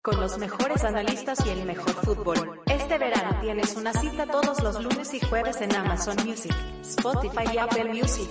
Con 0.00 0.20
los 0.20 0.38
mejores 0.38 0.84
analistas 0.84 1.44
y 1.46 1.50
el 1.50 1.64
mejor 1.64 1.92
fútbol. 1.92 2.60
Este 2.66 2.98
verano 2.98 3.40
tienes 3.40 3.76
una 3.76 3.92
cita 3.92 4.26
todos 4.26 4.62
los 4.62 4.82
lunes 4.82 5.12
y 5.14 5.20
jueves 5.20 5.60
en 5.60 5.74
Amazon 5.74 6.16
Music, 6.24 6.54
Spotify 6.82 7.44
y 7.54 7.58
Apple 7.58 7.92
Music. 7.92 8.28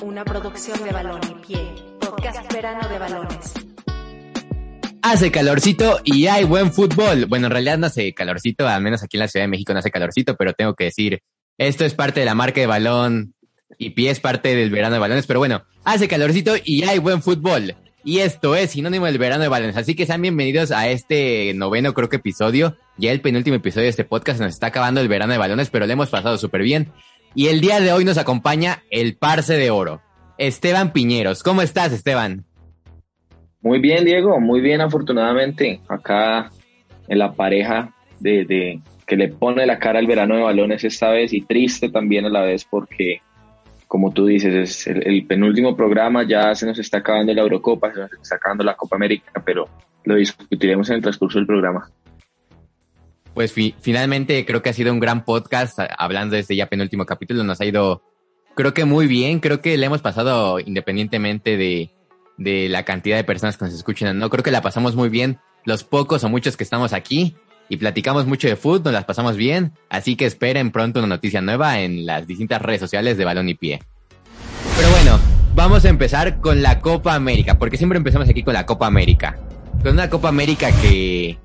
Una 0.00 0.24
producción 0.24 0.82
de 0.82 0.90
balón 0.90 1.20
y 1.30 1.46
pie. 1.46 1.74
Podcast 2.00 2.52
Verano 2.52 2.88
de 2.88 2.98
Balones. 2.98 3.52
Hace 5.02 5.30
calorcito 5.30 6.00
y 6.04 6.26
hay 6.26 6.44
buen 6.44 6.72
fútbol. 6.72 7.26
Bueno, 7.26 7.46
en 7.46 7.52
realidad 7.52 7.78
no 7.78 7.86
hace 7.86 8.14
calorcito, 8.14 8.66
al 8.66 8.82
menos 8.82 9.02
aquí 9.02 9.16
en 9.16 9.20
la 9.20 9.28
Ciudad 9.28 9.44
de 9.44 9.48
México 9.48 9.72
no 9.72 9.80
hace 9.80 9.90
calorcito, 9.90 10.36
pero 10.36 10.52
tengo 10.54 10.74
que 10.74 10.84
decir, 10.84 11.20
esto 11.58 11.84
es 11.84 11.94
parte 11.94 12.20
de 12.20 12.26
la 12.26 12.34
marca 12.34 12.60
de 12.60 12.66
balón 12.66 13.34
y 13.78 13.90
pie 13.90 14.10
es 14.10 14.20
parte 14.20 14.54
del 14.54 14.70
verano 14.70 14.94
de 14.94 15.00
balones, 15.00 15.26
pero 15.26 15.40
bueno, 15.40 15.64
hace 15.84 16.08
calorcito 16.08 16.54
y 16.64 16.84
hay 16.84 16.98
buen 16.98 17.22
fútbol. 17.22 17.76
Y 18.08 18.20
esto 18.20 18.56
es 18.56 18.70
sinónimo 18.70 19.04
del 19.04 19.18
verano 19.18 19.42
de 19.42 19.50
Valencia. 19.50 19.82
Así 19.82 19.94
que 19.94 20.06
sean 20.06 20.22
bienvenidos 20.22 20.70
a 20.70 20.88
este 20.88 21.52
noveno, 21.52 21.92
creo 21.92 22.08
que 22.08 22.16
episodio. 22.16 22.74
Ya 22.96 23.12
el 23.12 23.20
penúltimo 23.20 23.56
episodio 23.56 23.84
de 23.84 23.90
este 23.90 24.06
podcast. 24.06 24.40
Nos 24.40 24.54
está 24.54 24.68
acabando 24.68 25.02
el 25.02 25.08
verano 25.08 25.34
de 25.34 25.38
balones, 25.38 25.68
pero 25.68 25.84
le 25.84 25.92
hemos 25.92 26.08
pasado 26.08 26.38
súper 26.38 26.62
bien. 26.62 26.88
Y 27.34 27.48
el 27.48 27.60
día 27.60 27.80
de 27.80 27.92
hoy 27.92 28.06
nos 28.06 28.16
acompaña 28.16 28.82
el 28.90 29.18
Parse 29.18 29.58
de 29.58 29.70
Oro, 29.70 30.00
Esteban 30.38 30.94
Piñeros. 30.94 31.42
¿Cómo 31.42 31.60
estás, 31.60 31.92
Esteban? 31.92 32.46
Muy 33.60 33.78
bien, 33.78 34.06
Diego. 34.06 34.40
Muy 34.40 34.62
bien, 34.62 34.80
afortunadamente. 34.80 35.82
Acá 35.86 36.50
en 37.08 37.18
la 37.18 37.34
pareja 37.34 37.94
de, 38.20 38.46
de 38.46 38.80
que 39.06 39.16
le 39.16 39.28
pone 39.28 39.66
la 39.66 39.78
cara 39.78 39.98
al 39.98 40.06
verano 40.06 40.34
de 40.34 40.44
balones 40.44 40.82
esta 40.82 41.10
vez 41.10 41.34
y 41.34 41.42
triste 41.42 41.90
también 41.90 42.24
a 42.24 42.30
la 42.30 42.40
vez 42.40 42.64
porque 42.64 43.20
como 43.88 44.12
tú 44.12 44.26
dices, 44.26 44.54
es 44.54 44.86
el, 44.86 45.26
penúltimo 45.26 45.74
programa, 45.74 46.22
ya 46.22 46.54
se 46.54 46.66
nos 46.66 46.78
está 46.78 46.98
acabando 46.98 47.32
la 47.32 47.40
Eurocopa, 47.40 47.92
se 47.92 48.00
nos 48.00 48.12
está 48.12 48.36
acabando 48.36 48.62
la 48.62 48.76
Copa 48.76 48.96
América, 48.96 49.42
pero 49.44 49.66
lo 50.04 50.14
discutiremos 50.14 50.90
en 50.90 50.96
el 50.96 51.02
transcurso 51.02 51.38
del 51.38 51.46
programa. 51.46 51.90
Pues 53.32 53.54
finalmente 53.80 54.44
creo 54.44 54.62
que 54.62 54.68
ha 54.68 54.74
sido 54.74 54.92
un 54.92 55.00
gran 55.00 55.24
podcast, 55.24 55.78
hablando 55.96 56.34
de 56.34 56.42
este 56.42 56.54
ya 56.54 56.66
penúltimo 56.66 57.06
capítulo, 57.06 57.42
nos 57.44 57.60
ha 57.62 57.64
ido, 57.64 58.02
creo 58.54 58.74
que 58.74 58.84
muy 58.84 59.06
bien, 59.06 59.40
creo 59.40 59.62
que 59.62 59.78
le 59.78 59.86
hemos 59.86 60.02
pasado 60.02 60.60
independientemente 60.60 61.56
de, 61.56 61.90
de 62.36 62.68
la 62.68 62.84
cantidad 62.84 63.16
de 63.16 63.24
personas 63.24 63.56
que 63.56 63.64
nos 63.64 63.74
escuchan, 63.74 64.18
no 64.18 64.28
creo 64.28 64.44
que 64.44 64.50
la 64.50 64.60
pasamos 64.60 64.96
muy 64.96 65.08
bien, 65.08 65.38
los 65.64 65.82
pocos 65.82 66.24
o 66.24 66.28
muchos 66.28 66.58
que 66.58 66.64
estamos 66.64 66.92
aquí, 66.92 67.36
y 67.68 67.76
platicamos 67.76 68.26
mucho 68.26 68.48
de 68.48 68.56
fútbol, 68.56 68.84
nos 68.84 68.92
las 68.94 69.04
pasamos 69.04 69.36
bien, 69.36 69.72
así 69.90 70.16
que 70.16 70.26
esperen 70.26 70.70
pronto 70.70 71.00
una 71.00 71.08
noticia 71.08 71.40
nueva 71.40 71.80
en 71.80 72.06
las 72.06 72.26
distintas 72.26 72.62
redes 72.62 72.80
sociales 72.80 73.16
de 73.16 73.24
Balón 73.24 73.48
y 73.48 73.54
Pie. 73.54 73.80
Pero 74.76 74.90
bueno, 74.90 75.18
vamos 75.54 75.84
a 75.84 75.88
empezar 75.88 76.40
con 76.40 76.62
la 76.62 76.80
Copa 76.80 77.14
América, 77.14 77.58
porque 77.58 77.76
siempre 77.76 77.98
empezamos 77.98 78.28
aquí 78.28 78.42
con 78.42 78.54
la 78.54 78.66
Copa 78.66 78.86
América. 78.86 79.38
Con 79.82 79.92
una 79.92 80.10
Copa 80.10 80.28
América 80.28 80.70
que 80.80 81.38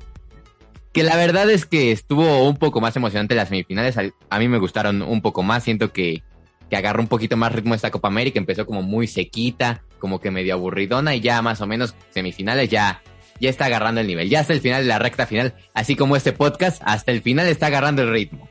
que 0.93 1.02
la 1.02 1.15
verdad 1.15 1.49
es 1.49 1.65
que 1.65 1.91
estuvo 1.91 2.47
un 2.47 2.55
poco 2.55 2.80
más 2.80 2.95
emocionante 2.95 3.33
las 3.33 3.49
semifinales, 3.49 3.97
a, 3.97 4.39
mí 4.39 4.47
me 4.47 4.59
gustaron 4.59 5.02
un 5.02 5.21
poco 5.21 5.41
más, 5.41 5.63
siento 5.63 5.91
que, 5.91 6.21
que 6.69 6.75
agarró 6.77 7.02
un 7.02 7.08
poquito 7.08 7.35
más 7.35 7.52
ritmo 7.52 7.73
esta 7.73 7.89
Copa 7.89 8.09
América, 8.09 8.37
empezó 8.37 8.67
como 8.67 8.83
muy 8.83 9.08
sequita, 9.08 9.81
como 9.98 10.19
que 10.19 10.30
medio 10.30 10.53
aburridona 10.53 11.15
y 11.15 11.19
ya 11.19 11.42
más 11.42 11.61
o 11.61 11.67
menos 11.67 11.95
semifinales 12.11 12.69
ya 12.69 13.02
ya 13.43 13.49
está 13.49 13.65
agarrando 13.65 13.99
el 13.99 14.08
nivel. 14.08 14.30
Ya 14.30 14.39
hasta 14.39 14.54
el 14.54 14.61
final 14.61 14.83
de 14.83 14.87
la 14.87 14.99
recta 14.99 15.27
final, 15.27 15.54
así 15.73 15.95
como 15.95 16.15
este 16.15 16.31
podcast, 16.31 16.81
hasta 16.86 17.11
el 17.11 17.21
final 17.21 17.48
está 17.48 17.67
agarrando 17.67 18.02
el 18.02 18.09
ritmo. 18.09 18.48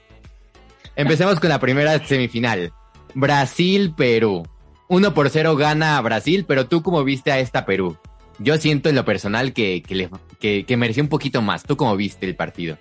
Empecemos 0.96 1.40
con 1.40 1.48
la 1.48 1.58
primera 1.58 1.98
semifinal. 2.04 2.72
Brasil-Perú. 3.14 4.46
1 4.88 5.14
por 5.14 5.30
0 5.30 5.56
gana 5.56 5.98
Brasil, 6.02 6.44
pero 6.46 6.66
tú 6.66 6.82
cómo 6.82 7.02
viste 7.04 7.32
a 7.32 7.38
esta 7.38 7.64
Perú. 7.64 7.96
Yo 8.38 8.58
siento 8.58 8.90
en 8.90 8.96
lo 8.96 9.06
personal 9.06 9.54
que, 9.54 9.82
que, 9.82 9.94
le, 9.94 10.76
mereció 10.76 11.02
un 11.02 11.08
poquito 11.08 11.40
más. 11.40 11.62
¿Tú 11.62 11.78
cómo 11.78 11.96
viste 11.96 12.26
el 12.26 12.36
partido? 12.36 12.76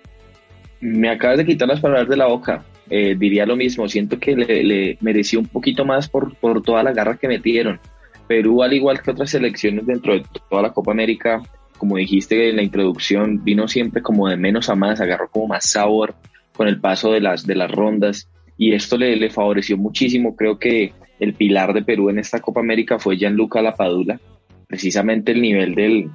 Me 0.80 1.08
acabas 1.08 1.38
de 1.38 1.46
quitar 1.46 1.66
las 1.66 1.80
palabras 1.80 2.10
de 2.10 2.16
la 2.18 2.26
boca. 2.26 2.62
Eh, 2.90 3.16
diría 3.18 3.46
lo 3.46 3.56
mismo. 3.56 3.88
Siento 3.88 4.18
que 4.18 4.36
le, 4.36 4.62
le, 4.62 4.98
mereció 5.00 5.40
un 5.40 5.46
poquito 5.46 5.86
más 5.86 6.10
por, 6.10 6.34
por 6.36 6.62
toda 6.62 6.82
la 6.82 6.92
garra 6.92 7.16
que 7.16 7.28
metieron. 7.28 7.80
Perú, 8.28 8.62
al 8.62 8.74
igual 8.74 9.00
que 9.00 9.12
otras 9.12 9.30
selecciones 9.30 9.86
dentro 9.86 10.12
de 10.12 10.24
toda 10.50 10.60
la 10.60 10.72
Copa 10.72 10.92
América, 10.92 11.42
como 11.82 11.96
dijiste 11.96 12.48
en 12.48 12.54
la 12.54 12.62
introducción, 12.62 13.42
vino 13.42 13.66
siempre 13.66 14.02
como 14.02 14.28
de 14.28 14.36
menos 14.36 14.68
a 14.68 14.76
más, 14.76 15.00
agarró 15.00 15.28
como 15.28 15.48
más 15.48 15.68
sabor 15.68 16.14
con 16.54 16.68
el 16.68 16.78
paso 16.78 17.10
de 17.10 17.20
las, 17.20 17.44
de 17.44 17.56
las 17.56 17.72
rondas 17.72 18.30
y 18.56 18.72
esto 18.72 18.96
le, 18.96 19.16
le 19.16 19.30
favoreció 19.30 19.76
muchísimo. 19.76 20.36
Creo 20.36 20.60
que 20.60 20.92
el 21.18 21.34
pilar 21.34 21.74
de 21.74 21.82
Perú 21.82 22.08
en 22.08 22.20
esta 22.20 22.38
Copa 22.38 22.60
América 22.60 23.00
fue 23.00 23.16
Gianluca 23.16 23.60
Lapadula. 23.60 24.20
Precisamente 24.68 25.32
el 25.32 25.42
nivel 25.42 25.74
del, 25.74 26.08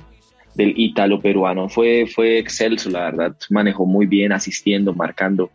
del 0.55 0.73
ítalo-peruano 0.78 1.67
fue, 1.67 2.05
fue 2.07 2.39
excelso, 2.39 2.89
la 2.89 3.01
verdad. 3.01 3.35
Manejó 3.49 3.85
muy 3.85 4.05
bien, 4.05 4.31
asistiendo, 4.31 4.94
marcando. 4.94 5.51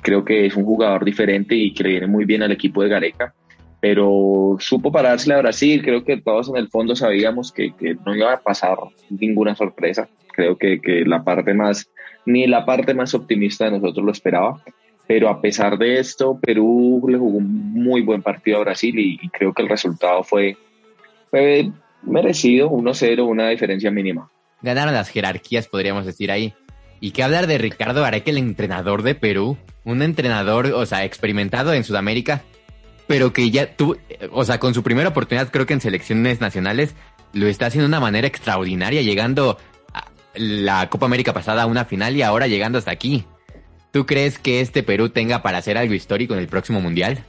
Creo 0.00 0.24
que 0.24 0.46
es 0.46 0.54
un 0.54 0.64
jugador 0.64 1.04
diferente 1.04 1.56
y 1.56 1.74
que 1.74 1.82
le 1.82 1.90
viene 1.90 2.06
muy 2.06 2.24
bien 2.24 2.44
al 2.44 2.52
equipo 2.52 2.84
de 2.84 2.88
Gareca 2.88 3.34
pero 3.80 4.56
supo 4.58 4.90
pararse 4.90 5.32
a 5.32 5.38
Brasil. 5.38 5.82
Creo 5.82 6.04
que 6.04 6.16
todos 6.16 6.48
en 6.48 6.56
el 6.56 6.68
fondo 6.68 6.96
sabíamos 6.96 7.52
que, 7.52 7.72
que 7.74 7.96
no 8.04 8.14
iba 8.14 8.32
a 8.32 8.40
pasar 8.40 8.78
ninguna 9.10 9.54
sorpresa. 9.54 10.08
Creo 10.32 10.58
que, 10.58 10.80
la 11.06 11.24
parte 11.24 11.54
más, 11.54 11.88
ni 12.26 12.46
la 12.46 12.66
parte 12.66 12.94
más 12.94 13.14
optimista 13.14 13.64
de 13.64 13.72
nosotros 13.72 14.04
lo 14.04 14.12
esperaba. 14.12 14.62
Pero 15.06 15.28
a 15.28 15.40
pesar 15.40 15.78
de 15.78 15.98
esto, 15.98 16.38
Perú 16.40 17.06
le 17.08 17.16
jugó 17.16 17.38
un 17.38 17.72
muy 17.72 18.02
buen 18.02 18.22
partido 18.22 18.58
a 18.58 18.60
Brasil 18.60 18.98
y, 18.98 19.28
creo 19.30 19.54
que 19.54 19.62
el 19.62 19.68
resultado 19.68 20.24
fue, 20.24 20.56
fue 21.30 21.70
merecido, 22.02 22.70
1-0, 22.70 23.26
una 23.26 23.48
diferencia 23.48 23.90
mínima. 23.90 24.28
Ganaron 24.62 24.94
las 24.94 25.10
jerarquías, 25.10 25.68
podríamos 25.68 26.06
decir 26.06 26.30
ahí. 26.30 26.54
Y 27.00 27.12
qué 27.12 27.22
hablar 27.22 27.46
de 27.46 27.58
Ricardo 27.58 28.04
Areque, 28.04 28.30
el 28.30 28.38
entrenador 28.38 29.02
de 29.02 29.14
Perú, 29.14 29.56
un 29.84 30.02
entrenador, 30.02 30.66
o 30.66 30.84
sea, 30.86 31.04
experimentado 31.04 31.72
en 31.72 31.84
Sudamérica, 31.84 32.42
pero 33.06 33.32
que 33.32 33.50
ya 33.50 33.74
tú, 33.74 33.96
o 34.32 34.44
sea, 34.44 34.58
con 34.58 34.74
su 34.74 34.82
primera 34.82 35.10
oportunidad, 35.10 35.50
creo 35.50 35.66
que 35.66 35.74
en 35.74 35.80
selecciones 35.80 36.40
nacionales, 36.40 36.94
lo 37.32 37.46
está 37.46 37.66
haciendo 37.66 37.84
de 37.84 37.90
una 37.90 38.00
manera 38.00 38.26
extraordinaria, 38.26 39.02
llegando 39.02 39.58
a 39.92 40.04
la 40.34 40.88
Copa 40.88 41.06
América 41.06 41.32
pasada 41.32 41.62
a 41.62 41.66
una 41.66 41.84
final 41.84 42.16
y 42.16 42.22
ahora 42.22 42.46
llegando 42.46 42.78
hasta 42.78 42.90
aquí. 42.90 43.24
¿Tú 43.92 44.06
crees 44.06 44.38
que 44.38 44.60
este 44.60 44.82
Perú 44.82 45.08
tenga 45.08 45.42
para 45.42 45.58
hacer 45.58 45.78
algo 45.78 45.94
histórico 45.94 46.34
en 46.34 46.40
el 46.40 46.48
próximo 46.48 46.80
Mundial? 46.80 47.24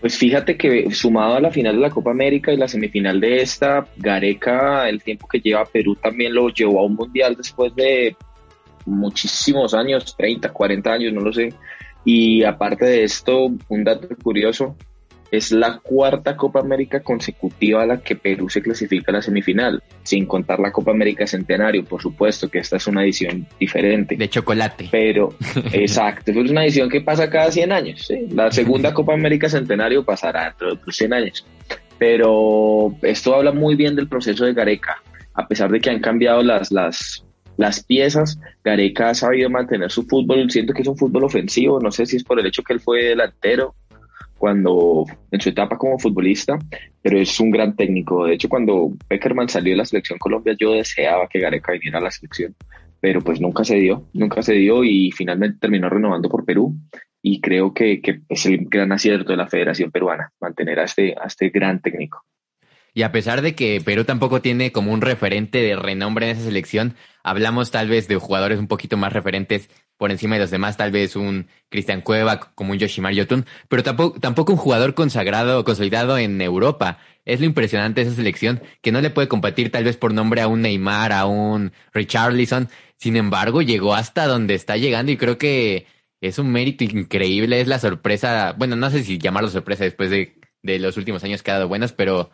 Pues 0.00 0.16
fíjate 0.16 0.56
que 0.56 0.90
sumado 0.92 1.34
a 1.34 1.40
la 1.40 1.50
final 1.50 1.76
de 1.76 1.82
la 1.82 1.90
Copa 1.90 2.10
América 2.10 2.52
y 2.52 2.56
la 2.56 2.68
semifinal 2.68 3.20
de 3.20 3.42
esta, 3.42 3.86
Gareca, 3.96 4.88
el 4.88 5.02
tiempo 5.02 5.26
que 5.26 5.40
lleva 5.40 5.64
Perú 5.64 5.96
también 5.96 6.34
lo 6.34 6.48
llevó 6.50 6.80
a 6.80 6.84
un 6.84 6.94
Mundial 6.94 7.34
después 7.36 7.74
de 7.74 8.16
muchísimos 8.86 9.74
años, 9.74 10.16
30, 10.16 10.52
40 10.52 10.92
años, 10.92 11.12
no 11.12 11.20
lo 11.20 11.32
sé. 11.32 11.52
Y 12.04 12.44
aparte 12.44 12.86
de 12.86 13.04
esto, 13.04 13.50
un 13.68 13.84
dato 13.84 14.08
curioso, 14.22 14.76
es 15.30 15.52
la 15.52 15.78
cuarta 15.78 16.36
Copa 16.36 16.60
América 16.60 17.00
consecutiva 17.00 17.82
a 17.82 17.86
la 17.86 18.00
que 18.00 18.16
Perú 18.16 18.48
se 18.48 18.62
clasifica 18.62 19.12
a 19.12 19.16
la 19.16 19.22
semifinal, 19.22 19.82
sin 20.02 20.26
contar 20.26 20.58
la 20.58 20.72
Copa 20.72 20.90
América 20.90 21.26
Centenario, 21.26 21.84
por 21.84 22.00
supuesto, 22.00 22.48
que 22.48 22.58
esta 22.58 22.76
es 22.76 22.86
una 22.86 23.02
edición 23.02 23.46
diferente. 23.60 24.16
De 24.16 24.28
chocolate. 24.28 24.88
Pero, 24.90 25.34
exacto, 25.72 26.30
es 26.30 26.50
una 26.50 26.64
edición 26.64 26.88
que 26.88 27.00
pasa 27.00 27.28
cada 27.28 27.50
100 27.50 27.72
años. 27.72 28.08
La 28.30 28.50
segunda 28.50 28.94
Copa 28.94 29.14
América 29.14 29.48
Centenario 29.48 30.04
pasará 30.04 30.46
dentro 30.46 30.68
de 30.68 30.72
otros 30.74 30.96
100 30.96 31.12
años. 31.12 31.46
Pero 31.98 32.94
esto 33.02 33.34
habla 33.34 33.52
muy 33.52 33.74
bien 33.74 33.96
del 33.96 34.08
proceso 34.08 34.44
de 34.44 34.54
Gareca, 34.54 35.02
a 35.34 35.46
pesar 35.46 35.70
de 35.70 35.80
que 35.80 35.90
han 35.90 36.00
cambiado 36.00 36.42
las, 36.42 36.70
las, 36.70 37.24
las 37.58 37.84
piezas. 37.84 38.40
Gareca 38.64 39.10
ha 39.10 39.14
sabido 39.14 39.50
mantener 39.50 39.90
su 39.90 40.04
fútbol, 40.04 40.50
siento 40.50 40.72
que 40.72 40.80
es 40.80 40.88
un 40.88 40.96
fútbol 40.96 41.24
ofensivo, 41.24 41.78
no 41.80 41.90
sé 41.90 42.06
si 42.06 42.16
es 42.16 42.24
por 42.24 42.40
el 42.40 42.46
hecho 42.46 42.62
que 42.62 42.72
él 42.72 42.80
fue 42.80 43.04
delantero 43.04 43.74
cuando 44.38 45.04
en 45.32 45.40
su 45.40 45.48
etapa 45.48 45.76
como 45.76 45.98
futbolista, 45.98 46.56
pero 47.02 47.18
es 47.18 47.38
un 47.40 47.50
gran 47.50 47.74
técnico. 47.74 48.24
De 48.24 48.34
hecho, 48.34 48.48
cuando 48.48 48.92
Peckerman 49.08 49.48
salió 49.48 49.72
de 49.72 49.78
la 49.78 49.84
selección 49.84 50.18
Colombia, 50.18 50.54
yo 50.58 50.72
deseaba 50.72 51.28
que 51.28 51.40
Gareca 51.40 51.72
viniera 51.72 51.98
a 51.98 52.02
la 52.02 52.12
selección, 52.12 52.54
pero 53.00 53.20
pues 53.20 53.40
nunca 53.40 53.64
se 53.64 53.74
dio, 53.76 54.06
nunca 54.12 54.40
se 54.42 54.54
dio 54.54 54.84
y 54.84 55.10
finalmente 55.10 55.58
terminó 55.60 55.90
renovando 55.90 56.28
por 56.28 56.44
Perú. 56.44 56.76
Y 57.20 57.40
creo 57.40 57.74
que, 57.74 58.00
que 58.00 58.20
es 58.28 58.46
el 58.46 58.66
gran 58.66 58.92
acierto 58.92 59.32
de 59.32 59.36
la 59.36 59.48
Federación 59.48 59.90
Peruana, 59.90 60.32
mantener 60.40 60.78
a 60.78 60.84
este, 60.84 61.16
a 61.20 61.26
este 61.26 61.48
gran 61.50 61.82
técnico. 61.82 62.24
Y 62.98 63.04
a 63.04 63.12
pesar 63.12 63.42
de 63.42 63.54
que 63.54 63.80
Perú 63.80 64.02
tampoco 64.02 64.42
tiene 64.42 64.72
como 64.72 64.92
un 64.92 65.00
referente 65.00 65.62
de 65.62 65.76
renombre 65.76 66.28
en 66.28 66.36
esa 66.36 66.46
selección, 66.46 66.96
hablamos 67.22 67.70
tal 67.70 67.88
vez 67.88 68.08
de 68.08 68.16
jugadores 68.16 68.58
un 68.58 68.66
poquito 68.66 68.96
más 68.96 69.12
referentes 69.12 69.70
por 69.96 70.10
encima 70.10 70.34
de 70.34 70.40
los 70.40 70.50
demás, 70.50 70.76
tal 70.76 70.90
vez 70.90 71.14
un 71.14 71.46
Cristian 71.68 72.00
Cueva, 72.00 72.40
como 72.56 72.72
un 72.72 72.78
Yoshimar 72.80 73.12
Yotun, 73.12 73.46
pero 73.68 73.84
tampoco, 73.84 74.18
tampoco 74.18 74.50
un 74.52 74.58
jugador 74.58 74.94
consagrado, 74.94 75.62
consolidado 75.62 76.18
en 76.18 76.40
Europa. 76.40 76.98
Es 77.24 77.38
lo 77.38 77.46
impresionante 77.46 78.00
de 78.00 78.08
esa 78.08 78.16
selección, 78.16 78.62
que 78.82 78.90
no 78.90 79.00
le 79.00 79.10
puede 79.10 79.28
competir 79.28 79.70
tal 79.70 79.84
vez 79.84 79.96
por 79.96 80.12
nombre 80.12 80.40
a 80.40 80.48
un 80.48 80.62
Neymar, 80.62 81.12
a 81.12 81.26
un 81.26 81.70
Richarlison. 81.92 82.68
Sin 82.96 83.14
embargo, 83.14 83.62
llegó 83.62 83.94
hasta 83.94 84.26
donde 84.26 84.54
está 84.54 84.76
llegando 84.76 85.12
y 85.12 85.16
creo 85.16 85.38
que 85.38 85.86
es 86.20 86.40
un 86.40 86.50
mérito 86.50 86.82
increíble, 86.82 87.60
es 87.60 87.68
la 87.68 87.78
sorpresa, 87.78 88.56
bueno, 88.58 88.74
no 88.74 88.90
sé 88.90 89.04
si 89.04 89.18
llamarlo 89.18 89.50
sorpresa 89.50 89.84
después 89.84 90.10
de, 90.10 90.40
de 90.64 90.80
los 90.80 90.96
últimos 90.96 91.22
años 91.22 91.44
que 91.44 91.52
ha 91.52 91.54
dado 91.54 91.68
buenas, 91.68 91.92
pero 91.92 92.32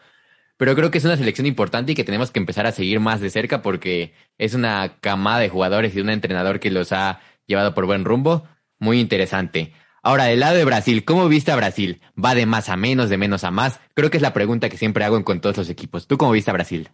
pero 0.57 0.75
creo 0.75 0.91
que 0.91 0.99
es 0.99 1.05
una 1.05 1.17
selección 1.17 1.47
importante 1.47 1.93
y 1.93 1.95
que 1.95 2.05
tenemos 2.05 2.31
que 2.31 2.39
empezar 2.39 2.67
a 2.67 2.73
seguir 2.73 3.01
más 3.01 3.21
de 3.21 3.31
cerca 3.31 3.63
porque 3.63 4.13
es 4.39 4.55
una 4.55 4.99
camada 5.01 5.41
de 5.41 5.49
jugadores 5.49 5.97
y 5.97 6.01
un 6.01 6.11
entrenador 6.11 6.61
que 6.61 6.71
los 6.71 6.93
ha 6.93 7.21
llevado 7.47 7.75
por 7.75 7.87
buen 7.87 8.05
rumbo. 8.05 8.45
Muy 8.79 9.01
interesante. 9.01 9.73
Ahora, 10.03 10.25
del 10.25 10.41
lado 10.41 10.57
de 10.57 10.65
Brasil, 10.65 11.05
¿cómo 11.05 11.29
viste 11.29 11.51
a 11.51 11.57
Brasil? 11.57 12.01
¿Va 12.23 12.35
de 12.35 12.47
más 12.47 12.69
a 12.69 12.77
menos, 12.77 13.09
de 13.09 13.17
menos 13.17 13.43
a 13.43 13.51
más? 13.51 13.81
Creo 13.95 14.11
que 14.11 14.19
es 14.19 14.23
la 14.23 14.35
pregunta 14.35 14.69
que 14.69 14.77
siempre 14.77 15.05
hago 15.05 15.23
con 15.25 15.41
todos 15.41 15.57
los 15.57 15.71
equipos. 15.71 16.07
¿Tú 16.07 16.19
cómo 16.19 16.33
viste 16.33 16.51
a 16.51 16.55
Brasil? 16.55 16.91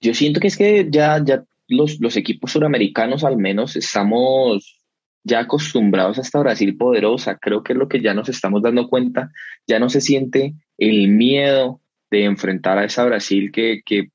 Yo 0.00 0.14
siento 0.14 0.40
que 0.40 0.46
es 0.46 0.56
que 0.56 0.88
ya, 0.90 1.22
ya 1.22 1.44
los, 1.68 2.00
los 2.00 2.16
equipos 2.16 2.52
suramericanos 2.52 3.22
al 3.22 3.36
menos 3.36 3.76
estamos 3.76 4.80
ya 5.24 5.40
acostumbrados 5.40 6.18
a 6.18 6.22
esta 6.22 6.40
Brasil 6.40 6.76
poderosa. 6.76 7.36
Creo 7.36 7.62
que 7.62 7.74
es 7.74 7.78
lo 7.78 7.86
que 7.86 8.00
ya 8.00 8.14
nos 8.14 8.30
estamos 8.30 8.62
dando 8.62 8.88
cuenta. 8.88 9.30
Ya 9.66 9.78
no 9.78 9.90
se 9.90 10.00
siente 10.00 10.54
el 10.78 11.08
miedo 11.08 11.82
de 12.10 12.24
enfrentar 12.24 12.78
a 12.78 12.84
esa 12.84 13.04
Brasil 13.04 13.50
que, 13.52 13.82
que 13.84 14.08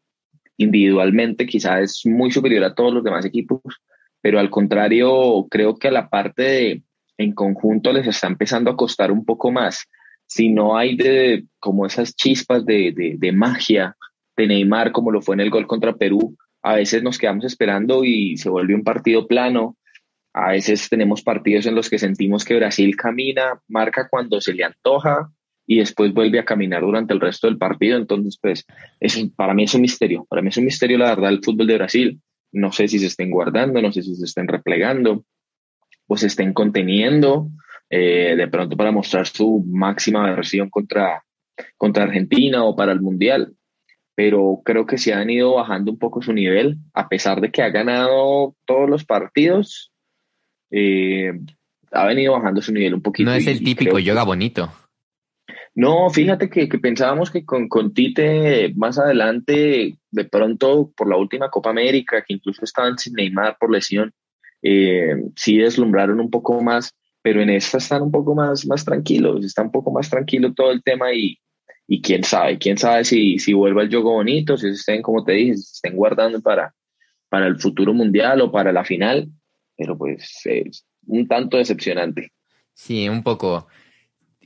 individualmente 0.57 1.45
quizás 1.45 1.81
es 1.81 2.05
muy 2.05 2.31
superior 2.31 2.63
a 2.63 2.75
todos 2.75 2.93
los 2.93 3.03
demás 3.03 3.25
equipos, 3.25 3.61
pero 4.21 4.39
al 4.39 4.49
contrario, 4.49 5.47
creo 5.49 5.75
que 5.75 5.87
a 5.87 5.91
la 5.91 6.09
parte 6.09 6.43
de 6.43 6.83
en 7.17 7.33
conjunto 7.33 7.93
les 7.93 8.07
está 8.07 8.27
empezando 8.27 8.69
a 8.69 8.75
costar 8.75 9.11
un 9.11 9.23
poco 9.23 9.51
más. 9.51 9.85
Si 10.25 10.49
no 10.49 10.77
hay 10.77 10.97
de 10.97 11.45
como 11.59 11.85
esas 11.85 12.15
chispas 12.15 12.65
de, 12.65 12.91
de, 12.91 13.15
de 13.17 13.31
magia 13.31 13.95
de 14.35 14.47
Neymar, 14.47 14.91
como 14.91 15.11
lo 15.11 15.21
fue 15.21 15.35
en 15.35 15.41
el 15.41 15.49
gol 15.49 15.67
contra 15.67 15.95
Perú, 15.95 16.35
a 16.61 16.75
veces 16.75 17.03
nos 17.03 17.17
quedamos 17.17 17.45
esperando 17.45 18.03
y 18.03 18.37
se 18.37 18.49
vuelve 18.49 18.75
un 18.75 18.83
partido 18.83 19.27
plano. 19.27 19.77
A 20.33 20.51
veces 20.51 20.89
tenemos 20.89 21.21
partidos 21.21 21.67
en 21.67 21.75
los 21.75 21.89
que 21.89 21.99
sentimos 21.99 22.43
que 22.43 22.55
Brasil 22.55 22.97
camina, 22.97 23.61
marca 23.67 24.09
cuando 24.09 24.41
se 24.41 24.53
le 24.53 24.65
antoja 24.65 25.29
y 25.67 25.79
después 25.79 26.13
vuelve 26.13 26.39
a 26.39 26.45
caminar 26.45 26.81
durante 26.81 27.13
el 27.13 27.19
resto 27.19 27.47
del 27.47 27.57
partido. 27.57 27.97
Entonces, 27.97 28.37
pues, 28.41 28.65
es, 28.99 29.29
para 29.35 29.53
mí 29.53 29.63
es 29.63 29.73
un 29.73 29.81
misterio. 29.81 30.25
Para 30.29 30.41
mí 30.41 30.49
es 30.49 30.57
un 30.57 30.65
misterio, 30.65 30.97
la 30.97 31.15
verdad, 31.15 31.31
el 31.31 31.43
fútbol 31.43 31.67
de 31.67 31.77
Brasil. 31.77 32.21
No 32.51 32.71
sé 32.71 32.87
si 32.87 32.99
se 32.99 33.07
estén 33.07 33.31
guardando, 33.31 33.81
no 33.81 33.91
sé 33.91 34.01
si 34.01 34.15
se 34.15 34.25
estén 34.25 34.47
replegando 34.47 35.25
o 36.07 36.17
se 36.17 36.27
estén 36.27 36.53
conteniendo 36.53 37.49
eh, 37.89 38.35
de 38.37 38.47
pronto 38.47 38.77
para 38.77 38.91
mostrar 38.91 39.27
su 39.27 39.63
máxima 39.67 40.29
versión 40.29 40.69
contra, 40.69 41.23
contra 41.77 42.03
Argentina 42.03 42.63
o 42.63 42.75
para 42.75 42.91
el 42.91 43.01
Mundial. 43.01 43.53
Pero 44.13 44.61
creo 44.63 44.85
que 44.85 44.97
se 44.97 45.13
han 45.13 45.29
ido 45.29 45.55
bajando 45.55 45.91
un 45.91 45.99
poco 45.99 46.21
su 46.21 46.31
nivel, 46.31 46.77
a 46.93 47.09
pesar 47.09 47.41
de 47.41 47.51
que 47.51 47.61
ha 47.61 47.69
ganado 47.69 48.55
todos 48.65 48.89
los 48.89 49.03
partidos. 49.03 49.91
Eh, 50.71 51.33
ha 51.91 52.05
venido 52.05 52.33
bajando 52.33 52.61
su 52.61 52.71
nivel 52.71 52.93
un 52.93 53.01
poquito. 53.01 53.29
No 53.29 53.35
es 53.35 53.47
el 53.47 53.61
típico 53.61 53.99
yoga 53.99 54.23
bonito. 54.23 54.71
No, 55.75 56.09
fíjate 56.09 56.49
que, 56.49 56.67
pensábamos 56.79 57.29
que 57.29 57.43
con, 57.43 57.67
con, 57.67 57.93
Tite 57.93 58.73
más 58.75 58.97
adelante, 58.97 59.97
de 60.09 60.25
pronto 60.25 60.93
por 60.95 61.09
la 61.09 61.17
última 61.17 61.49
Copa 61.49 61.69
América, 61.69 62.23
que 62.25 62.33
incluso 62.33 62.63
estaban 62.63 62.97
sin 62.97 63.13
Neymar 63.13 63.57
por 63.59 63.69
lesión, 63.69 64.13
eh, 64.61 65.15
sí 65.35 65.57
deslumbraron 65.57 66.21
un 66.21 66.29
poco 66.29 66.61
más, 66.61 66.91
pero 67.21 67.41
en 67.41 67.49
esta 67.49 67.77
están 67.77 68.03
un 68.03 68.11
poco 68.11 68.33
más, 68.33 68.65
más 68.65 68.85
tranquilos, 68.85 69.43
está 69.43 69.63
un 69.63 69.71
poco 69.71 69.91
más 69.91 70.09
tranquilo 70.09 70.53
todo 70.53 70.71
el 70.71 70.81
tema 70.81 71.13
y, 71.13 71.37
y 71.87 72.01
quién 72.01 72.23
sabe, 72.23 72.57
quién 72.57 72.77
sabe 72.77 73.03
si, 73.03 73.37
si 73.37 73.51
vuelva 73.51 73.83
el 73.83 73.89
juego 73.89 74.13
bonito, 74.13 74.55
si 74.55 74.69
estén, 74.69 75.01
como 75.01 75.25
te 75.25 75.33
dije, 75.33 75.51
estén 75.51 75.97
guardando 75.97 76.41
para, 76.41 76.73
para 77.27 77.47
el 77.47 77.59
futuro 77.59 77.93
mundial 77.93 78.39
o 78.39 78.49
para 78.49 78.71
la 78.71 78.85
final, 78.85 79.29
pero 79.75 79.97
pues 79.97 80.39
es 80.45 80.85
un 81.05 81.27
tanto 81.27 81.57
decepcionante. 81.57 82.31
Sí, 82.73 83.09
un 83.09 83.23
poco. 83.23 83.67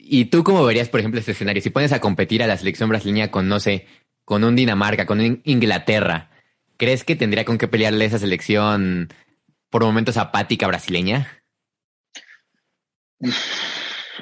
¿Y 0.02 0.26
tú 0.26 0.42
cómo 0.42 0.64
verías, 0.64 0.88
por 0.88 1.00
ejemplo, 1.00 1.20
este 1.20 1.32
escenario? 1.32 1.62
Si 1.62 1.70
pones 1.70 1.92
a 1.92 2.00
competir 2.00 2.42
a 2.42 2.46
la 2.46 2.56
selección 2.56 2.88
brasileña 2.88 3.30
con, 3.30 3.48
no 3.48 3.60
sé, 3.60 3.86
con 4.24 4.44
un 4.44 4.56
Dinamarca, 4.56 5.06
con 5.06 5.20
un 5.20 5.40
Inglaterra, 5.44 6.30
¿crees 6.76 7.04
que 7.04 7.16
tendría 7.16 7.44
con 7.44 7.58
qué 7.58 7.68
pelearle 7.68 8.04
esa 8.04 8.18
selección 8.18 9.08
por 9.68 9.84
momentos 9.84 10.16
apática 10.16 10.66
brasileña? 10.66 11.28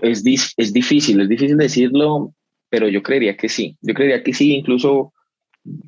Es, 0.03 0.25
es 0.57 0.73
difícil, 0.73 1.21
es 1.21 1.29
difícil 1.29 1.57
decirlo, 1.57 2.35
pero 2.69 2.89
yo 2.89 3.03
creería 3.03 3.37
que 3.37 3.49
sí. 3.49 3.77
Yo 3.81 3.95
creería 3.95 4.23
que 4.23 4.35
sí, 4.35 4.55
incluso 4.55 5.13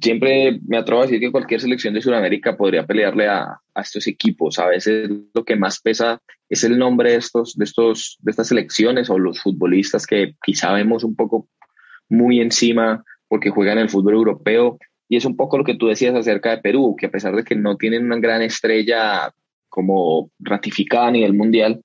siempre 0.00 0.60
me 0.66 0.78
atrevo 0.78 1.00
a 1.00 1.04
decir 1.04 1.20
que 1.20 1.30
cualquier 1.30 1.60
selección 1.60 1.94
de 1.94 2.02
Sudamérica 2.02 2.56
podría 2.56 2.86
pelearle 2.86 3.28
a, 3.28 3.60
a, 3.74 3.80
estos 3.80 4.06
equipos. 4.06 4.58
A 4.58 4.66
veces 4.66 5.10
lo 5.34 5.44
que 5.44 5.56
más 5.56 5.80
pesa 5.80 6.20
es 6.48 6.64
el 6.64 6.78
nombre 6.78 7.12
de 7.12 7.16
estos, 7.16 7.56
de 7.56 7.64
estos, 7.64 8.18
de 8.20 8.30
estas 8.30 8.48
selecciones 8.48 9.10
o 9.10 9.18
los 9.18 9.40
futbolistas 9.40 10.06
que 10.06 10.34
quizá 10.42 10.72
vemos 10.72 11.04
un 11.04 11.16
poco 11.16 11.48
muy 12.08 12.40
encima 12.40 13.04
porque 13.28 13.50
juegan 13.50 13.78
el 13.78 13.88
fútbol 13.88 14.14
europeo. 14.14 14.78
Y 15.08 15.16
es 15.16 15.24
un 15.24 15.36
poco 15.36 15.58
lo 15.58 15.64
que 15.64 15.76
tú 15.76 15.88
decías 15.88 16.14
acerca 16.14 16.50
de 16.50 16.58
Perú, 16.58 16.94
que 16.98 17.06
a 17.06 17.10
pesar 17.10 17.34
de 17.34 17.44
que 17.44 17.56
no 17.56 17.76
tienen 17.76 18.04
una 18.04 18.18
gran 18.18 18.42
estrella 18.42 19.32
como 19.68 20.30
ratificada 20.38 21.08
a 21.08 21.12
nivel 21.12 21.34
mundial, 21.34 21.82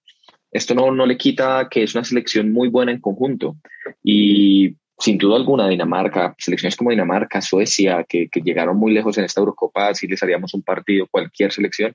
esto 0.52 0.74
no, 0.74 0.92
no 0.92 1.06
le 1.06 1.18
quita 1.18 1.68
que 1.70 1.84
es 1.84 1.96
una 1.96 2.04
selección 2.04 2.52
muy 2.52 2.70
buena 2.70 2.92
en 2.92 3.02
conjunto. 3.02 3.58
Y 4.04 4.76
sin 4.97 5.18
duda 5.18 5.36
alguna, 5.36 5.68
Dinamarca, 5.68 6.36
selecciones 6.38 6.75
como 6.75 6.92
Dinamarca, 6.92 7.42
Suecia, 7.42 8.06
que, 8.07 8.30
que, 8.30 8.42
llegaron 8.42 8.77
muy 8.77 8.94
lejos 8.94 9.18
en 9.18 9.25
esta 9.25 9.42
Eurocopa, 9.42 9.94
si 9.94 10.07
les 10.07 10.21
haríamos 10.24 10.53
un 10.53 10.62
partido, 10.62 11.07
cualquier 11.09 11.51
selección, 11.51 11.94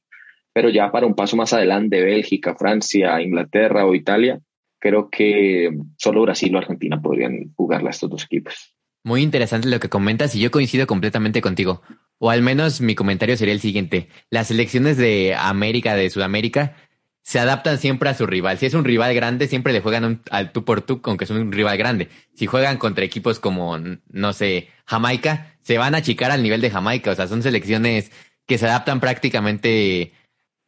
pero 0.52 0.68
ya 0.68 0.90
para 0.90 1.06
un 1.06 1.14
paso 1.14 1.36
más 1.36 1.52
adelante, 1.52 2.02
Bélgica, 2.02 2.54
Francia, 2.54 3.20
Inglaterra 3.20 3.86
o 3.86 3.94
Italia, 3.94 4.40
creo 4.78 5.10
que 5.10 5.70
solo 5.96 6.22
Brasil 6.22 6.54
o 6.54 6.58
Argentina 6.58 7.00
podrían 7.00 7.52
jugarla 7.54 7.90
estos 7.90 8.10
dos 8.10 8.24
equipos. 8.24 8.74
Muy 9.02 9.22
interesante 9.22 9.68
lo 9.68 9.80
que 9.80 9.88
comentas 9.88 10.34
y 10.34 10.40
yo 10.40 10.50
coincido 10.50 10.86
completamente 10.86 11.40
contigo. 11.40 11.82
O 12.18 12.30
al 12.30 12.42
menos 12.42 12.80
mi 12.82 12.94
comentario 12.94 13.36
sería 13.36 13.54
el 13.54 13.60
siguiente. 13.60 14.08
Las 14.28 14.48
selecciones 14.48 14.98
de 14.98 15.34
América, 15.34 15.94
de 15.94 16.10
Sudamérica, 16.10 16.76
se 17.22 17.38
adaptan 17.38 17.78
siempre 17.78 18.08
a 18.08 18.14
su 18.14 18.26
rival. 18.26 18.58
Si 18.58 18.66
es 18.66 18.74
un 18.74 18.84
rival 18.84 19.14
grande, 19.14 19.46
siempre 19.46 19.72
le 19.72 19.80
juegan 19.80 20.22
al 20.30 20.52
tú 20.52 20.64
por 20.64 20.82
tú, 20.82 21.00
aunque 21.04 21.24
es 21.24 21.30
un 21.30 21.52
rival 21.52 21.76
grande. 21.76 22.08
Si 22.34 22.46
juegan 22.46 22.78
contra 22.78 23.04
equipos 23.04 23.40
como, 23.40 23.78
no 24.08 24.32
sé, 24.32 24.68
Jamaica, 24.86 25.54
se 25.60 25.78
van 25.78 25.94
a 25.94 25.98
achicar 25.98 26.30
al 26.30 26.42
nivel 26.42 26.60
de 26.60 26.70
Jamaica. 26.70 27.10
O 27.10 27.14
sea, 27.14 27.28
son 27.28 27.42
selecciones 27.42 28.10
que 28.46 28.58
se 28.58 28.66
adaptan 28.66 29.00
prácticamente 29.00 30.12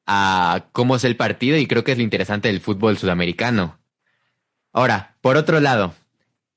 a 0.06 0.66
cómo 0.72 0.96
es 0.96 1.04
el 1.04 1.16
partido 1.16 1.56
y 1.56 1.66
creo 1.66 1.84
que 1.84 1.92
es 1.92 1.98
lo 1.98 2.04
interesante 2.04 2.48
del 2.48 2.60
fútbol 2.60 2.98
sudamericano. 2.98 3.80
Ahora, 4.72 5.16
por 5.20 5.36
otro 5.36 5.60
lado, 5.60 5.94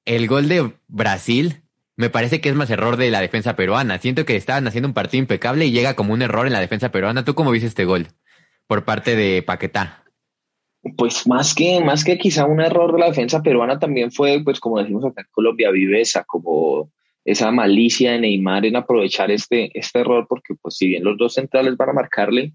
el 0.05 0.27
gol 0.27 0.47
de 0.47 0.73
Brasil 0.87 1.63
me 1.97 2.09
parece 2.09 2.41
que 2.41 2.49
es 2.49 2.55
más 2.55 2.69
error 2.69 2.97
de 2.97 3.09
la 3.09 3.21
defensa 3.21 3.55
peruana. 3.55 3.97
Siento 3.99 4.25
que 4.25 4.35
estaban 4.35 4.67
haciendo 4.67 4.87
un 4.87 4.93
partido 4.93 5.21
impecable 5.21 5.65
y 5.65 5.71
llega 5.71 5.95
como 5.95 6.13
un 6.13 6.21
error 6.21 6.45
en 6.47 6.53
la 6.53 6.59
defensa 6.59 6.91
peruana. 6.91 7.23
¿Tú 7.23 7.35
cómo 7.35 7.51
viste 7.51 7.67
este 7.67 7.85
gol? 7.85 8.09
Por 8.67 8.85
parte 8.85 9.15
de 9.15 9.43
Paquetá? 9.43 10.03
Pues 10.97 11.25
más 11.27 11.55
que, 11.55 11.83
más 11.83 12.03
que 12.03 12.17
quizá 12.17 12.45
un 12.45 12.61
error 12.61 12.93
de 12.93 12.99
la 12.99 13.07
defensa 13.07 13.41
peruana 13.41 13.79
también 13.79 14.11
fue, 14.11 14.41
pues 14.43 14.59
como 14.59 14.79
decimos 14.79 15.03
acá 15.03 15.21
en 15.21 15.27
Colombia, 15.31 15.71
viveza, 15.71 16.23
como 16.25 16.91
esa 17.23 17.51
malicia 17.51 18.11
de 18.11 18.19
Neymar 18.19 18.65
en 18.65 18.75
aprovechar 18.75 19.31
este, 19.31 19.71
este 19.77 19.99
error, 19.99 20.27
porque 20.29 20.53
pues 20.61 20.77
si 20.77 20.87
bien 20.87 21.03
los 21.03 21.17
dos 21.17 21.33
centrales 21.33 21.75
van 21.75 21.89
a 21.89 21.93
marcarle, 21.93 22.53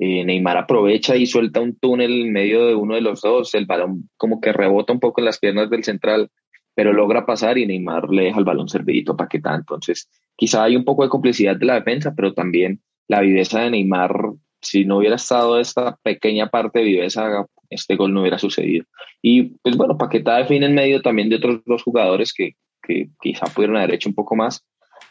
eh, 0.00 0.24
Neymar 0.24 0.56
aprovecha 0.56 1.14
y 1.14 1.26
suelta 1.26 1.60
un 1.60 1.76
túnel 1.76 2.26
en 2.26 2.32
medio 2.32 2.66
de 2.66 2.74
uno 2.74 2.96
de 2.96 3.00
los 3.00 3.20
dos, 3.20 3.54
el 3.54 3.66
balón 3.66 4.08
como 4.16 4.40
que 4.40 4.52
rebota 4.52 4.92
un 4.92 5.00
poco 5.00 5.20
en 5.20 5.26
las 5.26 5.38
piernas 5.38 5.70
del 5.70 5.84
central, 5.84 6.30
pero 6.74 6.92
logra 6.92 7.26
pasar 7.26 7.58
y 7.58 7.66
Neymar 7.66 8.08
le 8.08 8.24
deja 8.24 8.38
el 8.38 8.44
balón 8.44 8.68
servidito 8.68 9.12
a 9.12 9.16
Paquetá. 9.16 9.54
Entonces, 9.54 10.08
quizá 10.36 10.64
hay 10.64 10.76
un 10.76 10.84
poco 10.84 11.04
de 11.04 11.08
complicidad 11.08 11.56
de 11.56 11.66
la 11.66 11.74
defensa, 11.74 12.12
pero 12.16 12.34
también 12.34 12.80
la 13.08 13.20
viveza 13.20 13.60
de 13.60 13.70
Neymar 13.70 14.12
si 14.60 14.84
no 14.84 14.98
hubiera 14.98 15.16
estado 15.16 15.58
esta 15.58 15.96
pequeña 16.02 16.48
parte 16.48 16.80
de 16.80 16.84
viveza, 16.84 17.46
este 17.70 17.96
gol 17.96 18.12
no 18.12 18.20
hubiera 18.20 18.38
sucedido. 18.38 18.84
Y 19.22 19.44
pues 19.62 19.76
bueno, 19.76 19.98
Paquetá 19.98 20.38
define 20.38 20.66
en 20.66 20.74
medio 20.74 21.02
también 21.02 21.28
de 21.28 21.36
otros 21.36 21.60
dos 21.64 21.82
jugadores 21.82 22.32
que, 22.32 22.54
que 22.82 23.10
quizá 23.20 23.46
pudieron 23.46 23.76
haber 23.76 23.94
hecho 23.94 24.08
un 24.08 24.14
poco 24.14 24.36
más, 24.36 24.64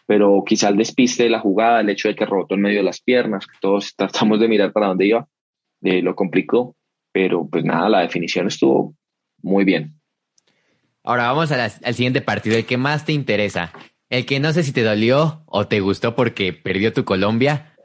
pero 0.05 0.43
quizá 0.45 0.69
el 0.69 0.77
despiste 0.77 1.23
de 1.23 1.29
la 1.29 1.39
jugada, 1.39 1.81
el 1.81 1.89
hecho 1.89 2.07
de 2.07 2.15
que 2.15 2.25
rebotó 2.25 2.55
en 2.55 2.61
medio 2.61 2.77
de 2.77 2.83
las 2.83 3.01
piernas, 3.01 3.45
que 3.45 3.57
todos 3.61 3.95
tratamos 3.95 4.39
de 4.39 4.47
mirar 4.47 4.71
para 4.71 4.87
dónde 4.87 5.07
iba, 5.07 5.27
eh, 5.83 6.01
lo 6.01 6.15
complicó, 6.15 6.75
pero 7.11 7.47
pues 7.47 7.63
nada, 7.63 7.89
la 7.89 8.01
definición 8.01 8.47
estuvo 8.47 8.95
muy 9.41 9.63
bien. 9.63 9.93
Ahora 11.03 11.27
vamos 11.27 11.51
al 11.51 11.93
siguiente 11.93 12.21
partido, 12.21 12.57
el 12.57 12.65
que 12.65 12.77
más 12.77 13.05
te 13.05 13.13
interesa. 13.13 13.71
el 14.09 14.25
que 14.25 14.39
no 14.39 14.53
sé 14.53 14.63
si 14.63 14.71
te 14.71 14.83
dolió 14.83 15.43
o 15.45 15.67
te 15.67 15.79
gustó 15.81 16.15
porque 16.15 16.53
perdió 16.53 16.93
tu 16.93 17.03
Colombia, 17.03 17.76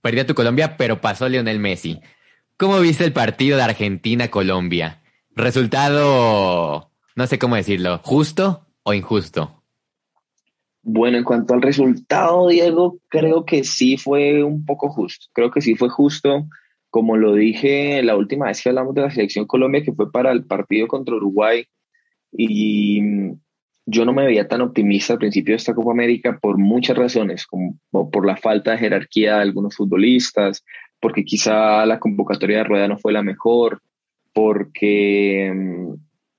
perdió 0.00 0.26
tu 0.26 0.34
Colombia, 0.34 0.76
pero 0.76 1.00
pasó 1.00 1.28
Lionel 1.28 1.58
Messi. 1.58 2.00
¿Cómo 2.56 2.80
viste 2.80 3.04
el 3.04 3.12
partido 3.12 3.56
de 3.56 3.64
Argentina-Colombia? 3.64 5.02
Resultado, 5.34 6.90
no 7.16 7.26
sé 7.26 7.38
cómo 7.38 7.56
decirlo, 7.56 8.00
justo 8.04 8.66
o 8.84 8.94
injusto. 8.94 9.62
Bueno, 10.82 11.16
en 11.16 11.24
cuanto 11.24 11.54
al 11.54 11.62
resultado, 11.62 12.48
Diego, 12.48 12.98
creo 13.08 13.44
que 13.44 13.64
sí 13.64 13.96
fue 13.96 14.44
un 14.44 14.66
poco 14.66 14.90
justo. 14.90 15.26
Creo 15.32 15.50
que 15.50 15.62
sí 15.62 15.74
fue 15.74 15.88
justo, 15.88 16.46
como 16.90 17.16
lo 17.16 17.34
dije 17.34 18.02
la 18.02 18.16
última 18.16 18.46
vez 18.46 18.62
que 18.62 18.68
hablamos 18.68 18.94
de 18.94 19.00
la 19.00 19.10
selección 19.10 19.46
Colombia, 19.46 19.82
que 19.82 19.94
fue 19.94 20.12
para 20.12 20.30
el 20.30 20.44
partido 20.44 20.86
contra 20.86 21.16
Uruguay. 21.16 21.66
Y 22.30 23.00
yo 23.86 24.04
no 24.04 24.12
me 24.12 24.24
veía 24.24 24.48
tan 24.48 24.62
optimista 24.62 25.12
al 25.12 25.18
principio 25.18 25.52
de 25.52 25.56
esta 25.56 25.74
Copa 25.74 25.92
América 25.92 26.38
por 26.40 26.58
muchas 26.58 26.96
razones, 26.96 27.46
como 27.46 27.78
por 28.10 28.26
la 28.26 28.36
falta 28.36 28.72
de 28.72 28.78
jerarquía 28.78 29.36
de 29.36 29.42
algunos 29.42 29.76
futbolistas, 29.76 30.64
porque 31.00 31.24
quizá 31.24 31.84
la 31.84 32.00
convocatoria 32.00 32.58
de 32.58 32.64
Rueda 32.64 32.88
no 32.88 32.98
fue 32.98 33.12
la 33.12 33.22
mejor, 33.22 33.82
porque 34.32 35.52
mm, 35.54 35.94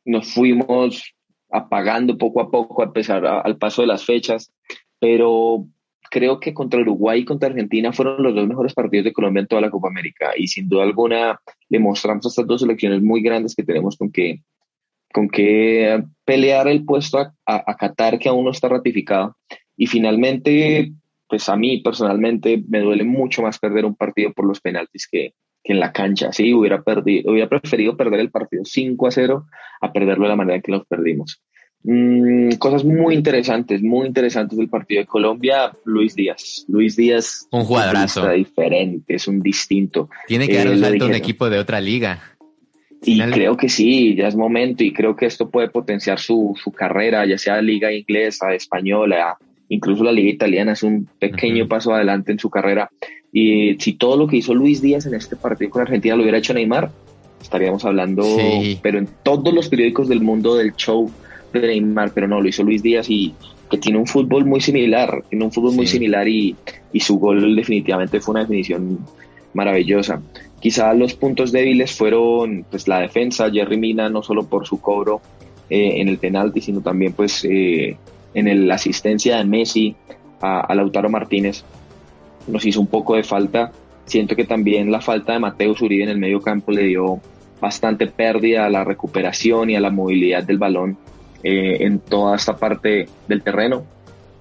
nos 0.05 0.33
fuimos 0.33 1.15
apagando 1.51 2.17
poco 2.17 2.41
a 2.41 2.49
poco 2.49 2.83
a 2.83 2.91
pesar 2.91 3.25
al 3.25 3.57
paso 3.57 3.81
de 3.81 3.87
las 3.87 4.05
fechas, 4.05 4.51
pero 4.99 5.67
creo 6.09 6.39
que 6.39 6.53
contra 6.53 6.81
Uruguay 6.81 7.21
y 7.21 7.25
contra 7.25 7.49
Argentina 7.49 7.93
fueron 7.93 8.23
los 8.23 8.35
dos 8.35 8.47
mejores 8.47 8.73
partidos 8.73 9.05
de 9.05 9.13
Colombia 9.13 9.41
en 9.41 9.47
toda 9.47 9.61
la 9.61 9.69
Copa 9.69 9.87
América 9.87 10.31
y 10.35 10.47
sin 10.47 10.67
duda 10.67 10.83
alguna 10.83 11.39
le 11.69 11.79
mostramos 11.79 12.25
a 12.25 12.29
estas 12.29 12.47
dos 12.47 12.61
selecciones 12.61 13.01
muy 13.01 13.21
grandes 13.21 13.55
que 13.55 13.63
tenemos 13.63 13.97
con 13.97 14.11
que, 14.11 14.41
con 15.15 15.29
que 15.29 16.03
pelear 16.25 16.67
el 16.67 16.83
puesto 16.83 17.19
a, 17.19 17.31
a 17.45 17.77
Qatar 17.77 18.19
que 18.19 18.27
aún 18.27 18.43
no 18.43 18.51
está 18.51 18.67
ratificado 18.67 19.37
y 19.77 19.87
finalmente 19.87 20.91
pues 21.29 21.47
a 21.47 21.55
mí 21.55 21.79
personalmente 21.79 22.61
me 22.67 22.81
duele 22.81 23.05
mucho 23.05 23.41
más 23.41 23.57
perder 23.57 23.85
un 23.85 23.95
partido 23.95 24.33
por 24.33 24.45
los 24.45 24.59
penaltis 24.59 25.07
que, 25.09 25.33
que 25.63 25.71
en 25.71 25.79
la 25.79 25.93
cancha. 25.93 26.33
Sí, 26.33 26.53
hubiera, 26.53 26.83
perdido, 26.83 27.31
hubiera 27.31 27.47
preferido 27.47 27.95
perder 27.95 28.19
el 28.19 28.29
partido 28.29 28.65
5 28.65 29.07
a 29.07 29.11
0 29.11 29.45
a 29.79 29.93
perderlo 29.93 30.25
de 30.25 30.29
la 30.29 30.35
manera 30.35 30.57
en 30.57 30.61
que 30.61 30.73
los 30.73 30.85
perdimos. 30.85 31.41
Mm, 31.83 32.55
cosas 32.57 32.83
muy 32.83 33.15
interesantes, 33.15 33.81
muy 33.81 34.07
interesantes 34.07 34.57
del 34.57 34.67
partido 34.67 34.99
de 34.99 35.07
Colombia. 35.07 35.71
Luis 35.85 36.13
Díaz. 36.13 36.65
Luis 36.67 36.97
Díaz. 36.97 37.47
Un 37.51 37.63
jugadorazo. 37.63 38.29
Diferente, 38.31 39.15
es 39.15 39.29
un 39.29 39.39
distinto. 39.39 40.09
Tiene 40.27 40.49
que 40.49 40.57
dar 40.57 40.67
un 40.67 40.79
salto 40.79 41.05
a 41.05 41.07
un 41.07 41.15
equipo 41.15 41.49
de 41.49 41.57
otra 41.57 41.79
liga. 41.79 42.34
Y 43.05 43.19
creo 43.19 43.55
que 43.55 43.69
sí, 43.69 44.15
ya 44.15 44.27
es 44.27 44.35
momento 44.35 44.83
y 44.83 44.91
creo 44.91 45.15
que 45.15 45.27
esto 45.27 45.49
puede 45.49 45.69
potenciar 45.69 46.19
su, 46.19 46.55
su 46.61 46.71
carrera, 46.71 47.25
ya 47.25 47.37
sea 47.37 47.61
liga 47.61 47.91
inglesa, 47.91 48.53
española, 48.53 49.37
incluso 49.69 50.03
la 50.03 50.11
liga 50.11 50.31
italiana. 50.31 50.73
Es 50.73 50.81
un 50.81 51.07
pequeño 51.19 51.67
paso 51.67 51.93
adelante 51.93 52.31
en 52.31 52.39
su 52.39 52.49
carrera. 52.49 52.89
Y 53.31 53.75
si 53.79 53.93
todo 53.93 54.17
lo 54.17 54.27
que 54.27 54.37
hizo 54.37 54.55
Luis 54.55 54.81
Díaz 54.81 55.05
en 55.05 55.13
este 55.13 55.35
partido 55.35 55.69
con 55.69 55.83
Argentina 55.83 56.15
lo 56.15 56.23
hubiera 56.23 56.39
hecho 56.39 56.53
Neymar, 56.53 56.89
estaríamos 57.41 57.85
hablando, 57.85 58.23
pero 58.81 58.97
en 58.97 59.07
todos 59.21 59.53
los 59.53 59.69
periódicos 59.69 60.07
del 60.07 60.21
mundo 60.21 60.55
del 60.55 60.73
show 60.75 61.11
de 61.53 61.61
Neymar, 61.61 62.11
pero 62.11 62.27
no, 62.27 62.41
lo 62.41 62.47
hizo 62.47 62.63
Luis 62.63 62.81
Díaz 62.81 63.09
y 63.09 63.33
que 63.69 63.77
tiene 63.77 63.99
un 63.99 64.07
fútbol 64.07 64.45
muy 64.45 64.61
similar, 64.61 65.23
tiene 65.29 65.45
un 65.45 65.51
fútbol 65.51 65.75
muy 65.75 65.85
similar 65.85 66.27
y, 66.27 66.55
y 66.91 66.99
su 66.99 67.19
gol 67.19 67.55
definitivamente 67.55 68.19
fue 68.19 68.33
una 68.33 68.41
definición 68.41 68.99
maravillosa. 69.55 70.21
Quizá 70.59 70.93
los 70.93 71.13
puntos 71.13 71.51
débiles 71.51 71.95
fueron 71.95 72.65
pues 72.69 72.87
la 72.87 72.99
defensa, 72.99 73.49
Jerry 73.51 73.77
Mina, 73.77 74.09
no 74.09 74.21
solo 74.21 74.45
por 74.47 74.67
su 74.67 74.79
cobro 74.79 75.21
eh, 75.69 76.01
en 76.01 76.09
el 76.09 76.17
penalti, 76.17 76.61
sino 76.61 76.81
también 76.81 77.13
pues 77.13 77.45
eh, 77.45 77.97
en 78.33 78.67
la 78.67 78.75
asistencia 78.75 79.37
de 79.37 79.45
Messi 79.45 79.95
a, 80.41 80.61
a 80.61 80.75
Lautaro 80.75 81.09
Martínez 81.09 81.63
nos 82.47 82.65
hizo 82.65 82.79
un 82.79 82.87
poco 82.87 83.15
de 83.15 83.23
falta. 83.23 83.71
Siento 84.05 84.35
que 84.35 84.45
también 84.45 84.91
la 84.91 85.01
falta 85.01 85.33
de 85.33 85.39
Mateo 85.39 85.71
Uribe 85.71 86.03
en 86.03 86.09
el 86.09 86.19
medio 86.19 86.41
campo 86.41 86.71
le 86.71 86.83
dio 86.83 87.19
bastante 87.59 88.07
pérdida 88.07 88.65
a 88.65 88.69
la 88.69 88.83
recuperación 88.83 89.69
y 89.69 89.75
a 89.75 89.79
la 89.79 89.89
movilidad 89.89 90.43
del 90.43 90.57
balón 90.57 90.97
eh, 91.43 91.77
en 91.81 91.99
toda 91.99 92.35
esta 92.35 92.55
parte 92.55 93.07
del 93.27 93.41
terreno. 93.41 93.83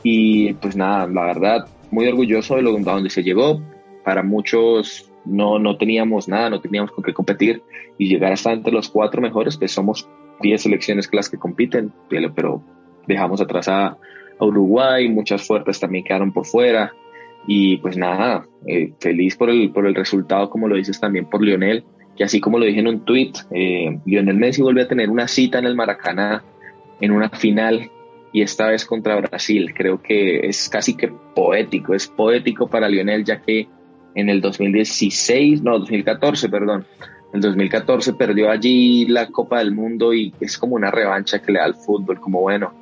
Y 0.02 0.52
pues 0.54 0.76
nada, 0.76 1.06
la 1.06 1.24
verdad, 1.24 1.66
muy 1.90 2.06
orgulloso 2.06 2.56
de 2.56 2.62
lo 2.62 2.72
donde 2.72 3.10
se 3.10 3.22
llegó. 3.22 3.60
Para 4.04 4.22
muchos 4.22 5.10
no, 5.24 5.58
no 5.58 5.76
teníamos 5.76 6.28
nada, 6.28 6.50
no 6.50 6.60
teníamos 6.60 6.92
con 6.92 7.02
qué 7.02 7.12
competir 7.12 7.62
y 7.98 8.08
llegar 8.08 8.32
hasta 8.32 8.52
entre 8.52 8.72
los 8.72 8.88
cuatro 8.88 9.22
mejores, 9.22 9.56
que 9.56 9.68
somos 9.68 10.08
10 10.40 10.62
selecciones 10.62 11.08
que 11.08 11.16
las 11.16 11.28
que 11.28 11.38
compiten, 11.38 11.92
pero 12.08 12.62
dejamos 13.06 13.40
atrás 13.40 13.68
a, 13.68 13.86
a 14.38 14.44
Uruguay, 14.44 15.08
muchas 15.08 15.46
fuertes 15.46 15.80
también 15.80 16.04
quedaron 16.04 16.32
por 16.32 16.46
fuera. 16.46 16.92
Y 17.46 17.76
pues 17.78 17.96
nada, 17.96 18.46
eh, 18.66 18.94
feliz 19.00 19.36
por 19.36 19.50
el, 19.50 19.70
por 19.70 19.86
el 19.86 19.94
resultado, 19.94 20.48
como 20.48 20.66
lo 20.66 20.76
dices 20.76 20.98
también 20.98 21.26
por 21.26 21.42
Lionel, 21.42 21.84
que 22.16 22.24
así 22.24 22.40
como 22.40 22.58
lo 22.58 22.64
dije 22.64 22.80
en 22.80 22.88
un 22.88 23.04
tweet, 23.04 23.32
eh, 23.50 23.98
Lionel 24.06 24.36
Messi 24.36 24.62
vuelve 24.62 24.82
a 24.82 24.88
tener 24.88 25.10
una 25.10 25.28
cita 25.28 25.58
en 25.58 25.66
el 25.66 25.74
Maracaná 25.74 26.42
en 27.00 27.10
una 27.10 27.28
final 27.28 27.90
y 28.32 28.42
esta 28.42 28.68
vez 28.68 28.86
contra 28.86 29.16
Brasil. 29.16 29.74
Creo 29.74 30.00
que 30.00 30.46
es 30.46 30.68
casi 30.70 30.96
que 30.96 31.08
poético, 31.08 31.94
es 31.94 32.06
poético 32.06 32.68
para 32.68 32.88
Lionel, 32.88 33.24
ya 33.24 33.42
que 33.42 33.68
en 34.14 34.28
el 34.28 34.40
2016, 34.40 35.62
no, 35.62 35.78
2014, 35.78 36.48
perdón, 36.48 36.86
en 37.32 37.36
el 37.36 37.40
2014 37.40 38.12
perdió 38.14 38.50
allí 38.50 39.06
la 39.06 39.26
Copa 39.28 39.58
del 39.58 39.72
Mundo 39.72 40.14
y 40.14 40.32
es 40.40 40.56
como 40.58 40.76
una 40.76 40.90
revancha 40.90 41.40
que 41.40 41.52
le 41.52 41.58
da 41.58 41.64
al 41.64 41.74
fútbol, 41.74 42.20
como 42.20 42.40
bueno, 42.40 42.72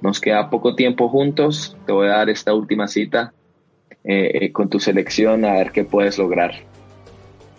nos 0.00 0.20
queda 0.20 0.50
poco 0.50 0.74
tiempo 0.74 1.08
juntos, 1.08 1.76
te 1.86 1.92
voy 1.92 2.06
a 2.06 2.18
dar 2.18 2.30
esta 2.30 2.54
última 2.54 2.88
cita 2.88 3.32
eh, 4.04 4.30
eh, 4.34 4.52
con 4.52 4.68
tu 4.68 4.80
selección 4.80 5.44
a 5.44 5.54
ver 5.54 5.72
qué 5.72 5.84
puedes 5.84 6.18
lograr. 6.18 6.54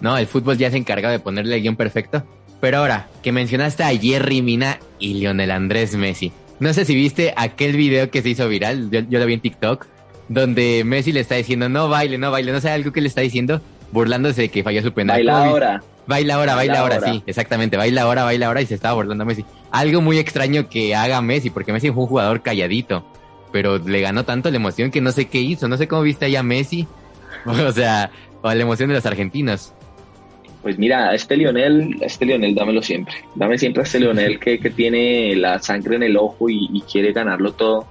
No, 0.01 0.17
el 0.17 0.27
fútbol 0.27 0.57
ya 0.57 0.71
se 0.71 0.77
encarga 0.77 1.11
de 1.11 1.19
ponerle 1.19 1.55
el 1.55 1.61
guion 1.61 1.75
perfecto. 1.75 2.23
Pero 2.61 2.77
ahora, 2.77 3.07
que 3.23 3.31
mencionaste 3.31 3.83
a 3.83 3.89
Jerry 3.89 4.41
Mina 4.41 4.79
y 4.99 5.13
Lionel 5.13 5.51
Andrés 5.51 5.95
Messi. 5.95 6.31
No 6.59 6.73
sé 6.73 6.83
si 6.83 6.93
viste 6.93 7.33
aquel 7.37 7.77
video 7.77 8.09
que 8.09 8.21
se 8.21 8.29
hizo 8.29 8.47
viral, 8.49 8.89
yo, 8.91 9.01
lo 9.01 9.25
vi 9.25 9.33
en 9.33 9.39
TikTok, 9.39 9.85
donde 10.29 10.83
Messi 10.85 11.11
le 11.11 11.19
está 11.19 11.35
diciendo, 11.35 11.67
no 11.67 11.89
baile, 11.89 12.17
no 12.17 12.31
baile, 12.31 12.53
no 12.53 12.61
sé 12.61 12.69
algo 12.69 12.93
que 12.93 13.01
le 13.01 13.09
está 13.09 13.21
diciendo, 13.21 13.61
burlándose 13.91 14.43
de 14.43 14.49
que 14.49 14.63
falló 14.63 14.81
su 14.81 14.93
penal. 14.93 15.17
Baila 15.17 15.45
ahora. 15.45 15.83
Baila 16.07 16.35
ahora, 16.35 16.55
baila, 16.55 16.79
ahora, 16.79 17.01
sí, 17.01 17.21
exactamente, 17.27 17.77
baila 17.77 18.01
ahora, 18.01 18.23
baila 18.23 18.47
ahora 18.47 18.61
y 18.61 18.65
se 18.65 18.73
estaba 18.73 18.95
burlando 18.95 19.23
a 19.23 19.27
Messi. 19.27 19.45
Algo 19.69 20.01
muy 20.01 20.17
extraño 20.17 20.67
que 20.67 20.95
haga 20.95 21.21
Messi, 21.21 21.51
porque 21.51 21.71
Messi 21.71 21.91
fue 21.91 22.01
un 22.01 22.09
jugador 22.09 22.41
calladito 22.41 23.05
pero 23.51 23.77
le 23.77 24.01
ganó 24.01 24.25
tanto 24.25 24.49
la 24.49 24.57
emoción 24.57 24.91
que 24.91 25.01
no 25.01 25.11
sé 25.11 25.27
qué 25.27 25.39
hizo, 25.39 25.67
no 25.67 25.77
sé 25.77 25.87
cómo 25.87 26.01
viste 26.03 26.25
allá 26.25 26.41
a 26.41 26.43
Messi, 26.43 26.87
o 27.45 27.71
sea, 27.71 28.11
o 28.41 28.53
la 28.53 28.61
emoción 28.61 28.89
de 28.89 28.95
los 28.95 29.05
argentinos. 29.05 29.73
Pues 30.61 30.77
mira, 30.77 31.13
este 31.15 31.37
Lionel, 31.37 31.95
este 32.01 32.25
Lionel, 32.25 32.53
dámelo 32.53 32.81
siempre. 32.81 33.15
Dame 33.35 33.57
siempre 33.57 33.81
a 33.81 33.85
este 33.85 33.99
Lionel 33.99 34.39
que, 34.41 34.59
que 34.59 34.69
tiene 34.69 35.35
la 35.35 35.59
sangre 35.59 35.95
en 35.95 36.03
el 36.03 36.17
ojo 36.17 36.49
y, 36.49 36.83
quiere 36.91 37.13
ganarlo 37.13 37.53
todo. 37.53 37.87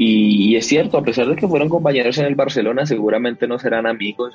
Y, 0.00 0.54
es 0.54 0.66
cierto, 0.66 0.96
a 0.96 1.02
pesar 1.02 1.26
de 1.26 1.34
que 1.34 1.48
fueron 1.48 1.68
compañeros 1.68 2.16
en 2.18 2.26
el 2.26 2.36
Barcelona, 2.36 2.86
seguramente 2.86 3.48
no 3.48 3.58
serán 3.58 3.84
amigos 3.86 4.32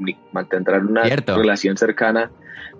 ni, 0.00 0.16
mantendrán 0.32 0.88
una 0.88 1.04
relación 1.04 1.76
cercana 1.76 2.30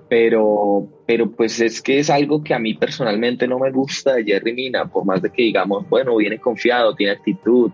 pero, 0.09 0.87
pero 1.07 1.31
pues 1.31 1.61
es 1.61 1.81
que 1.81 1.99
es 1.99 2.11
algo 2.11 2.43
que 2.43 2.55
a 2.55 2.59
mí 2.59 2.75
personalmente 2.75 3.49
no 3.49 3.59
me 3.59 3.71
gusta 3.71 4.15
de 4.15 4.25
Jerry 4.25 4.53
Mina, 4.53 4.87
por 4.87 5.05
más 5.05 5.23
de 5.23 5.31
que 5.31 5.43
digamos, 5.43 5.89
bueno, 5.89 6.17
viene 6.17 6.39
confiado, 6.39 6.95
tiene 6.95 7.13
actitud, 7.13 7.73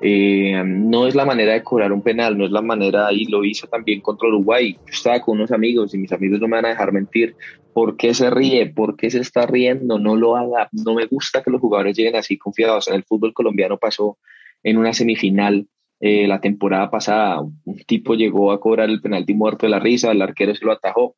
eh, 0.00 0.62
no 0.64 1.06
es 1.06 1.14
la 1.14 1.24
manera 1.24 1.52
de 1.52 1.62
cobrar 1.62 1.92
un 1.92 2.02
penal, 2.02 2.36
no 2.36 2.46
es 2.46 2.50
la 2.50 2.62
manera, 2.62 3.12
y 3.12 3.26
lo 3.26 3.44
hizo 3.44 3.66
también 3.66 4.00
contra 4.00 4.28
Uruguay. 4.28 4.72
Yo 4.72 4.92
estaba 4.92 5.20
con 5.20 5.36
unos 5.36 5.52
amigos 5.52 5.94
y 5.94 5.98
mis 5.98 6.12
amigos 6.12 6.40
no 6.40 6.48
me 6.48 6.56
van 6.56 6.66
a 6.66 6.70
dejar 6.70 6.92
mentir. 6.92 7.36
¿Por 7.72 7.96
qué 7.96 8.14
se 8.14 8.30
ríe? 8.30 8.66
¿Por 8.66 8.96
qué 8.96 9.10
se 9.10 9.20
está 9.20 9.46
riendo? 9.46 9.98
No 9.98 10.16
lo 10.16 10.36
haga. 10.36 10.68
No 10.72 10.94
me 10.94 11.06
gusta 11.06 11.42
que 11.42 11.50
los 11.50 11.60
jugadores 11.60 11.96
lleguen 11.96 12.16
así 12.16 12.38
confiados. 12.38 12.88
En 12.88 12.94
el 12.94 13.04
fútbol 13.04 13.32
colombiano 13.32 13.78
pasó 13.78 14.18
en 14.62 14.76
una 14.76 14.92
semifinal 14.92 15.68
eh, 16.00 16.26
la 16.26 16.40
temporada 16.40 16.90
pasada. 16.90 17.40
Un 17.40 17.76
tipo 17.86 18.14
llegó 18.14 18.52
a 18.52 18.60
cobrar 18.60 18.90
el 18.90 19.00
penalti 19.00 19.34
muerto 19.34 19.66
de 19.66 19.70
la 19.70 19.78
risa, 19.78 20.12
el 20.12 20.22
arquero 20.22 20.54
se 20.54 20.64
lo 20.64 20.72
atajó 20.72 21.16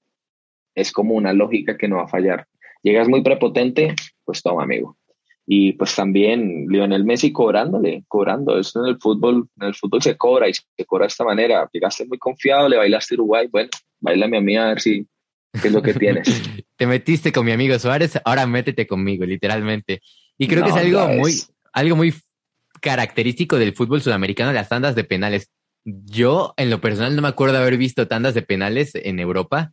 es 0.74 0.92
como 0.92 1.14
una 1.14 1.32
lógica 1.32 1.76
que 1.76 1.88
no 1.88 1.96
va 1.96 2.04
a 2.04 2.08
fallar. 2.08 2.46
Llegas 2.82 3.08
muy 3.08 3.22
prepotente, 3.22 3.94
pues 4.24 4.42
toma, 4.42 4.64
amigo. 4.64 4.96
Y 5.46 5.72
pues 5.72 5.94
también 5.94 6.66
Lionel 6.68 7.04
Messi 7.04 7.32
cobrándole, 7.32 8.04
cobrando. 8.08 8.58
Eso 8.58 8.80
en 8.84 8.90
el 8.90 8.98
fútbol, 8.98 9.48
en 9.60 9.68
el 9.68 9.74
fútbol 9.74 10.02
se 10.02 10.16
cobra 10.16 10.48
y 10.48 10.54
se 10.54 10.84
cobra 10.86 11.04
de 11.04 11.08
esta 11.08 11.24
manera. 11.24 11.68
Llegaste 11.72 12.06
muy 12.06 12.18
confiado, 12.18 12.68
le 12.68 12.76
bailaste 12.76 13.14
Uruguay, 13.14 13.48
bueno, 13.50 13.68
bailame 14.00 14.38
a 14.38 14.40
mí 14.40 14.56
a 14.56 14.68
ver 14.68 14.80
si 14.80 15.06
qué 15.60 15.68
es 15.68 15.74
lo 15.74 15.82
que 15.82 15.94
tienes. 15.94 16.28
Te 16.76 16.86
metiste 16.86 17.32
con 17.32 17.44
mi 17.44 17.52
amigo 17.52 17.78
Suárez, 17.78 18.18
ahora 18.24 18.46
métete 18.46 18.86
conmigo, 18.86 19.24
literalmente. 19.24 20.00
Y 20.38 20.48
creo 20.48 20.64
que 20.64 20.70
es 20.70 20.76
algo 20.76 21.08
muy, 21.08 21.34
algo 21.72 21.96
muy 21.96 22.14
característico 22.80 23.58
del 23.58 23.74
fútbol 23.74 24.02
sudamericano, 24.02 24.52
las 24.52 24.68
tandas 24.68 24.94
de 24.94 25.04
penales. 25.04 25.50
Yo, 25.84 26.54
en 26.56 26.70
lo 26.70 26.80
personal, 26.80 27.14
no 27.14 27.22
me 27.22 27.28
acuerdo 27.28 27.58
haber 27.58 27.76
visto 27.76 28.08
tandas 28.08 28.34
de 28.34 28.42
penales 28.42 28.92
en 28.94 29.20
Europa 29.20 29.72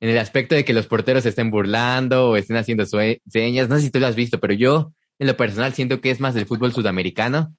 en 0.00 0.08
el 0.08 0.18
aspecto 0.18 0.54
de 0.54 0.64
que 0.64 0.72
los 0.72 0.86
porteros 0.86 1.22
se 1.22 1.28
estén 1.28 1.50
burlando 1.50 2.30
o 2.30 2.36
estén 2.36 2.56
haciendo 2.56 2.86
señas. 2.86 3.68
No 3.68 3.76
sé 3.76 3.82
si 3.82 3.90
tú 3.90 4.00
lo 4.00 4.06
has 4.06 4.16
visto, 4.16 4.40
pero 4.40 4.54
yo 4.54 4.92
en 5.18 5.26
lo 5.26 5.36
personal 5.36 5.74
siento 5.74 6.00
que 6.00 6.10
es 6.10 6.20
más 6.20 6.34
del 6.34 6.46
fútbol 6.46 6.72
sudamericano 6.72 7.54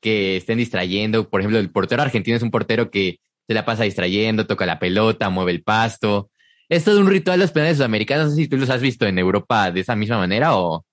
que 0.00 0.36
estén 0.36 0.58
distrayendo. 0.58 1.30
Por 1.30 1.40
ejemplo, 1.40 1.58
el 1.60 1.70
portero 1.70 2.02
argentino 2.02 2.36
es 2.36 2.42
un 2.42 2.50
portero 2.50 2.90
que 2.90 3.20
se 3.46 3.54
la 3.54 3.64
pasa 3.64 3.84
distrayendo, 3.84 4.46
toca 4.46 4.66
la 4.66 4.80
pelota, 4.80 5.30
mueve 5.30 5.52
el 5.52 5.62
pasto. 5.62 6.30
Es 6.68 6.84
todo 6.84 7.00
un 7.00 7.08
ritual 7.08 7.38
de 7.38 7.44
los 7.44 7.52
penales 7.52 7.76
sudamericanos. 7.76 8.26
No 8.26 8.30
sé 8.30 8.36
si 8.36 8.48
tú 8.48 8.56
los 8.56 8.70
has 8.70 8.80
visto 8.80 9.06
en 9.06 9.18
Europa 9.18 9.70
de 9.70 9.80
esa 9.80 9.96
misma 9.96 10.18
manera 10.18 10.56
o... 10.56 10.84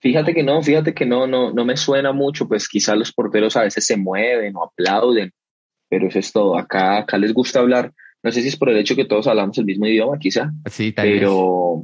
Fíjate 0.00 0.32
que 0.32 0.44
no, 0.44 0.62
fíjate 0.62 0.94
que 0.94 1.04
no, 1.04 1.26
no, 1.26 1.52
no 1.52 1.64
me 1.64 1.76
suena 1.76 2.12
mucho, 2.12 2.46
pues 2.46 2.68
quizás 2.68 2.96
los 2.96 3.12
porteros 3.12 3.56
a 3.56 3.62
veces 3.62 3.84
se 3.84 3.96
mueven 3.96 4.54
o 4.54 4.64
aplauden, 4.64 5.32
pero 5.88 6.06
eso 6.06 6.20
es 6.20 6.32
todo. 6.32 6.56
Acá, 6.56 6.98
acá 6.98 7.18
les 7.18 7.34
gusta 7.34 7.58
hablar, 7.58 7.92
no 8.22 8.30
sé 8.30 8.42
si 8.42 8.48
es 8.48 8.56
por 8.56 8.68
el 8.70 8.78
hecho 8.78 8.94
que 8.94 9.04
todos 9.04 9.26
hablamos 9.26 9.58
el 9.58 9.64
mismo 9.64 9.86
idioma, 9.86 10.16
quizá. 10.18 10.52
Sí, 10.66 10.92
tal 10.92 11.08
pero, 11.08 11.82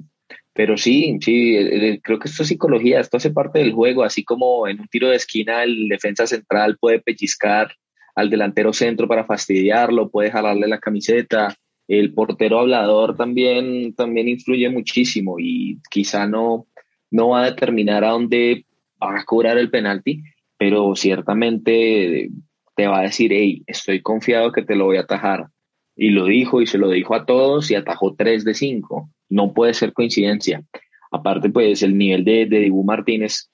pero 0.52 0.76
sí, 0.76 1.18
sí, 1.20 2.00
creo 2.04 2.20
que 2.20 2.28
esto 2.28 2.44
es 2.44 2.48
psicología, 2.48 3.00
esto 3.00 3.16
hace 3.16 3.32
parte 3.32 3.58
del 3.58 3.72
juego, 3.72 4.04
así 4.04 4.22
como 4.22 4.68
en 4.68 4.80
un 4.80 4.86
tiro 4.86 5.08
de 5.08 5.16
esquina 5.16 5.64
el 5.64 5.88
defensa 5.88 6.24
central 6.28 6.76
puede 6.78 7.00
pellizcar 7.00 7.74
al 8.14 8.30
delantero 8.30 8.72
centro 8.72 9.08
para 9.08 9.24
fastidiarlo, 9.24 10.08
puede 10.08 10.30
jalarle 10.30 10.68
la 10.68 10.78
camiseta, 10.78 11.52
el 11.88 12.14
portero 12.14 12.60
hablador 12.60 13.16
también, 13.16 13.94
también 13.94 14.28
influye 14.28 14.68
muchísimo 14.70 15.36
y 15.38 15.78
quizá 15.90 16.26
no, 16.26 16.66
no 17.10 17.30
va 17.30 17.42
a 17.42 17.50
determinar 17.50 18.04
a 18.04 18.10
dónde 18.10 18.66
va 19.02 19.18
a 19.18 19.24
cobrar 19.24 19.58
el 19.58 19.70
penalti, 19.70 20.22
pero 20.56 20.94
ciertamente 20.96 22.30
te 22.76 22.86
va 22.86 23.00
a 23.00 23.02
decir, 23.02 23.32
hey, 23.32 23.62
estoy 23.66 24.02
confiado 24.02 24.52
que 24.52 24.62
te 24.62 24.76
lo 24.76 24.86
voy 24.86 24.96
a 24.96 25.02
atajar. 25.02 25.48
Y 25.96 26.10
lo 26.10 26.26
dijo 26.26 26.60
y 26.60 26.66
se 26.66 26.78
lo 26.78 26.90
dijo 26.90 27.14
a 27.14 27.24
todos 27.24 27.70
y 27.70 27.76
atajó 27.76 28.14
tres 28.16 28.44
de 28.44 28.54
cinco. 28.54 29.10
No 29.28 29.52
puede 29.52 29.74
ser 29.74 29.92
coincidencia. 29.92 30.64
Aparte, 31.12 31.50
pues 31.50 31.82
el 31.82 31.96
nivel 31.96 32.24
de, 32.24 32.46
de 32.46 32.58
Dibu 32.60 32.82
Martínez, 32.82 33.48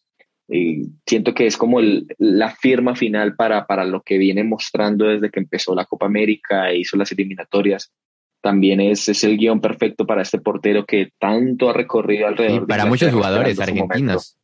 eh, 0.49 0.87
siento 1.07 1.35
que 1.35 1.47
es 1.47 1.59
como 1.59 1.81
la 2.19 2.51
firma 2.51 2.97
final 2.97 3.37
para, 3.37 3.67
para 3.67 3.85
lo 3.85 4.01
que 4.01 4.17
viene 4.17 4.43
mostrando 4.43 5.05
desde 5.05 5.31
que 5.31 5.41
empezó 5.41 5.75
la 5.75 5.85
Copa 5.85 6.07
América 6.07 6.71
e 6.71 6.79
hizo 6.79 6.97
las 6.97 7.13
eliminatorias 7.13 7.93
también 8.41 8.81
es, 8.81 9.09
es 9.09 9.25
el 9.25 9.37
guion 9.37 9.61
perfecto 9.61 10.07
para 10.07 10.23
este 10.23 10.39
portero 10.39 10.85
que 10.85 11.11
tanto 11.19 11.71
ha 11.71 11.73
recorrido 11.73 12.27
alrededor. 12.27 12.67
para 12.67 12.87
muchos 12.87 13.13
jugadores 13.13 13.59
argentinos. 13.59 14.37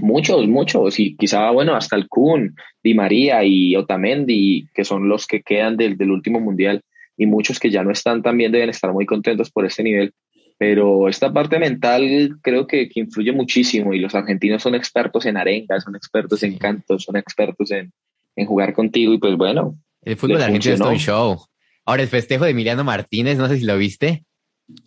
Muchos, 0.00 0.46
muchos, 0.48 0.98
y 0.98 1.16
quizá, 1.16 1.50
bueno, 1.50 1.74
hasta 1.74 1.96
el 1.96 2.08
Kun, 2.08 2.56
Di 2.82 2.94
María 2.94 3.44
y 3.44 3.76
Otamendi, 3.76 4.66
que 4.74 4.84
son 4.84 5.08
los 5.08 5.26
que 5.26 5.42
quedan 5.42 5.76
del, 5.76 5.96
del 5.96 6.10
último 6.10 6.40
mundial, 6.40 6.82
y 7.16 7.26
muchos 7.26 7.58
que 7.60 7.70
ya 7.70 7.82
no 7.82 7.92
están 7.92 8.20
también 8.20 8.52
deben 8.52 8.68
estar 8.68 8.92
muy 8.92 9.06
contentos 9.06 9.50
por 9.50 9.64
este 9.64 9.82
nivel. 9.82 10.12
Pero 10.58 11.08
esta 11.08 11.32
parte 11.32 11.58
mental 11.58 12.38
creo 12.42 12.66
que, 12.66 12.88
que 12.88 13.00
influye 13.00 13.32
muchísimo, 13.32 13.94
y 13.94 14.00
los 14.00 14.14
argentinos 14.14 14.62
son 14.62 14.74
expertos 14.74 15.24
en 15.24 15.36
arengas, 15.36 15.84
son 15.84 15.94
expertos 15.94 16.42
en 16.42 16.58
cantos, 16.58 17.04
son 17.04 17.16
expertos 17.16 17.70
en, 17.70 17.92
en 18.34 18.46
jugar 18.46 18.74
contigo, 18.74 19.14
y 19.14 19.18
pues 19.18 19.36
bueno. 19.36 19.78
El 20.02 20.16
fútbol 20.16 20.42
argentino 20.42 20.74
es 20.74 20.80
un 20.80 20.96
show. 20.96 21.38
Ahora, 21.86 22.02
el 22.02 22.08
festejo 22.08 22.44
de 22.44 22.50
Emiliano 22.50 22.82
Martínez, 22.82 23.38
no 23.38 23.46
sé 23.46 23.58
si 23.58 23.64
lo 23.64 23.78
viste. 23.78 24.24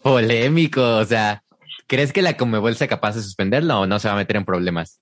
Polémico, 0.04 0.98
o 0.98 1.06
sea, 1.06 1.46
¿crees 1.88 2.12
que 2.12 2.22
la 2.22 2.36
Comebol 2.36 2.76
sea 2.76 2.90
capaz 2.90 3.16
de 3.16 3.22
suspenderlo 3.22 3.80
o 3.80 3.88
no 3.88 4.00
se 4.00 4.10
va 4.10 4.16
a 4.16 4.18
meter 4.18 4.36
en 4.36 4.44
problemas? 4.44 5.00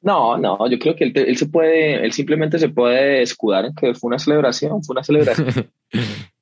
No, 0.00 0.38
no, 0.38 0.70
yo 0.70 0.78
creo 0.78 0.94
que 0.94 1.02
él, 1.02 1.36
se 1.36 1.46
puede, 1.46 2.04
él 2.04 2.12
simplemente 2.12 2.60
se 2.60 2.68
puede 2.68 3.22
escudar 3.22 3.64
en 3.64 3.74
que 3.74 3.92
fue 3.94 4.06
una 4.06 4.20
celebración, 4.20 4.84
fue 4.84 4.94
una 4.94 5.02
celebración. 5.02 5.72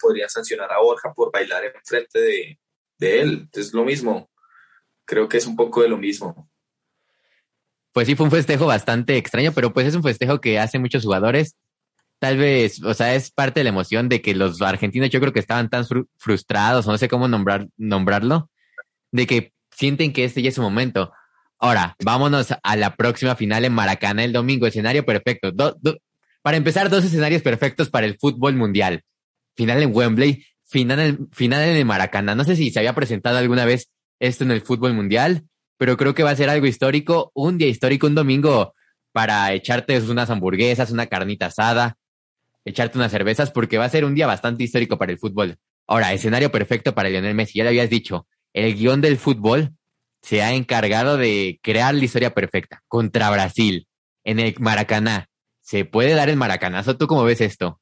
Podrían 0.00 0.28
sancionar 0.28 0.72
a 0.72 0.80
Borja 0.80 1.14
por 1.14 1.30
bailar 1.30 1.66
en 1.66 1.72
frente 1.84 2.18
de, 2.18 2.58
de 2.98 3.20
él. 3.20 3.48
Es 3.52 3.72
lo 3.72 3.84
mismo. 3.84 4.28
Creo 5.04 5.28
que 5.28 5.36
es 5.36 5.46
un 5.46 5.54
poco 5.54 5.82
de 5.82 5.88
lo 5.88 5.98
mismo 5.98 6.49
pues 7.92 8.06
sí 8.06 8.14
fue 8.14 8.24
un 8.24 8.30
festejo 8.30 8.66
bastante 8.66 9.16
extraño, 9.16 9.52
pero 9.52 9.72
pues 9.72 9.86
es 9.86 9.94
un 9.94 10.02
festejo 10.02 10.40
que 10.40 10.58
hace 10.58 10.78
muchos 10.78 11.04
jugadores. 11.04 11.56
Tal 12.18 12.36
vez, 12.36 12.82
o 12.82 12.94
sea, 12.94 13.14
es 13.14 13.30
parte 13.30 13.60
de 13.60 13.64
la 13.64 13.70
emoción 13.70 14.08
de 14.08 14.20
que 14.20 14.34
los 14.34 14.60
argentinos 14.60 15.10
yo 15.10 15.20
creo 15.20 15.32
que 15.32 15.40
estaban 15.40 15.70
tan 15.70 15.86
frustrados, 16.18 16.86
no 16.86 16.98
sé 16.98 17.08
cómo 17.08 17.28
nombrar, 17.28 17.68
nombrarlo, 17.78 18.50
de 19.10 19.26
que 19.26 19.52
sienten 19.74 20.12
que 20.12 20.24
este 20.24 20.42
ya 20.42 20.50
es 20.50 20.54
su 20.54 20.62
momento. 20.62 21.12
Ahora, 21.58 21.96
vámonos 22.04 22.54
a 22.62 22.76
la 22.76 22.96
próxima 22.96 23.36
final 23.36 23.64
en 23.64 23.72
Maracaná 23.72 24.24
el 24.24 24.32
domingo, 24.32 24.66
escenario 24.66 25.04
perfecto. 25.04 25.52
para 26.42 26.56
empezar, 26.56 26.90
dos 26.90 27.04
escenarios 27.04 27.42
perfectos 27.42 27.90
para 27.90 28.06
el 28.06 28.18
fútbol 28.18 28.54
mundial. 28.54 29.02
Final 29.56 29.82
en 29.82 29.94
Wembley, 29.94 30.44
final 30.64 31.00
en, 31.00 31.30
final 31.32 31.62
en 31.62 31.76
el 31.76 31.84
Maracaná. 31.84 32.34
No 32.34 32.44
sé 32.44 32.56
si 32.56 32.70
se 32.70 32.78
había 32.78 32.94
presentado 32.94 33.38
alguna 33.38 33.64
vez 33.64 33.90
esto 34.20 34.44
en 34.44 34.52
el 34.52 34.60
fútbol 34.60 34.94
mundial 34.94 35.44
pero 35.80 35.96
creo 35.96 36.14
que 36.14 36.22
va 36.22 36.28
a 36.28 36.36
ser 36.36 36.50
algo 36.50 36.66
histórico, 36.66 37.32
un 37.32 37.56
día 37.56 37.66
histórico, 37.66 38.06
un 38.06 38.14
domingo 38.14 38.74
para 39.12 39.54
echarte 39.54 39.98
unas 40.02 40.28
hamburguesas, 40.28 40.90
una 40.90 41.06
carnita 41.06 41.46
asada, 41.46 41.96
echarte 42.66 42.98
unas 42.98 43.10
cervezas, 43.10 43.50
porque 43.50 43.78
va 43.78 43.86
a 43.86 43.88
ser 43.88 44.04
un 44.04 44.14
día 44.14 44.26
bastante 44.26 44.62
histórico 44.62 44.98
para 44.98 45.10
el 45.10 45.18
fútbol. 45.18 45.56
Ahora, 45.86 46.12
escenario 46.12 46.52
perfecto 46.52 46.94
para 46.94 47.08
Lionel 47.08 47.34
Messi, 47.34 47.56
ya 47.56 47.64
lo 47.64 47.70
habías 47.70 47.88
dicho, 47.88 48.26
el 48.52 48.74
guion 48.74 49.00
del 49.00 49.16
fútbol 49.16 49.70
se 50.20 50.42
ha 50.42 50.52
encargado 50.52 51.16
de 51.16 51.58
crear 51.62 51.94
la 51.94 52.04
historia 52.04 52.34
perfecta 52.34 52.82
contra 52.86 53.30
Brasil 53.30 53.88
en 54.22 54.38
el 54.38 54.54
Maracaná. 54.58 55.28
¿Se 55.62 55.86
puede 55.86 56.12
dar 56.12 56.28
el 56.28 56.36
maracanazo? 56.36 56.98
¿Tú 56.98 57.06
cómo 57.06 57.24
ves 57.24 57.40
esto? 57.40 57.80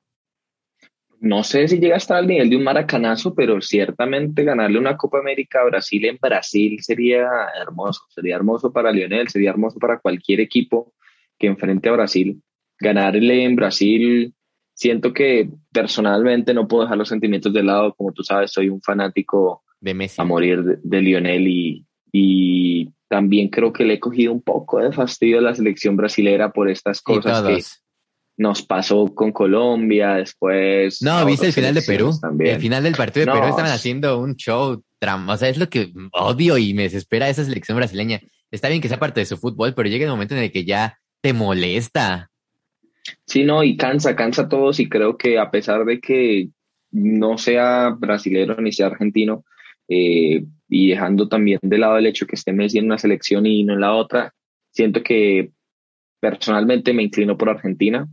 No 1.20 1.42
sé 1.42 1.66
si 1.68 1.78
llega 1.78 1.96
hasta 1.96 2.18
el 2.18 2.26
nivel 2.26 2.50
de 2.50 2.56
un 2.56 2.64
maracanazo, 2.64 3.34
pero 3.34 3.60
ciertamente 3.60 4.44
ganarle 4.44 4.78
una 4.78 4.96
Copa 4.96 5.18
América 5.18 5.60
a 5.60 5.64
Brasil 5.64 6.04
en 6.04 6.18
Brasil 6.20 6.78
sería 6.80 7.28
hermoso, 7.60 8.02
sería 8.08 8.36
hermoso 8.36 8.72
para 8.72 8.92
Lionel, 8.92 9.28
sería 9.28 9.50
hermoso 9.50 9.78
para 9.78 9.98
cualquier 9.98 10.40
equipo 10.40 10.94
que 11.38 11.48
enfrente 11.48 11.88
a 11.88 11.92
Brasil. 11.92 12.40
Ganarle 12.78 13.44
en 13.44 13.56
Brasil, 13.56 14.34
siento 14.74 15.12
que 15.12 15.50
personalmente 15.72 16.54
no 16.54 16.68
puedo 16.68 16.84
dejar 16.84 16.98
los 16.98 17.08
sentimientos 17.08 17.52
de 17.52 17.64
lado, 17.64 17.94
como 17.94 18.12
tú 18.12 18.22
sabes, 18.22 18.52
soy 18.52 18.68
un 18.68 18.80
fanático 18.80 19.64
de 19.80 19.94
Messi. 19.94 20.20
a 20.20 20.24
morir 20.24 20.62
de, 20.62 21.02
Lionel 21.02 21.48
y, 21.48 21.86
y 22.12 22.92
también 23.08 23.48
creo 23.48 23.72
que 23.72 23.84
le 23.84 23.94
he 23.94 24.00
cogido 24.00 24.32
un 24.32 24.42
poco 24.42 24.78
de 24.78 24.92
fastidio 24.92 25.38
a 25.38 25.42
la 25.42 25.54
selección 25.54 25.96
brasilera 25.96 26.52
por 26.52 26.68
estas 26.70 27.02
cosas 27.02 27.42
que 27.42 27.62
nos 28.38 28.62
pasó 28.62 29.12
con 29.14 29.32
Colombia, 29.32 30.14
después. 30.14 31.02
No, 31.02 31.26
¿viste 31.26 31.46
el 31.46 31.52
final 31.52 31.74
de 31.74 31.82
Perú? 31.82 32.12
El 32.38 32.60
final 32.60 32.84
del 32.84 32.94
partido 32.94 33.26
de 33.26 33.32
Perú 33.32 33.48
estaban 33.48 33.72
haciendo 33.72 34.20
un 34.20 34.36
show. 34.36 34.82
O 35.28 35.36
sea, 35.36 35.48
es 35.48 35.58
lo 35.58 35.68
que 35.68 35.92
odio 36.12 36.56
y 36.56 36.72
me 36.72 36.84
desespera 36.84 37.28
esa 37.28 37.44
selección 37.44 37.76
brasileña. 37.76 38.20
Está 38.50 38.68
bien 38.68 38.80
que 38.80 38.88
sea 38.88 39.00
parte 39.00 39.20
de 39.20 39.26
su 39.26 39.36
fútbol, 39.36 39.74
pero 39.74 39.88
llega 39.88 40.04
el 40.04 40.10
momento 40.10 40.36
en 40.36 40.42
el 40.42 40.52
que 40.52 40.64
ya 40.64 40.98
te 41.20 41.32
molesta. 41.32 42.30
Sí, 43.26 43.42
no, 43.42 43.64
y 43.64 43.76
cansa, 43.76 44.14
cansa 44.14 44.42
a 44.42 44.48
todos 44.48 44.78
y 44.78 44.88
creo 44.88 45.16
que 45.16 45.38
a 45.38 45.50
pesar 45.50 45.84
de 45.84 46.00
que 46.00 46.48
no 46.92 47.38
sea 47.38 47.90
brasilero 47.90 48.60
ni 48.60 48.72
sea 48.72 48.86
argentino, 48.86 49.44
eh, 49.88 50.44
y 50.68 50.90
dejando 50.90 51.28
también 51.28 51.58
de 51.62 51.78
lado 51.78 51.98
el 51.98 52.06
hecho 52.06 52.26
que 52.26 52.36
esté 52.36 52.52
Messi 52.52 52.78
en 52.78 52.84
una 52.84 52.98
selección 52.98 53.46
y 53.46 53.64
no 53.64 53.72
en 53.72 53.80
la 53.80 53.94
otra, 53.94 54.32
siento 54.70 55.02
que 55.02 55.50
personalmente 56.20 56.92
me 56.92 57.02
inclino 57.02 57.36
por 57.36 57.48
Argentina 57.48 58.06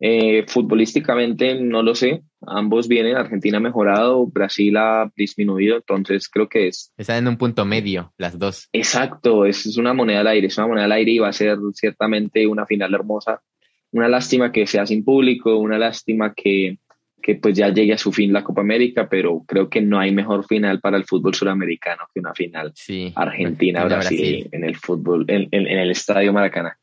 eh, 0.00 0.44
futbolísticamente 0.46 1.60
no 1.60 1.82
lo 1.82 1.94
sé, 1.94 2.22
ambos 2.46 2.88
vienen, 2.88 3.16
Argentina 3.16 3.58
ha 3.58 3.60
mejorado, 3.60 4.26
Brasil 4.26 4.76
ha 4.76 5.10
disminuido, 5.16 5.76
entonces 5.76 6.28
creo 6.28 6.48
que 6.48 6.68
es... 6.68 6.92
Están 6.96 7.18
en 7.18 7.28
un 7.28 7.36
punto 7.36 7.64
medio, 7.64 8.12
las 8.16 8.38
dos. 8.38 8.68
Exacto, 8.72 9.44
es, 9.44 9.66
es 9.66 9.76
una 9.76 9.94
moneda 9.94 10.20
al 10.20 10.28
aire, 10.28 10.46
es 10.46 10.58
una 10.58 10.68
moneda 10.68 10.84
al 10.84 10.92
aire 10.92 11.12
y 11.12 11.18
va 11.18 11.28
a 11.28 11.32
ser 11.32 11.58
ciertamente 11.74 12.46
una 12.46 12.66
final 12.66 12.94
hermosa. 12.94 13.42
Una 13.90 14.08
lástima 14.08 14.52
que 14.52 14.66
sea 14.66 14.86
sin 14.86 15.04
público, 15.04 15.56
una 15.56 15.78
lástima 15.78 16.34
que, 16.34 16.78
que 17.22 17.36
pues 17.36 17.56
ya 17.56 17.70
llegue 17.70 17.94
a 17.94 17.98
su 17.98 18.12
fin 18.12 18.32
la 18.32 18.44
Copa 18.44 18.60
América, 18.60 19.08
pero 19.08 19.42
creo 19.46 19.68
que 19.68 19.80
no 19.80 19.98
hay 19.98 20.12
mejor 20.12 20.46
final 20.46 20.78
para 20.80 20.98
el 20.98 21.04
fútbol 21.04 21.34
suramericano 21.34 22.04
que 22.12 22.20
una 22.20 22.34
final 22.34 22.72
Argentina-Brasil 23.14 24.48
en 24.52 24.64
el 24.64 24.76
fútbol, 24.76 25.24
en, 25.28 25.48
en 25.50 25.66
el 25.66 25.90
Estadio 25.90 26.32
Maracaná. 26.32 26.78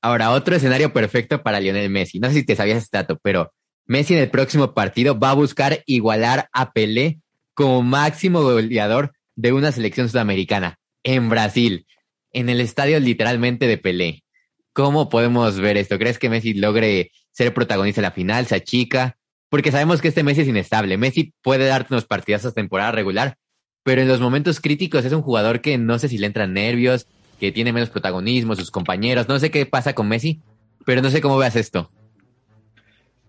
Ahora, 0.00 0.30
otro 0.30 0.54
escenario 0.54 0.92
perfecto 0.92 1.42
para 1.42 1.60
Lionel 1.60 1.90
Messi. 1.90 2.20
No 2.20 2.28
sé 2.28 2.34
si 2.34 2.44
te 2.44 2.56
sabías 2.56 2.78
este 2.78 2.98
dato, 2.98 3.18
pero 3.22 3.52
Messi 3.86 4.14
en 4.14 4.20
el 4.20 4.30
próximo 4.30 4.74
partido 4.74 5.18
va 5.18 5.30
a 5.30 5.34
buscar 5.34 5.82
igualar 5.86 6.48
a 6.52 6.72
Pelé 6.72 7.20
como 7.54 7.82
máximo 7.82 8.42
goleador 8.42 9.12
de 9.34 9.52
una 9.52 9.72
selección 9.72 10.08
sudamericana 10.08 10.78
en 11.02 11.28
Brasil, 11.28 11.86
en 12.32 12.48
el 12.48 12.60
estadio 12.60 13.00
literalmente 13.00 13.66
de 13.66 13.78
Pelé. 13.78 14.24
¿Cómo 14.72 15.08
podemos 15.08 15.58
ver 15.58 15.76
esto? 15.76 15.98
¿Crees 15.98 16.18
que 16.18 16.28
Messi 16.28 16.54
logre 16.54 17.10
ser 17.32 17.52
protagonista 17.52 18.00
en 18.00 18.04
la 18.04 18.12
final, 18.12 18.46
se 18.46 18.54
achica? 18.54 19.16
Porque 19.48 19.72
sabemos 19.72 20.00
que 20.00 20.08
este 20.08 20.22
Messi 20.22 20.42
es 20.42 20.48
inestable. 20.48 20.98
Messi 20.98 21.32
puede 21.42 21.66
darte 21.66 21.94
unos 21.94 22.04
partidazos 22.04 22.54
temporada 22.54 22.92
regular, 22.92 23.36
pero 23.82 24.02
en 24.02 24.08
los 24.08 24.20
momentos 24.20 24.60
críticos 24.60 25.04
es 25.04 25.12
un 25.12 25.22
jugador 25.22 25.60
que 25.60 25.78
no 25.78 25.98
sé 25.98 26.08
si 26.08 26.18
le 26.18 26.26
entran 26.26 26.52
nervios, 26.52 27.08
que 27.38 27.52
tiene 27.52 27.72
menos 27.72 27.90
protagonismo, 27.90 28.56
sus 28.56 28.70
compañeros. 28.70 29.28
No 29.28 29.38
sé 29.38 29.50
qué 29.50 29.66
pasa 29.66 29.94
con 29.94 30.08
Messi, 30.08 30.40
pero 30.84 31.02
no 31.02 31.10
sé 31.10 31.20
cómo 31.20 31.38
veas 31.38 31.56
esto. 31.56 31.90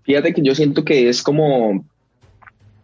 Fíjate 0.03 0.33
que 0.33 0.41
yo 0.41 0.55
siento 0.55 0.83
que 0.83 1.09
es 1.09 1.21
como, 1.21 1.85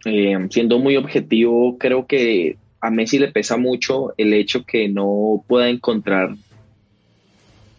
eh, 0.04 0.46
siendo 0.50 0.78
muy 0.78 0.96
objetivo, 0.96 1.76
creo 1.78 2.06
que 2.06 2.56
a 2.80 2.90
Messi 2.90 3.18
le 3.18 3.32
pesa 3.32 3.56
mucho 3.56 4.14
el 4.16 4.32
hecho 4.32 4.64
que 4.64 4.88
no 4.88 5.42
pueda 5.48 5.68
encontrar 5.68 6.36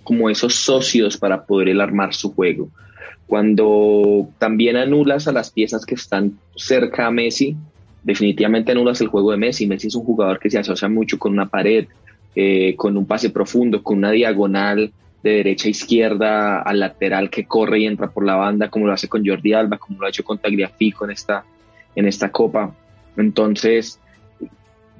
como 0.03 0.29
esos 0.29 0.55
socios 0.55 1.17
para 1.17 1.45
poder 1.45 1.69
él 1.69 1.81
armar 1.81 2.13
su 2.13 2.33
juego. 2.33 2.69
Cuando 3.27 4.29
también 4.39 4.77
anulas 4.77 5.27
a 5.27 5.33
las 5.33 5.51
piezas 5.51 5.85
que 5.85 5.95
están 5.95 6.39
cerca 6.55 7.07
a 7.07 7.11
Messi, 7.11 7.57
definitivamente 8.03 8.71
anulas 8.71 9.01
el 9.01 9.07
juego 9.07 9.31
de 9.31 9.37
Messi. 9.37 9.67
Messi 9.67 9.87
es 9.87 9.95
un 9.95 10.05
jugador 10.05 10.39
que 10.39 10.49
se 10.49 10.59
asocia 10.59 10.87
mucho 10.87 11.19
con 11.19 11.33
una 11.33 11.49
pared, 11.49 11.87
eh, 12.39 12.75
con 12.75 12.95
un 12.95 13.07
pase 13.07 13.31
profundo, 13.31 13.81
con 13.81 13.97
una 13.97 14.11
diagonal 14.11 14.91
de 15.23 15.31
derecha 15.31 15.67
a 15.67 15.71
izquierda 15.71 16.61
al 16.61 16.79
lateral 16.79 17.31
que 17.31 17.45
corre 17.45 17.79
y 17.79 17.87
entra 17.87 18.11
por 18.11 18.23
la 18.23 18.35
banda, 18.35 18.69
como 18.69 18.85
lo 18.85 18.93
hace 18.93 19.07
con 19.07 19.25
Jordi 19.25 19.53
Alba, 19.53 19.79
como 19.79 19.99
lo 19.99 20.05
ha 20.05 20.09
hecho 20.09 20.23
con 20.23 20.37
Tagliafico 20.37 21.05
en 21.05 21.11
esta, 21.11 21.43
en 21.95 22.07
esta 22.07 22.29
copa. 22.29 22.75
Entonces, 23.17 23.99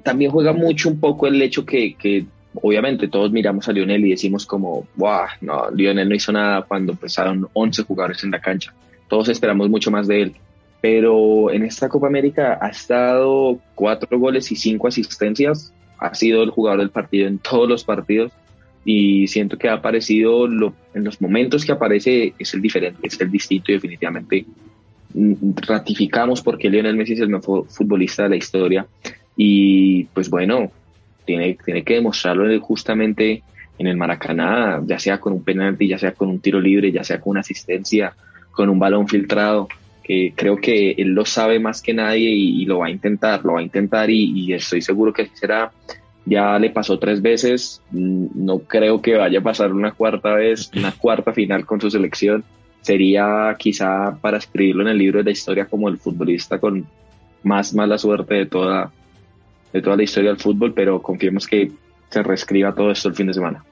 también 0.02 0.32
juega 0.32 0.52
mucho 0.52 0.88
un 0.88 0.98
poco 0.98 1.28
el 1.28 1.40
hecho 1.40 1.64
que, 1.64 1.94
que 1.94 2.26
obviamente 2.54 3.06
todos 3.06 3.30
miramos 3.30 3.68
a 3.68 3.72
Lionel 3.72 4.04
y 4.04 4.10
decimos 4.10 4.44
como, 4.44 4.88
wow, 4.96 5.26
no, 5.40 5.70
Lionel 5.70 6.08
no 6.08 6.16
hizo 6.16 6.32
nada 6.32 6.62
cuando 6.62 6.90
empezaron 6.90 7.46
11 7.52 7.84
jugadores 7.84 8.24
en 8.24 8.32
la 8.32 8.40
cancha. 8.40 8.74
Todos 9.06 9.28
esperamos 9.28 9.70
mucho 9.70 9.92
más 9.92 10.08
de 10.08 10.22
él. 10.22 10.34
Pero 10.80 11.52
en 11.52 11.62
esta 11.62 11.88
Copa 11.88 12.08
América 12.08 12.58
ha 12.60 12.68
estado 12.70 13.60
cuatro 13.76 14.18
goles 14.18 14.50
y 14.50 14.56
cinco 14.56 14.88
asistencias. 14.88 15.72
Ha 15.98 16.14
sido 16.14 16.42
el 16.42 16.50
jugador 16.50 16.80
del 16.80 16.90
partido 16.90 17.26
en 17.26 17.38
todos 17.38 17.68
los 17.68 17.84
partidos 17.84 18.32
y 18.84 19.26
siento 19.26 19.58
que 19.58 19.68
ha 19.68 19.74
aparecido 19.74 20.46
lo, 20.46 20.74
en 20.94 21.04
los 21.04 21.20
momentos 21.20 21.64
que 21.64 21.72
aparece 21.72 22.32
es 22.38 22.54
el 22.54 22.62
diferente, 22.62 22.98
es 23.02 23.20
el 23.20 23.30
distinto 23.30 23.70
y 23.70 23.74
definitivamente 23.74 24.46
mm, 25.14 25.32
ratificamos 25.66 26.40
porque 26.42 26.70
Lionel 26.70 26.96
Messi 26.96 27.14
es 27.14 27.20
el 27.20 27.28
mejor 27.28 27.66
futbolista 27.68 28.22
de 28.22 28.28
la 28.30 28.36
historia 28.36 28.86
y 29.36 30.04
pues 30.04 30.30
bueno, 30.30 30.72
tiene, 31.24 31.58
tiene 31.64 31.82
que 31.82 31.94
demostrarlo 31.94 32.58
justamente 32.60 33.42
en 33.78 33.86
el 33.86 33.96
Maracaná, 33.96 34.82
ya 34.84 34.98
sea 34.98 35.20
con 35.20 35.32
un 35.32 35.44
penalti, 35.44 35.86
ya 35.86 35.98
sea 35.98 36.12
con 36.12 36.28
un 36.28 36.40
tiro 36.40 36.60
libre, 36.60 36.90
ya 36.90 37.04
sea 37.04 37.20
con 37.20 37.32
una 37.32 37.40
asistencia, 37.40 38.14
con 38.50 38.68
un 38.68 38.78
balón 38.78 39.06
filtrado, 39.06 39.68
creo 40.34 40.56
que 40.56 40.92
él 40.92 41.08
lo 41.08 41.24
sabe 41.26 41.58
más 41.58 41.82
que 41.82 41.92
nadie 41.92 42.30
y, 42.30 42.64
lo 42.64 42.78
va 42.78 42.86
a 42.86 42.90
intentar, 42.90 43.44
lo 43.44 43.54
va 43.54 43.60
a 43.60 43.62
intentar 43.62 44.10
y, 44.10 44.52
estoy 44.52 44.80
seguro 44.80 45.12
que 45.12 45.28
será. 45.34 45.70
Ya 46.24 46.58
le 46.58 46.70
pasó 46.70 46.98
tres 46.98 47.22
veces, 47.22 47.80
mm, 47.90 48.26
no 48.34 48.58
creo 48.60 49.00
que 49.00 49.16
vaya 49.16 49.38
a 49.38 49.42
pasar 49.42 49.72
una 49.72 49.92
cuarta 49.92 50.34
vez, 50.34 50.70
una 50.76 50.92
cuarta 50.92 51.32
final 51.32 51.64
con 51.64 51.80
su 51.80 51.90
selección. 51.90 52.44
Sería 52.82 53.54
quizá 53.58 54.16
para 54.20 54.38
escribirlo 54.38 54.82
en 54.82 54.88
el 54.88 54.98
libro 54.98 55.18
de 55.18 55.24
la 55.24 55.30
historia 55.30 55.66
como 55.66 55.88
el 55.88 55.98
futbolista 55.98 56.58
con 56.58 56.86
más 57.42 57.74
mala 57.74 57.96
suerte 57.98 58.34
de 58.34 58.46
toda, 58.46 58.92
de 59.72 59.82
toda 59.82 59.96
la 59.96 60.02
historia 60.02 60.30
del 60.30 60.38
fútbol, 60.38 60.74
pero 60.74 61.00
confiemos 61.00 61.46
que 61.46 61.70
se 62.10 62.22
reescriba 62.22 62.74
todo 62.74 62.90
esto 62.90 63.08
el 63.08 63.14
fin 63.14 63.26
de 63.26 63.34
semana. 63.34 63.64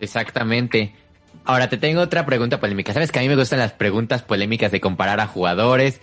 Exactamente. 0.00 0.92
Ahora 1.44 1.68
te 1.68 1.78
tengo 1.78 2.00
otra 2.00 2.26
pregunta 2.26 2.60
polémica. 2.60 2.92
Sabes 2.92 3.12
que 3.12 3.18
a 3.18 3.22
mí 3.22 3.28
me 3.28 3.36
gustan 3.36 3.58
las 3.58 3.72
preguntas 3.72 4.22
polémicas 4.22 4.72
de 4.72 4.80
comparar 4.80 5.20
a 5.20 5.26
jugadores. 5.26 6.00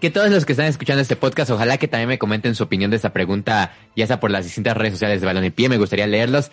Que 0.00 0.10
todos 0.10 0.30
los 0.30 0.46
que 0.46 0.52
están 0.52 0.66
escuchando 0.66 1.02
este 1.02 1.16
podcast, 1.16 1.50
ojalá 1.50 1.76
que 1.76 1.88
también 1.88 2.08
me 2.08 2.18
comenten 2.18 2.54
su 2.54 2.64
opinión 2.64 2.90
de 2.90 2.96
esta 2.96 3.12
pregunta, 3.12 3.74
ya 3.94 4.06
sea 4.06 4.18
por 4.18 4.30
las 4.30 4.44
distintas 4.44 4.76
redes 4.76 4.94
sociales 4.94 5.20
de 5.20 5.26
Balón 5.26 5.44
y 5.44 5.50
Pie, 5.50 5.68
me 5.68 5.76
gustaría 5.76 6.06
leerlos. 6.06 6.50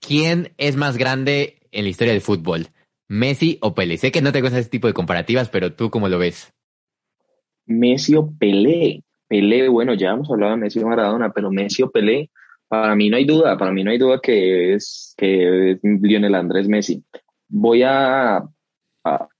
¿Quién 0.00 0.52
es 0.58 0.76
más 0.76 0.96
grande 0.96 1.58
en 1.70 1.84
la 1.84 1.90
historia 1.90 2.12
del 2.12 2.22
fútbol? 2.22 2.66
¿Messi 3.06 3.58
o 3.60 3.74
Pelé? 3.74 3.96
Sé 3.96 4.10
que 4.10 4.22
no 4.22 4.32
te 4.32 4.40
gusta 4.40 4.58
ese 4.58 4.70
tipo 4.70 4.88
de 4.88 4.94
comparativas, 4.94 5.48
pero 5.50 5.72
tú 5.72 5.90
cómo 5.90 6.08
lo 6.08 6.18
ves? 6.18 6.52
Messi 7.66 8.16
o 8.16 8.32
Pelé. 8.36 9.02
Pelé, 9.28 9.68
bueno, 9.68 9.94
ya 9.94 10.10
hemos 10.10 10.28
hablado 10.28 10.52
de 10.52 10.58
Messi 10.58 10.80
o 10.80 10.88
Maradona, 10.88 11.30
pero 11.32 11.52
Messi 11.52 11.84
o 11.84 11.90
Pelé, 11.90 12.30
para 12.66 12.96
mí 12.96 13.10
no 13.10 13.16
hay 13.16 13.24
duda, 13.24 13.56
para 13.56 13.70
mí 13.70 13.84
no 13.84 13.92
hay 13.92 13.98
duda 13.98 14.18
que 14.20 14.74
es, 14.74 15.14
que 15.16 15.72
es 15.72 15.78
Lionel 15.82 16.34
Andrés 16.34 16.66
Messi. 16.66 17.04
Voy 17.50 17.82
a, 17.82 18.42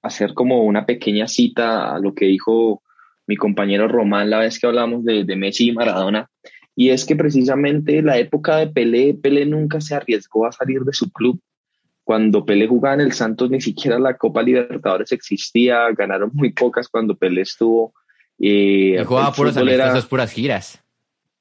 hacer 0.03 0.35
como 0.35 0.65
una 0.65 0.87
pequeña 0.87 1.29
cita 1.29 1.95
a 1.95 1.99
lo 1.99 2.15
que 2.15 2.27
dijo 2.27 2.83
mi 3.27 3.37
compañero 3.37 3.89
Román 3.89 4.31
la 4.31 4.41
vez 4.41 4.59
que 4.59 4.67
hablamos 4.67 5.05
de, 5.05 5.25
de 5.25 5.37
Messi 5.37 5.69
y 5.69 5.73
Maradona, 5.73 6.29
y 6.75 6.91
es 6.91 7.05
que 7.05 7.17
precisamente 7.17 8.03
la 8.03 8.19
época 8.19 8.57
de 8.57 8.69
Pelé, 8.69 9.15
Pelé 9.15 9.47
nunca 9.47 9.81
se 9.81 9.95
arriesgó 9.95 10.47
a 10.47 10.53
salir 10.53 10.81
de 10.81 10.93
su 10.93 11.11
club. 11.11 11.41
Cuando 12.05 12.45
Pelé 12.45 12.67
jugaba 12.67 12.95
en 12.95 13.03
el 13.03 13.13
Santos, 13.13 13.51
ni 13.51 13.61
siquiera 13.61 13.99
la 13.99 14.17
Copa 14.17 14.43
Libertadores 14.43 15.13
existía, 15.13 15.89
ganaron 15.97 16.31
muy 16.33 16.53
pocas 16.53 16.89
cuando 16.89 17.17
Pelé 17.17 17.43
estuvo 17.43 17.93
y 18.39 18.97
jugaba 19.05 19.33
puros 19.33 19.55
puras 20.09 20.33
giras. 20.33 20.83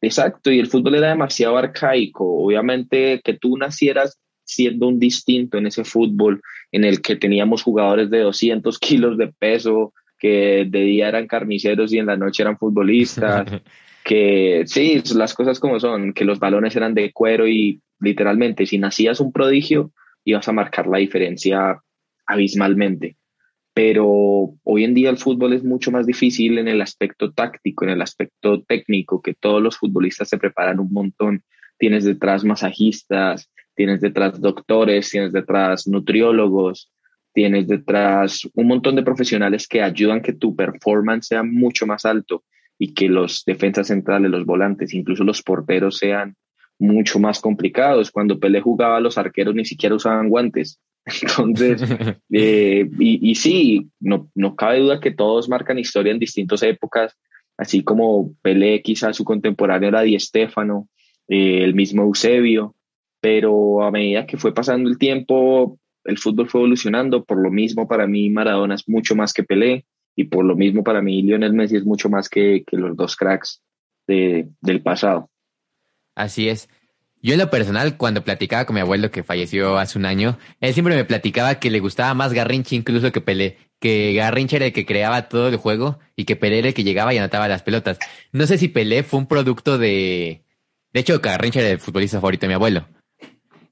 Exacto, 0.01 0.51
y 0.51 0.59
el 0.59 0.67
fútbol 0.67 0.95
era 0.95 1.09
demasiado 1.09 1.57
arcaico. 1.57 2.43
Obviamente 2.43 3.21
que 3.23 3.33
tú 3.33 3.57
nacieras 3.57 4.19
siendo 4.49 4.87
un 4.87 4.99
distinto 4.99 5.57
en 5.57 5.67
ese 5.67 5.83
fútbol 5.83 6.41
en 6.71 6.83
el 6.83 7.01
que 7.01 7.15
teníamos 7.15 7.63
jugadores 7.63 8.09
de 8.09 8.19
200 8.19 8.79
kilos 8.79 9.17
de 9.17 9.27
peso, 9.27 9.93
que 10.17 10.65
de 10.67 10.81
día 10.81 11.07
eran 11.07 11.27
carniceros 11.27 11.93
y 11.93 11.99
en 11.99 12.07
la 12.07 12.17
noche 12.17 12.43
eran 12.43 12.57
futbolistas, 12.57 13.47
que 14.03 14.63
sí, 14.65 15.01
las 15.15 15.33
cosas 15.33 15.59
como 15.59 15.79
son, 15.79 16.13
que 16.13 16.25
los 16.25 16.39
balones 16.39 16.75
eran 16.75 16.93
de 16.93 17.11
cuero 17.13 17.47
y 17.47 17.81
literalmente 17.99 18.65
si 18.65 18.77
nacías 18.77 19.19
un 19.19 19.31
prodigio 19.31 19.91
ibas 20.25 20.47
a 20.47 20.53
marcar 20.53 20.87
la 20.87 20.97
diferencia 20.97 21.81
abismalmente 22.25 23.17
pero 23.79 24.55
hoy 24.63 24.83
en 24.83 24.93
día 24.93 25.09
el 25.09 25.17
fútbol 25.17 25.53
es 25.53 25.63
mucho 25.63 25.89
más 25.89 26.05
difícil 26.05 26.57
en 26.57 26.67
el 26.67 26.81
aspecto 26.81 27.31
táctico, 27.31 27.85
en 27.85 27.91
el 27.91 28.01
aspecto 28.01 28.61
técnico, 28.63 29.21
que 29.21 29.33
todos 29.33 29.61
los 29.61 29.77
futbolistas 29.77 30.27
se 30.27 30.37
preparan 30.37 30.81
un 30.81 30.91
montón. 30.91 31.43
Tienes 31.77 32.03
detrás 32.03 32.43
masajistas, 32.43 33.49
tienes 33.79 34.01
detrás 34.01 34.41
doctores, 34.41 35.09
tienes 35.09 35.31
detrás 35.31 35.87
nutriólogos, 35.87 36.91
tienes 37.33 37.65
detrás 37.65 38.45
un 38.53 38.67
montón 38.67 38.97
de 38.97 39.03
profesionales 39.03 39.69
que 39.69 39.81
ayudan 39.81 40.21
que 40.21 40.33
tu 40.33 40.53
performance 40.53 41.27
sea 41.27 41.43
mucho 41.43 41.87
más 41.87 42.03
alto 42.03 42.43
y 42.77 42.93
que 42.93 43.07
los 43.07 43.45
defensas 43.45 43.87
centrales, 43.87 44.31
los 44.31 44.45
volantes, 44.45 44.93
incluso 44.93 45.23
los 45.23 45.41
porteros 45.41 45.97
sean 45.97 46.35
mucho 46.77 47.19
más 47.19 47.39
complicados. 47.39 48.11
Cuando 48.11 48.37
Pelé 48.37 48.59
jugaba, 48.59 48.99
los 48.99 49.17
arqueros 49.17 49.55
ni 49.55 49.63
siquiera 49.63 49.95
usaban 49.95 50.27
guantes 50.27 50.81
entonces, 51.21 51.81
eh, 52.33 52.85
y, 52.99 53.31
y, 53.31 53.35
sí, 53.35 53.89
no, 54.01 54.29
no 54.35 54.57
cabe 54.57 54.79
duda 54.79 54.99
que 54.99 55.11
todos 55.11 55.47
marcan 55.47 55.79
historia 55.79 56.11
en 56.11 56.19
distintas 56.19 56.63
épocas, 56.63 57.17
así 57.55 57.81
como 57.81 58.33
Pelé, 58.41 58.81
quizás 58.81 59.15
su 59.15 59.23
contemporáneo 59.23 59.87
era 59.87 60.01
Di 60.01 60.19
Stéfano, 60.19 60.89
eh, 61.29 61.63
el 61.63 61.75
mismo 61.75 62.03
Eusebio, 62.03 62.75
pero 63.21 63.83
a 63.83 63.91
medida 63.91 64.25
que 64.25 64.37
fue 64.37 64.53
pasando 64.53 64.89
el 64.89 64.97
tiempo, 64.97 65.79
el 66.03 66.17
fútbol 66.17 66.49
fue 66.49 66.61
evolucionando, 66.61 67.23
por 67.23 67.41
lo 67.41 67.51
mismo 67.51 67.87
para 67.87 68.07
mí 68.07 68.29
Maradona 68.29 68.75
es 68.75 68.87
mucho 68.87 69.15
más 69.15 69.33
que 69.33 69.43
Pelé, 69.43 69.85
y 70.15 70.25
por 70.25 70.43
lo 70.43 70.55
mismo 70.55 70.83
para 70.83 71.01
mí 71.01 71.21
Lionel 71.21 71.53
Messi 71.53 71.77
es 71.77 71.85
mucho 71.85 72.09
más 72.09 72.27
que, 72.27 72.63
que 72.67 72.77
los 72.77 72.97
dos 72.97 73.15
cracks 73.15 73.61
de, 74.07 74.49
del 74.61 74.81
pasado. 74.81 75.29
Así 76.15 76.49
es. 76.49 76.69
Yo 77.21 77.33
en 77.33 77.39
lo 77.39 77.49
personal, 77.49 77.97
cuando 77.97 78.23
platicaba 78.23 78.65
con 78.65 78.75
mi 78.75 78.79
abuelo 78.81 79.11
que 79.11 79.23
falleció 79.23 79.77
hace 79.77 79.97
un 79.97 80.05
año, 80.05 80.37
él 80.61 80.73
siempre 80.73 80.95
me 80.95 81.05
platicaba 81.05 81.55
que 81.55 81.69
le 81.69 81.79
gustaba 81.79 82.13
más 82.13 82.33
Garrincha 82.33 82.75
incluso 82.75 83.11
que 83.11 83.21
Pelé, 83.21 83.57
que 83.79 84.13
Garrincha 84.13 84.57
era 84.57 84.67
el 84.67 84.73
que 84.73 84.85
creaba 84.85 85.27
todo 85.27 85.49
el 85.49 85.57
juego 85.57 85.99
y 86.15 86.25
que 86.25 86.35
Pelé 86.35 86.59
era 86.59 86.69
el 86.69 86.73
que 86.73 86.83
llegaba 86.83 87.13
y 87.13 87.17
anotaba 87.17 87.47
las 87.47 87.63
pelotas. 87.63 87.99
No 88.31 88.45
sé 88.45 88.57
si 88.57 88.69
Pelé 88.69 89.03
fue 89.03 89.19
un 89.19 89.27
producto 89.27 89.77
de... 89.77 90.43
De 90.91 90.99
hecho, 90.99 91.19
Garrincha 91.19 91.59
era 91.59 91.69
el 91.69 91.79
futbolista 91.79 92.17
favorito 92.17 92.41
de 92.41 92.47
mi 92.49 92.53
abuelo. 92.55 92.87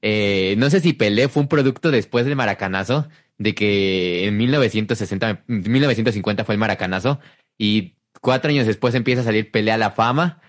Eh, 0.02 0.54
no 0.58 0.70
sé 0.70 0.80
si 0.80 0.92
Pelé 0.92 1.28
fue 1.28 1.42
un 1.42 1.48
producto 1.48 1.90
después 1.90 2.24
del 2.24 2.36
maracanazo, 2.36 3.08
de 3.38 3.54
que 3.54 4.26
en 4.26 4.36
1960, 4.36 5.44
1950 5.46 6.44
fue 6.44 6.54
el 6.54 6.60
maracanazo 6.60 7.20
y 7.56 7.94
cuatro 8.20 8.50
años 8.50 8.66
después 8.66 8.94
empieza 8.94 9.22
a 9.22 9.24
salir 9.24 9.50
Pelé 9.50 9.72
a 9.72 9.78
la 9.78 9.90
fama. 9.90 10.40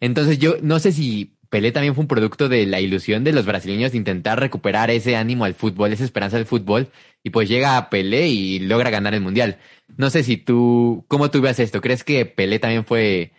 Entonces 0.00 0.38
yo 0.38 0.56
no 0.62 0.78
sé 0.78 0.92
si 0.92 1.38
Pelé 1.50 1.72
también 1.72 1.94
fue 1.94 2.02
un 2.02 2.08
producto 2.08 2.48
de 2.48 2.66
la 2.66 2.80
ilusión 2.80 3.24
de 3.24 3.32
los 3.32 3.46
brasileños 3.46 3.92
de 3.92 3.98
intentar 3.98 4.38
recuperar 4.38 4.90
ese 4.90 5.16
ánimo 5.16 5.44
al 5.44 5.54
fútbol, 5.54 5.92
esa 5.92 6.04
esperanza 6.04 6.36
del 6.36 6.46
fútbol, 6.46 6.90
y 7.22 7.30
pues 7.30 7.48
llega 7.48 7.76
a 7.76 7.90
Pelé 7.90 8.28
y 8.28 8.58
logra 8.60 8.90
ganar 8.90 9.14
el 9.14 9.20
mundial. 9.22 9.58
No 9.96 10.10
sé 10.10 10.22
si 10.24 10.36
tú, 10.36 11.04
¿cómo 11.08 11.30
tú 11.30 11.40
ves 11.40 11.58
esto? 11.58 11.80
¿Crees 11.80 12.04
que 12.04 12.26
Pelé 12.26 12.58
también 12.58 12.84
fue, 12.84 13.32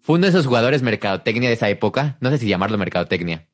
fue 0.00 0.16
uno 0.16 0.26
de 0.26 0.30
esos 0.30 0.46
jugadores 0.46 0.82
mercadotecnia 0.82 1.48
de 1.48 1.54
esa 1.56 1.68
época? 1.68 2.16
No 2.20 2.30
sé 2.30 2.38
si 2.38 2.48
llamarlo 2.48 2.78
mercadotecnia. 2.78 3.46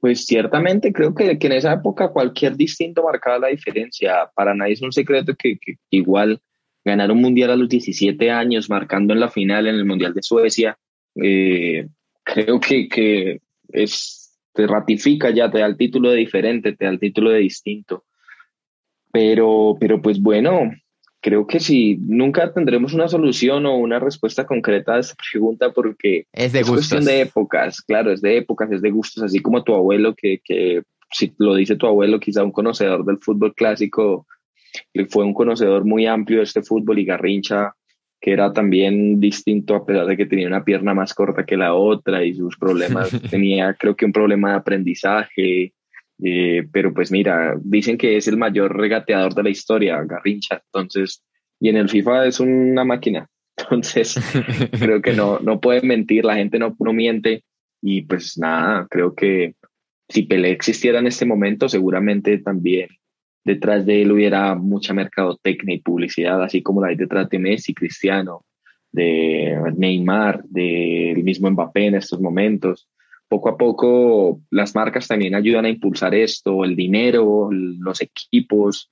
Pues 0.00 0.24
ciertamente 0.24 0.92
creo 0.92 1.14
que, 1.14 1.38
que 1.38 1.46
en 1.46 1.52
esa 1.52 1.74
época 1.74 2.08
cualquier 2.08 2.56
distinto 2.56 3.04
marcaba 3.04 3.38
la 3.38 3.48
diferencia. 3.48 4.30
Para 4.34 4.54
nadie 4.54 4.72
es 4.72 4.82
un 4.82 4.92
secreto 4.92 5.34
que, 5.36 5.58
que 5.58 5.76
igual 5.90 6.40
ganar 6.84 7.10
un 7.10 7.20
mundial 7.20 7.50
a 7.50 7.56
los 7.56 7.68
17 7.68 8.30
años, 8.30 8.70
marcando 8.70 9.12
en 9.12 9.20
la 9.20 9.28
final 9.28 9.66
en 9.66 9.74
el 9.74 9.84
Mundial 9.84 10.14
de 10.14 10.22
Suecia, 10.22 10.78
eh, 11.14 11.86
creo 12.22 12.60
que, 12.60 12.88
que 12.88 13.40
es, 13.68 14.38
te 14.52 14.66
ratifica 14.66 15.30
ya, 15.30 15.50
te 15.50 15.58
da 15.58 15.66
el 15.66 15.76
título 15.76 16.10
de 16.10 16.16
diferente, 16.16 16.74
te 16.74 16.84
da 16.84 16.90
el 16.90 17.00
título 17.00 17.30
de 17.30 17.40
distinto. 17.40 18.04
Pero, 19.12 19.76
pero 19.78 20.00
pues 20.00 20.20
bueno, 20.20 20.70
creo 21.20 21.46
que 21.46 21.60
sí, 21.60 21.98
nunca 22.00 22.52
tendremos 22.52 22.94
una 22.94 23.08
solución 23.08 23.66
o 23.66 23.76
una 23.76 23.98
respuesta 23.98 24.46
concreta 24.46 24.94
a 24.94 25.00
esta 25.00 25.14
pregunta 25.30 25.70
porque 25.72 26.26
es 26.32 26.52
de 26.52 26.64
cuestión 26.64 27.04
de 27.04 27.22
épocas, 27.22 27.82
claro, 27.82 28.10
es 28.12 28.22
de 28.22 28.38
épocas, 28.38 28.70
es 28.72 28.82
de 28.82 28.90
gustos, 28.90 29.22
así 29.22 29.40
como 29.40 29.62
tu 29.62 29.74
abuelo, 29.74 30.14
que, 30.14 30.40
que 30.42 30.82
si 31.10 31.32
lo 31.38 31.54
dice 31.54 31.76
tu 31.76 31.86
abuelo, 31.86 32.20
quizá 32.20 32.42
un 32.42 32.52
conocedor 32.52 33.04
del 33.04 33.18
fútbol 33.18 33.54
clásico, 33.54 34.26
fue 35.08 35.24
un 35.24 35.34
conocedor 35.34 35.84
muy 35.84 36.06
amplio 36.06 36.38
de 36.38 36.44
este 36.44 36.62
fútbol 36.62 36.98
y 36.98 37.04
Garrincha, 37.04 37.74
que 38.20 38.32
era 38.32 38.52
también 38.52 39.18
distinto 39.18 39.74
a 39.74 39.84
pesar 39.84 40.06
de 40.06 40.16
que 40.16 40.26
tenía 40.26 40.46
una 40.46 40.64
pierna 40.64 40.94
más 40.94 41.14
corta 41.14 41.46
que 41.46 41.56
la 41.56 41.74
otra 41.74 42.24
y 42.24 42.34
sus 42.34 42.56
problemas, 42.56 43.10
tenía 43.30 43.74
creo 43.74 43.96
que 43.96 44.04
un 44.04 44.12
problema 44.12 44.50
de 44.50 44.56
aprendizaje, 44.56 45.72
eh, 46.22 46.66
pero 46.72 46.92
pues 46.92 47.10
mira, 47.10 47.54
dicen 47.62 47.96
que 47.96 48.16
es 48.16 48.28
el 48.28 48.36
mayor 48.36 48.76
regateador 48.76 49.34
de 49.34 49.42
la 49.42 49.50
historia, 49.50 50.02
Garrincha, 50.04 50.62
entonces, 50.66 51.22
y 51.58 51.68
en 51.68 51.76
el 51.76 51.88
FIFA 51.88 52.26
es 52.26 52.40
una 52.40 52.84
máquina, 52.84 53.28
entonces 53.56 54.16
creo 54.78 55.00
que 55.00 55.12
no, 55.12 55.38
no 55.40 55.60
puede 55.60 55.82
mentir, 55.82 56.24
la 56.24 56.36
gente 56.36 56.58
no, 56.58 56.76
no 56.78 56.92
miente 56.92 57.44
y 57.82 58.02
pues 58.02 58.38
nada, 58.38 58.86
creo 58.90 59.14
que 59.14 59.54
si 60.08 60.22
Pelé 60.22 60.50
existiera 60.50 60.98
en 60.98 61.06
este 61.06 61.24
momento, 61.24 61.68
seguramente 61.68 62.38
también 62.38 62.88
detrás 63.44 63.86
de 63.86 64.02
él 64.02 64.12
hubiera 64.12 64.54
mucha 64.54 64.92
mercadotecnia 64.92 65.74
y 65.74 65.80
publicidad, 65.80 66.42
así 66.42 66.62
como 66.62 66.82
la 66.82 66.88
hay 66.88 66.96
detrás 66.96 67.28
de 67.30 67.38
Messi, 67.38 67.74
Cristiano, 67.74 68.44
de 68.92 69.56
Neymar, 69.76 70.42
del 70.44 71.22
mismo 71.22 71.50
Mbappé 71.50 71.86
en 71.86 71.94
estos 71.94 72.20
momentos 72.20 72.88
poco 73.30 73.48
a 73.48 73.56
poco 73.56 74.40
las 74.50 74.74
marcas 74.74 75.06
también 75.06 75.36
ayudan 75.36 75.64
a 75.64 75.68
impulsar 75.68 76.16
esto, 76.16 76.64
el 76.64 76.74
dinero, 76.74 77.48
los 77.52 78.02
equipos, 78.02 78.90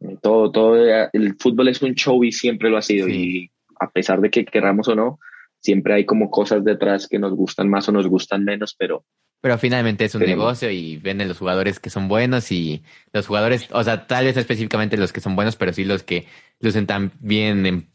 eh, 0.00 0.16
todo, 0.20 0.50
todo, 0.50 0.76
el 0.76 1.36
fútbol 1.38 1.68
es 1.68 1.80
un 1.80 1.94
show 1.94 2.24
y 2.24 2.32
siempre 2.32 2.68
lo 2.68 2.78
ha 2.78 2.82
sido. 2.82 3.08
Y 3.08 3.52
a 3.78 3.88
pesar 3.88 4.20
de 4.20 4.30
que 4.30 4.44
querramos 4.44 4.88
o 4.88 4.96
no, 4.96 5.20
siempre 5.60 5.94
hay 5.94 6.04
como 6.04 6.32
cosas 6.32 6.64
detrás 6.64 7.06
que 7.06 7.20
nos 7.20 7.32
gustan 7.34 7.68
más 7.68 7.88
o 7.88 7.92
nos 7.92 8.08
gustan 8.08 8.44
menos, 8.44 8.74
pero... 8.76 9.04
Pero 9.40 9.56
finalmente 9.56 10.04
es 10.04 10.16
un 10.16 10.22
negocio 10.22 10.68
y 10.68 10.96
venden 10.96 11.28
los 11.28 11.38
jugadores 11.38 11.78
que 11.78 11.90
son 11.90 12.08
buenos 12.08 12.50
y 12.50 12.82
los 13.12 13.28
jugadores, 13.28 13.68
o 13.70 13.84
sea, 13.84 14.08
tal 14.08 14.24
vez 14.24 14.36
específicamente 14.36 14.96
los 14.96 15.12
que 15.12 15.20
son 15.20 15.36
buenos, 15.36 15.54
pero 15.54 15.72
sí 15.72 15.84
los 15.84 16.02
que 16.02 16.26
lucen 16.58 16.86
también 16.86 17.88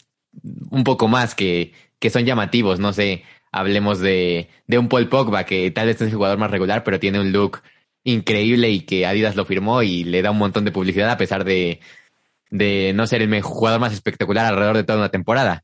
un 0.70 0.84
poco 0.86 1.10
más, 1.10 1.36
que, 1.36 1.74
que 2.00 2.10
son 2.10 2.24
llamativos, 2.24 2.80
no 2.80 2.94
sé, 2.94 3.24
Hablemos 3.52 4.00
de, 4.00 4.50
de 4.68 4.78
un 4.78 4.88
Paul 4.88 5.10
Pogba, 5.10 5.46
que 5.46 5.72
tal 5.72 5.88
vez 5.88 5.98
es 5.98 6.10
el 6.10 6.16
jugador 6.16 6.38
más 6.38 6.52
regular, 6.52 6.84
pero 6.84 7.00
tiene 7.00 7.20
un 7.20 7.32
look 7.32 7.62
increíble 8.04 8.70
y 8.70 8.82
que 8.82 9.06
Adidas 9.06 9.36
lo 9.36 9.46
firmó 9.46 9.84
y 9.84 10.04
le 10.04 10.22
da 10.22 10.32
un 10.32 10.38
montón 10.38 10.66
de 10.66 10.72
publicidad 10.72 11.10
a 11.10 11.18
pesar 11.18 11.44
de, 11.44 11.80
de 12.50 12.94
no 12.94 13.08
ser 13.08 13.22
el 13.22 13.42
jugador 13.42 13.80
más 13.80 13.94
espectacular 13.94 14.46
alrededor 14.46 14.78
de 14.78 14.84
toda 14.84 15.00
una 15.00 15.10
temporada. 15.10 15.64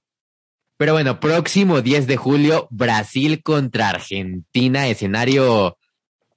Pero 0.78 0.94
bueno, 0.94 1.20
próximo 1.20 1.82
10 1.82 2.08
de 2.08 2.18
julio, 2.18 2.68
Brasil 2.70 3.42
contra 3.42 3.90
Argentina, 3.90 4.88
escenario 4.88 5.78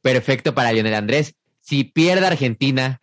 perfecto 0.02 0.54
para 0.54 0.72
Lionel 0.72 0.94
Andrés. 0.94 1.34
Si 1.60 1.84
pierde 1.84 2.26
Argentina, 2.26 3.00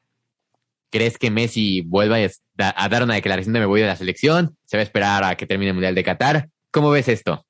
¿crees 0.89 1.17
que 1.17 1.29
Messi 1.29 1.81
vuelva 1.81 2.17
a 2.57 2.89
dar 2.89 3.03
una 3.03 3.13
declaración 3.13 3.53
de 3.53 3.59
me 3.59 3.65
voy 3.67 3.81
de 3.81 3.87
la 3.87 3.95
selección? 3.95 4.57
¿Se 4.65 4.77
va 4.77 4.81
a 4.81 4.83
esperar 4.83 5.23
a 5.23 5.37
que 5.37 5.45
termine 5.45 5.69
el 5.69 5.75
Mundial 5.75 5.95
de 5.95 6.03
Qatar? 6.03 6.49
¿Cómo 6.71 6.89
ves 6.89 7.07
esto? 7.07 7.46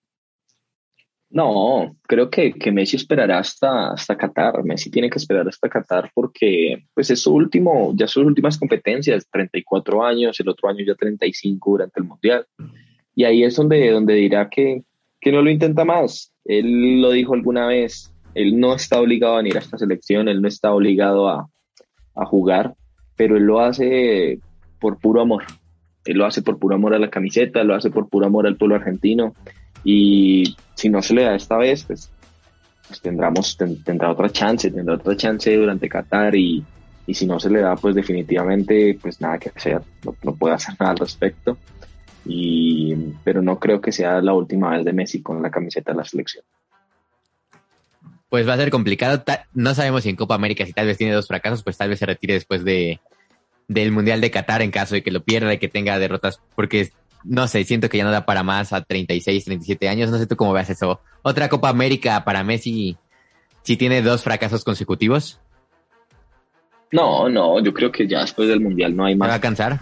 No, 1.29 1.97
creo 2.03 2.29
que, 2.29 2.53
que, 2.53 2.71
Messi 2.71 2.95
esperará 2.95 3.39
hasta, 3.39 3.91
hasta 3.91 4.15
Qatar. 4.15 4.63
Messi 4.63 4.89
tiene 4.89 5.09
que 5.09 5.19
esperar 5.19 5.47
hasta 5.47 5.67
Qatar 5.67 6.09
porque 6.13 6.85
pues 6.93 7.09
es 7.09 7.21
su 7.21 7.33
último, 7.33 7.91
ya 7.95 8.07
sus 8.07 8.25
últimas 8.25 8.57
competencias, 8.57 9.27
34 9.29 10.05
años, 10.05 10.39
el 10.39 10.47
otro 10.47 10.69
año 10.69 10.85
ya 10.85 10.95
35 10.95 11.71
durante 11.71 11.99
el 11.99 12.05
Mundial. 12.05 12.45
Y 13.13 13.25
ahí 13.25 13.43
es 13.43 13.55
donde, 13.55 13.91
donde 13.91 14.13
dirá 14.13 14.49
que, 14.49 14.83
que 15.19 15.31
no 15.31 15.41
lo 15.41 15.49
intenta 15.49 15.83
más. 15.83 16.31
Él 16.45 17.01
lo 17.01 17.11
dijo 17.11 17.33
alguna 17.33 17.67
vez, 17.67 18.13
él 18.33 18.57
no 18.57 18.73
está 18.73 19.01
obligado 19.01 19.33
a 19.33 19.37
venir 19.37 19.57
a 19.57 19.59
esta 19.59 19.77
selección, 19.77 20.29
él 20.29 20.41
no 20.41 20.47
está 20.47 20.73
obligado 20.73 21.27
a, 21.27 21.49
a 22.15 22.25
jugar, 22.25 22.75
pero 23.17 23.35
él 23.35 23.43
lo 23.43 23.59
hace 23.59 24.39
por 24.79 24.97
puro 24.99 25.21
amor. 25.21 25.43
Él 26.05 26.17
lo 26.19 26.25
hace 26.25 26.41
por 26.41 26.57
puro 26.57 26.75
amor 26.75 26.93
a 26.93 26.99
la 26.99 27.09
camiseta, 27.09 27.65
lo 27.65 27.75
hace 27.75 27.89
por 27.89 28.07
puro 28.07 28.25
amor 28.25 28.47
al 28.47 28.55
pueblo 28.55 28.75
argentino. 28.75 29.33
Y 29.83 30.55
si 30.75 30.89
no 30.89 31.01
se 31.01 31.13
le 31.13 31.23
da 31.23 31.35
esta 31.35 31.57
vez, 31.57 31.83
pues, 31.83 32.09
pues 32.87 33.01
tendremos, 33.01 33.57
tendrá 33.83 34.11
otra 34.11 34.29
chance, 34.29 34.71
tendrá 34.71 34.95
otra 34.95 35.15
chance 35.15 35.55
durante 35.55 35.89
Qatar 35.89 36.35
y, 36.35 36.63
y, 37.05 37.13
si 37.13 37.25
no 37.25 37.39
se 37.39 37.49
le 37.49 37.61
da, 37.61 37.75
pues 37.75 37.95
definitivamente, 37.95 38.97
pues 39.01 39.19
nada 39.21 39.37
que 39.37 39.49
hacer, 39.49 39.81
no, 40.03 40.35
puede 40.35 40.55
hacer 40.55 40.75
nada 40.79 40.91
al 40.91 40.99
respecto. 40.99 41.57
Y, 42.25 42.93
pero 43.23 43.41
no 43.41 43.57
creo 43.57 43.79
que 43.79 43.91
sea 43.91 44.21
la 44.21 44.33
última 44.33 44.71
vez 44.71 44.83
de 44.83 44.91
Messi 44.93 45.21
con 45.21 45.41
la 45.41 45.49
camiseta 45.49 45.91
de 45.93 45.97
la 45.97 46.03
selección. 46.03 46.43
Pues 48.29 48.47
va 48.47 48.53
a 48.53 48.57
ser 48.57 48.69
complicado. 48.69 49.23
No 49.53 49.73
sabemos 49.73 50.03
si 50.03 50.09
en 50.09 50.17
Copa 50.17 50.35
América, 50.35 50.65
si 50.65 50.73
tal 50.73 50.87
vez 50.87 50.97
tiene 50.97 51.13
dos 51.13 51.27
fracasos, 51.27 51.63
pues 51.63 51.77
tal 51.77 51.89
vez 51.89 51.99
se 51.99 52.05
retire 52.05 52.33
después 52.33 52.65
de, 52.65 52.99
del 53.67 53.91
Mundial 53.91 54.21
de 54.21 54.31
Qatar 54.31 54.61
en 54.61 54.71
caso 54.71 54.95
de 54.95 55.03
que 55.03 55.11
lo 55.11 55.23
pierda 55.23 55.53
y 55.53 55.59
que 55.59 55.67
tenga 55.67 55.99
derrotas, 55.99 56.41
porque 56.55 56.89
no 57.23 57.47
sé, 57.47 57.63
siento 57.63 57.89
que 57.89 57.97
ya 57.97 58.03
no 58.03 58.12
da 58.12 58.25
para 58.25 58.43
más 58.43 58.73
a 58.73 58.82
36, 58.82 59.45
37 59.45 59.89
años. 59.89 60.12
No 60.12 60.17
sé 60.17 60.27
tú 60.27 60.36
cómo 60.36 60.53
ves 60.53 60.69
eso. 60.69 61.01
Otra 61.21 61.49
Copa 61.49 61.69
América 61.69 62.23
para 62.23 62.43
Messi, 62.43 62.97
si 63.63 63.77
tiene 63.77 64.01
dos 64.01 64.23
fracasos 64.23 64.63
consecutivos. 64.63 65.39
No, 66.91 67.27
no, 67.30 67.62
yo 67.62 67.73
creo 67.73 67.91
que 67.91 68.08
ya 68.08 68.21
después 68.21 68.47
del 68.47 68.62
Mundial 68.62 68.95
no 68.95 69.06
hay 69.06 69.15
más. 69.15 69.30
¿Va 69.30 69.36
a 69.36 69.41
cansar? 69.41 69.82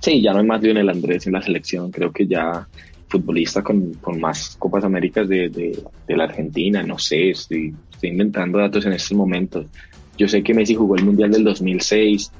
sí, 0.00 0.22
ya 0.22 0.32
no 0.32 0.38
hay 0.38 0.46
más 0.46 0.62
Lionel 0.62 0.88
Andrés 0.88 1.26
en 1.26 1.32
la 1.32 1.42
selección. 1.42 1.90
Creo 1.90 2.12
que 2.12 2.26
ya 2.26 2.66
futbolista 3.08 3.62
con, 3.62 3.96
más 4.18 4.56
Copas 4.56 4.84
Américas 4.84 5.28
de, 5.28 5.48
de, 5.48 6.16
la 6.16 6.24
Argentina, 6.24 6.82
no 6.84 6.96
sé, 6.96 7.30
estoy, 7.30 7.74
estoy 7.90 8.10
inventando 8.10 8.58
datos 8.58 8.86
en 8.86 8.92
estos 8.92 9.16
momentos. 9.16 9.66
Yo 10.16 10.28
sé 10.28 10.42
que 10.42 10.54
Messi 10.54 10.76
jugó 10.76 10.94
el 10.94 11.04
Mundial 11.04 11.32
del 11.32 11.42
2006, 11.42 12.30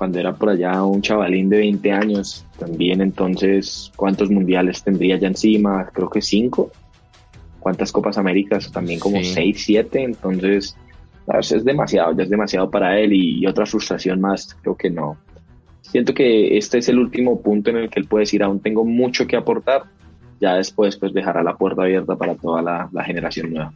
cuando 0.00 0.18
era 0.18 0.32
por 0.32 0.48
allá 0.48 0.82
un 0.82 1.02
chavalín 1.02 1.50
de 1.50 1.58
20 1.58 1.92
años, 1.92 2.46
también 2.58 3.02
entonces, 3.02 3.92
¿cuántos 3.96 4.30
mundiales 4.30 4.82
tendría 4.82 5.18
ya 5.18 5.28
encima? 5.28 5.90
Creo 5.92 6.08
que 6.08 6.22
cinco. 6.22 6.70
¿Cuántas 7.58 7.92
Copas 7.92 8.16
Américas? 8.16 8.72
También 8.72 8.98
como 8.98 9.22
seis, 9.22 9.62
siete. 9.62 10.02
Entonces, 10.02 10.74
es 11.38 11.64
demasiado, 11.66 12.16
ya 12.16 12.22
es 12.22 12.30
demasiado 12.30 12.70
para 12.70 12.98
él 12.98 13.12
y, 13.12 13.46
otra 13.46 13.66
frustración 13.66 14.22
más, 14.22 14.56
creo 14.62 14.74
que 14.74 14.88
no. 14.88 15.18
Siento 15.82 16.14
que 16.14 16.56
este 16.56 16.78
es 16.78 16.88
el 16.88 16.98
último 16.98 17.42
punto 17.42 17.68
en 17.68 17.76
el 17.76 17.90
que 17.90 18.00
él 18.00 18.06
puede 18.06 18.22
decir, 18.22 18.42
aún 18.42 18.60
tengo 18.60 18.86
mucho 18.86 19.26
que 19.26 19.36
aportar. 19.36 19.82
Ya 20.40 20.54
después, 20.54 20.96
pues 20.96 21.12
dejará 21.12 21.42
la 21.42 21.58
puerta 21.58 21.82
abierta 21.82 22.16
para 22.16 22.34
toda 22.36 22.62
la, 22.62 22.88
la 22.90 23.04
generación 23.04 23.52
nueva. 23.52 23.74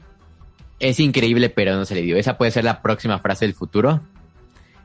Es 0.81 1.01
increíble, 1.01 1.51
pero 1.51 1.77
no 1.77 1.85
se 1.85 1.95
le 1.95 2.01
dio. 2.01 2.17
Esa 2.17 2.39
puede 2.39 2.51
ser 2.51 2.65
la 2.65 2.81
próxima 2.81 3.19
frase 3.19 3.45
del 3.45 3.53
futuro 3.53 4.01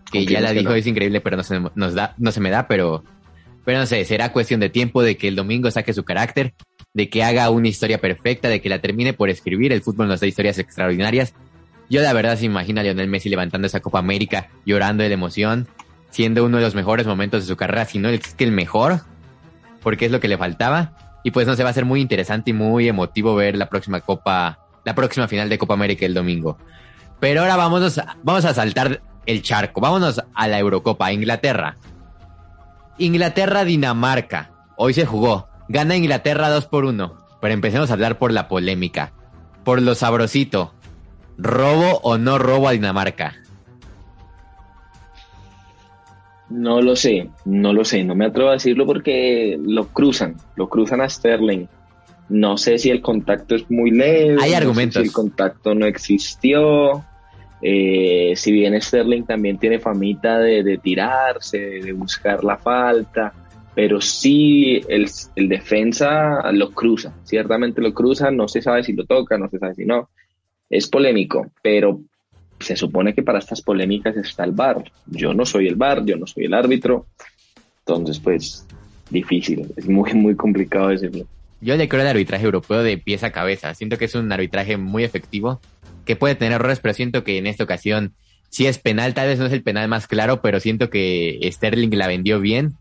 que 0.10 0.26
ya 0.26 0.42
la 0.42 0.52
dijo, 0.52 0.74
es 0.74 0.88
increíble, 0.88 1.22
pero 1.22 1.38
no 1.38 1.44
se, 1.44 1.60
nos 1.76 1.94
da, 1.94 2.16
no 2.18 2.32
se 2.32 2.40
me 2.40 2.50
da, 2.50 2.68
pero, 2.68 3.04
pero 3.66 3.80
no 3.80 3.86
sé, 3.86 4.04
será 4.06 4.32
cuestión 4.32 4.60
de 4.60 4.70
tiempo 4.70 5.02
de 5.02 5.18
que 5.18 5.28
el 5.28 5.36
domingo 5.36 5.70
saque 5.72 5.94
su 5.94 6.04
carácter, 6.04 6.54
de 6.94 7.10
que 7.10 7.24
haga 7.24 7.50
una 7.50 7.68
historia 7.68 8.00
perfecta, 8.00 8.50
de 8.50 8.62
que 8.62 8.70
la 8.70 8.80
termine 8.80 9.14
por 9.14 9.30
escribir. 9.30 9.72
El 9.72 9.82
fútbol 9.82 10.08
nos 10.08 10.20
da 10.20 10.28
historias 10.28 10.58
extraordinarias. 10.58 11.34
Yo 11.90 12.02
la 12.02 12.14
verdad 12.14 12.38
se 12.38 12.46
imagino 12.46 12.82
a 12.82 12.84
Lionel 12.84 13.08
Messi 13.08 13.30
levantando 13.30 13.68
esa 13.68 13.80
Copa 13.80 14.00
América, 14.00 14.50
llorando 14.66 15.04
de 15.04 15.10
la 15.10 15.16
emoción, 15.16 15.68
siendo 16.10 16.46
uno 16.46 16.58
de 16.58 16.64
los 16.64 16.76
mejores 16.76 17.08
momentos 17.08 17.44
de 17.44 17.48
su 17.48 17.58
carrera, 17.58 17.86
si 17.86 18.00
no 18.00 18.10
es 18.10 18.34
que 18.34 18.44
el 18.44 18.52
mejor, 18.52 19.02
porque 19.82 20.06
es 20.06 20.12
lo 20.12 20.20
que 20.20 20.28
le 20.28 20.38
faltaba. 20.38 21.20
Y 21.24 21.32
pues 21.32 21.48
no 21.48 21.56
se 21.56 21.64
va 21.64 21.70
a 21.70 21.74
ser 21.74 21.86
muy 21.86 22.02
interesante 22.02 22.52
y 22.52 22.54
muy 22.54 22.88
emotivo 22.88 23.36
ver 23.36 23.58
la 23.58 23.70
próxima 23.70 24.02
Copa, 24.02 24.60
la 24.86 24.96
próxima 24.96 25.28
final 25.28 25.50
de 25.50 25.58
Copa 25.58 25.74
América 25.74 26.06
el 26.06 26.14
domingo. 26.14 26.58
Pero 27.20 27.42
ahora 27.42 27.58
vamos 27.58 28.00
vamos 28.24 28.46
a 28.46 28.54
saltar 28.54 29.02
el 29.26 29.42
charco. 29.42 29.82
Vámonos 29.82 30.22
a 30.34 30.48
la 30.48 30.60
Eurocopa, 30.60 31.12
Inglaterra. 31.12 31.78
Inglaterra-Dinamarca. 32.98 34.52
Hoy 34.76 34.94
se 34.94 35.06
jugó. 35.06 35.48
Gana 35.68 35.96
Inglaterra 35.96 36.50
2 36.50 36.66
por 36.66 36.86
1. 36.86 37.18
Pero 37.42 37.54
empecemos 37.54 37.90
a 37.90 37.94
hablar 37.94 38.18
por 38.18 38.32
la 38.32 38.48
polémica. 38.48 39.14
Por 39.64 39.82
lo 39.82 39.96
sabrosito. 39.96 40.74
¿Robo 41.38 42.00
o 42.04 42.18
no 42.18 42.38
robo 42.38 42.68
a 42.68 42.72
Dinamarca? 42.72 43.36
No 46.50 46.82
lo 46.82 46.96
sé, 46.96 47.30
no 47.46 47.74
lo 47.74 47.86
sé, 47.86 48.04
no 48.04 48.16
me 48.16 48.26
atrevo 48.26 48.50
a 48.50 48.54
decirlo 48.54 48.86
porque 48.88 49.58
lo 49.62 49.88
cruzan, 49.88 50.36
lo 50.56 50.68
cruzan 50.68 51.00
a 51.02 51.08
Sterling. 51.08 51.68
No 52.28 52.58
sé 52.58 52.78
si 52.78 52.90
el 52.90 53.02
contacto 53.02 53.56
es 53.56 53.70
muy 53.70 53.92
leve. 53.92 54.38
Hay 54.42 54.54
argumentos. 54.54 55.02
si 55.02 55.08
el 55.08 55.14
contacto 55.14 55.76
no 55.76 55.86
existió. 55.86 57.04
Eh, 57.62 58.34
si 58.36 58.52
bien 58.52 58.80
Sterling 58.82 59.24
también 59.24 59.58
tiene 59.58 59.80
famita 59.80 60.40
de, 60.40 60.78
tirarse, 60.78 61.58
de 61.58 61.92
buscar 61.94 62.44
la 62.44 62.58
falta, 62.58 63.34
pero 63.76 64.00
sí 64.00 64.82
el, 64.88 65.10
defensa 65.36 66.52
lo 66.52 66.72
cruza, 66.72 67.14
ciertamente 67.24 67.82
lo 67.82 67.94
cruza, 67.94 68.32
no 68.32 68.48
se 68.48 68.62
sabe 68.62 68.84
si 68.84 68.94
lo 68.94 69.06
toca, 69.06 69.38
no 69.38 69.50
se 69.50 69.60
sabe 69.60 69.76
si 69.76 69.86
no. 69.86 70.10
Es 70.70 70.88
polémico, 70.88 71.52
pero 71.62 72.00
se 72.60 72.76
supone 72.76 73.14
que 73.14 73.24
para 73.24 73.40
estas 73.40 73.62
polémicas 73.62 74.16
está 74.18 74.44
el 74.44 74.52
VAR. 74.52 74.84
Yo 75.08 75.34
no 75.34 75.46
soy 75.46 75.68
el 75.68 75.76
VAR, 75.76 76.06
yo 76.06 76.16
no 76.18 76.28
soy 76.28 76.46
el 76.46 76.54
árbitro. 76.54 77.08
Entonces, 77.80 78.20
pues, 78.20 78.68
difícil, 79.10 79.74
es 79.76 79.88
muy, 79.88 80.14
muy 80.14 80.36
complicado 80.36 80.90
decirlo. 80.90 81.26
Yo 81.62 81.76
le 81.76 81.90
creo 81.90 82.02
el 82.02 82.08
arbitraje 82.08 82.46
europeo 82.46 82.84
de 82.84 82.98
pieza 82.98 83.28
a 83.28 83.32
cabeza. 83.32 83.74
Siento 83.74 83.98
que 83.98 84.06
es 84.06 84.16
un 84.16 84.32
arbitraje 84.32 84.78
muy 84.78 85.04
efectivo, 85.04 85.60
que 86.10 86.16
puede 86.16 86.34
tener 86.34 86.54
errores, 86.54 86.80
pero 86.80 86.96
siento 86.96 87.24
que 87.24 87.38
en 87.38 87.46
esta 87.46 87.64
ocasión 87.64 88.16
sí 88.50 88.66
es 88.66 88.80
penal. 88.80 89.14
Tal 89.14 89.28
vez 89.28 89.38
no 89.38 89.46
es 89.46 89.54
el 89.54 89.62
penal 89.62 89.88
más 89.88 90.08
claro, 90.08 90.42
pero 90.42 90.60
siento 90.60 90.90
que 90.90 91.40
Sterling 91.52 91.92
la 91.92 92.08
vendió 92.08 92.40
bien. 92.40 92.74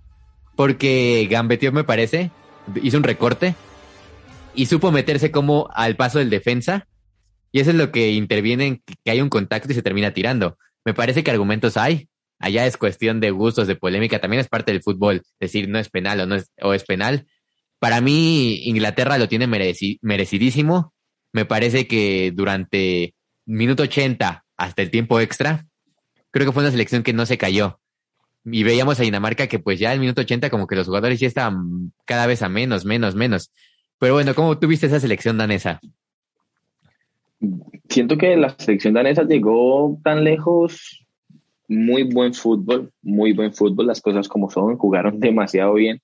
Porque 0.56 1.28
Gambetió, 1.30 1.70
me 1.70 1.84
parece, 1.84 2.30
hizo 2.82 2.96
un 2.96 3.02
recorte 3.02 3.54
y 4.54 4.64
supo 4.64 4.90
meterse 4.90 5.30
como 5.30 5.68
al 5.74 5.94
paso 5.94 6.18
del 6.18 6.30
defensa. 6.30 6.88
Y 7.52 7.60
eso 7.60 7.68
es 7.68 7.76
lo 7.76 7.92
que 7.92 8.12
interviene 8.12 8.66
en 8.66 8.82
que 9.04 9.10
hay 9.10 9.20
un 9.20 9.28
contacto 9.28 9.70
y 9.70 9.74
se 9.74 9.82
termina 9.82 10.14
tirando. 10.14 10.56
Me 10.86 10.94
parece 10.94 11.22
que 11.22 11.30
argumentos 11.30 11.76
hay. 11.76 12.08
Allá 12.38 12.64
es 12.64 12.78
cuestión 12.78 13.20
de 13.20 13.30
gustos, 13.30 13.66
de 13.68 13.76
polémica. 13.76 14.20
También 14.20 14.40
es 14.40 14.48
parte 14.48 14.72
del 14.72 14.82
fútbol. 14.82 15.20
Decir 15.38 15.68
no 15.68 15.78
es 15.78 15.90
penal 15.90 16.20
o 16.20 16.26
no 16.26 16.36
es, 16.36 16.50
o 16.62 16.72
es 16.72 16.82
penal 16.84 17.26
para 17.78 18.00
mí, 18.00 18.62
Inglaterra 18.64 19.18
lo 19.18 19.28
tiene 19.28 19.46
merecidísimo. 19.46 20.92
Me 21.32 21.44
parece 21.44 21.86
que 21.86 22.32
durante 22.34 23.14
minuto 23.56 23.82
80 23.82 24.44
hasta 24.56 24.82
el 24.82 24.90
tiempo 24.90 25.20
extra, 25.20 25.66
creo 26.30 26.46
que 26.46 26.52
fue 26.52 26.62
una 26.62 26.70
selección 26.70 27.02
que 27.02 27.12
no 27.12 27.26
se 27.26 27.38
cayó. 27.38 27.80
Y 28.44 28.62
veíamos 28.62 28.98
a 28.98 29.02
Dinamarca 29.02 29.46
que 29.46 29.58
pues 29.58 29.78
ya 29.78 29.92
el 29.92 30.00
minuto 30.00 30.20
80 30.20 30.50
como 30.50 30.66
que 30.66 30.76
los 30.76 30.86
jugadores 30.86 31.18
ya 31.20 31.26
estaban 31.26 31.92
cada 32.04 32.26
vez 32.26 32.42
a 32.42 32.48
menos, 32.48 32.84
menos, 32.84 33.14
menos. 33.14 33.52
Pero 33.98 34.14
bueno, 34.14 34.34
¿cómo 34.34 34.58
tuviste 34.58 34.86
esa 34.86 35.00
selección 35.00 35.38
danesa? 35.38 35.80
Siento 37.88 38.16
que 38.16 38.36
la 38.36 38.50
selección 38.58 38.94
danesa 38.94 39.24
llegó 39.24 39.98
tan 40.04 40.24
lejos, 40.24 41.04
muy 41.66 42.04
buen 42.04 42.34
fútbol, 42.34 42.92
muy 43.02 43.32
buen 43.32 43.52
fútbol, 43.52 43.86
las 43.86 44.00
cosas 44.00 44.28
como 44.28 44.50
son, 44.50 44.76
jugaron 44.76 45.20
demasiado 45.20 45.74
bien 45.74 46.00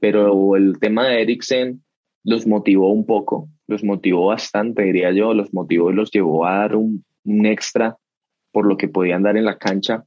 pero 0.00 0.56
el 0.56 0.78
tema 0.78 1.08
de 1.08 1.22
Eriksen 1.22 1.82
los 2.24 2.46
motivó 2.46 2.92
un 2.92 3.06
poco, 3.06 3.48
los 3.68 3.84
motivó 3.84 4.26
bastante, 4.26 4.82
diría 4.82 5.12
yo, 5.12 5.34
los 5.34 5.54
motivó 5.54 5.90
y 5.90 5.94
los 5.94 6.10
llevó 6.10 6.46
a 6.46 6.58
dar 6.58 6.76
un, 6.76 7.04
extra 7.44 7.96
por 8.50 8.66
lo 8.66 8.76
que 8.76 8.88
podían 8.88 9.22
dar 9.22 9.36
en 9.36 9.44
la 9.44 9.58
cancha. 9.58 10.04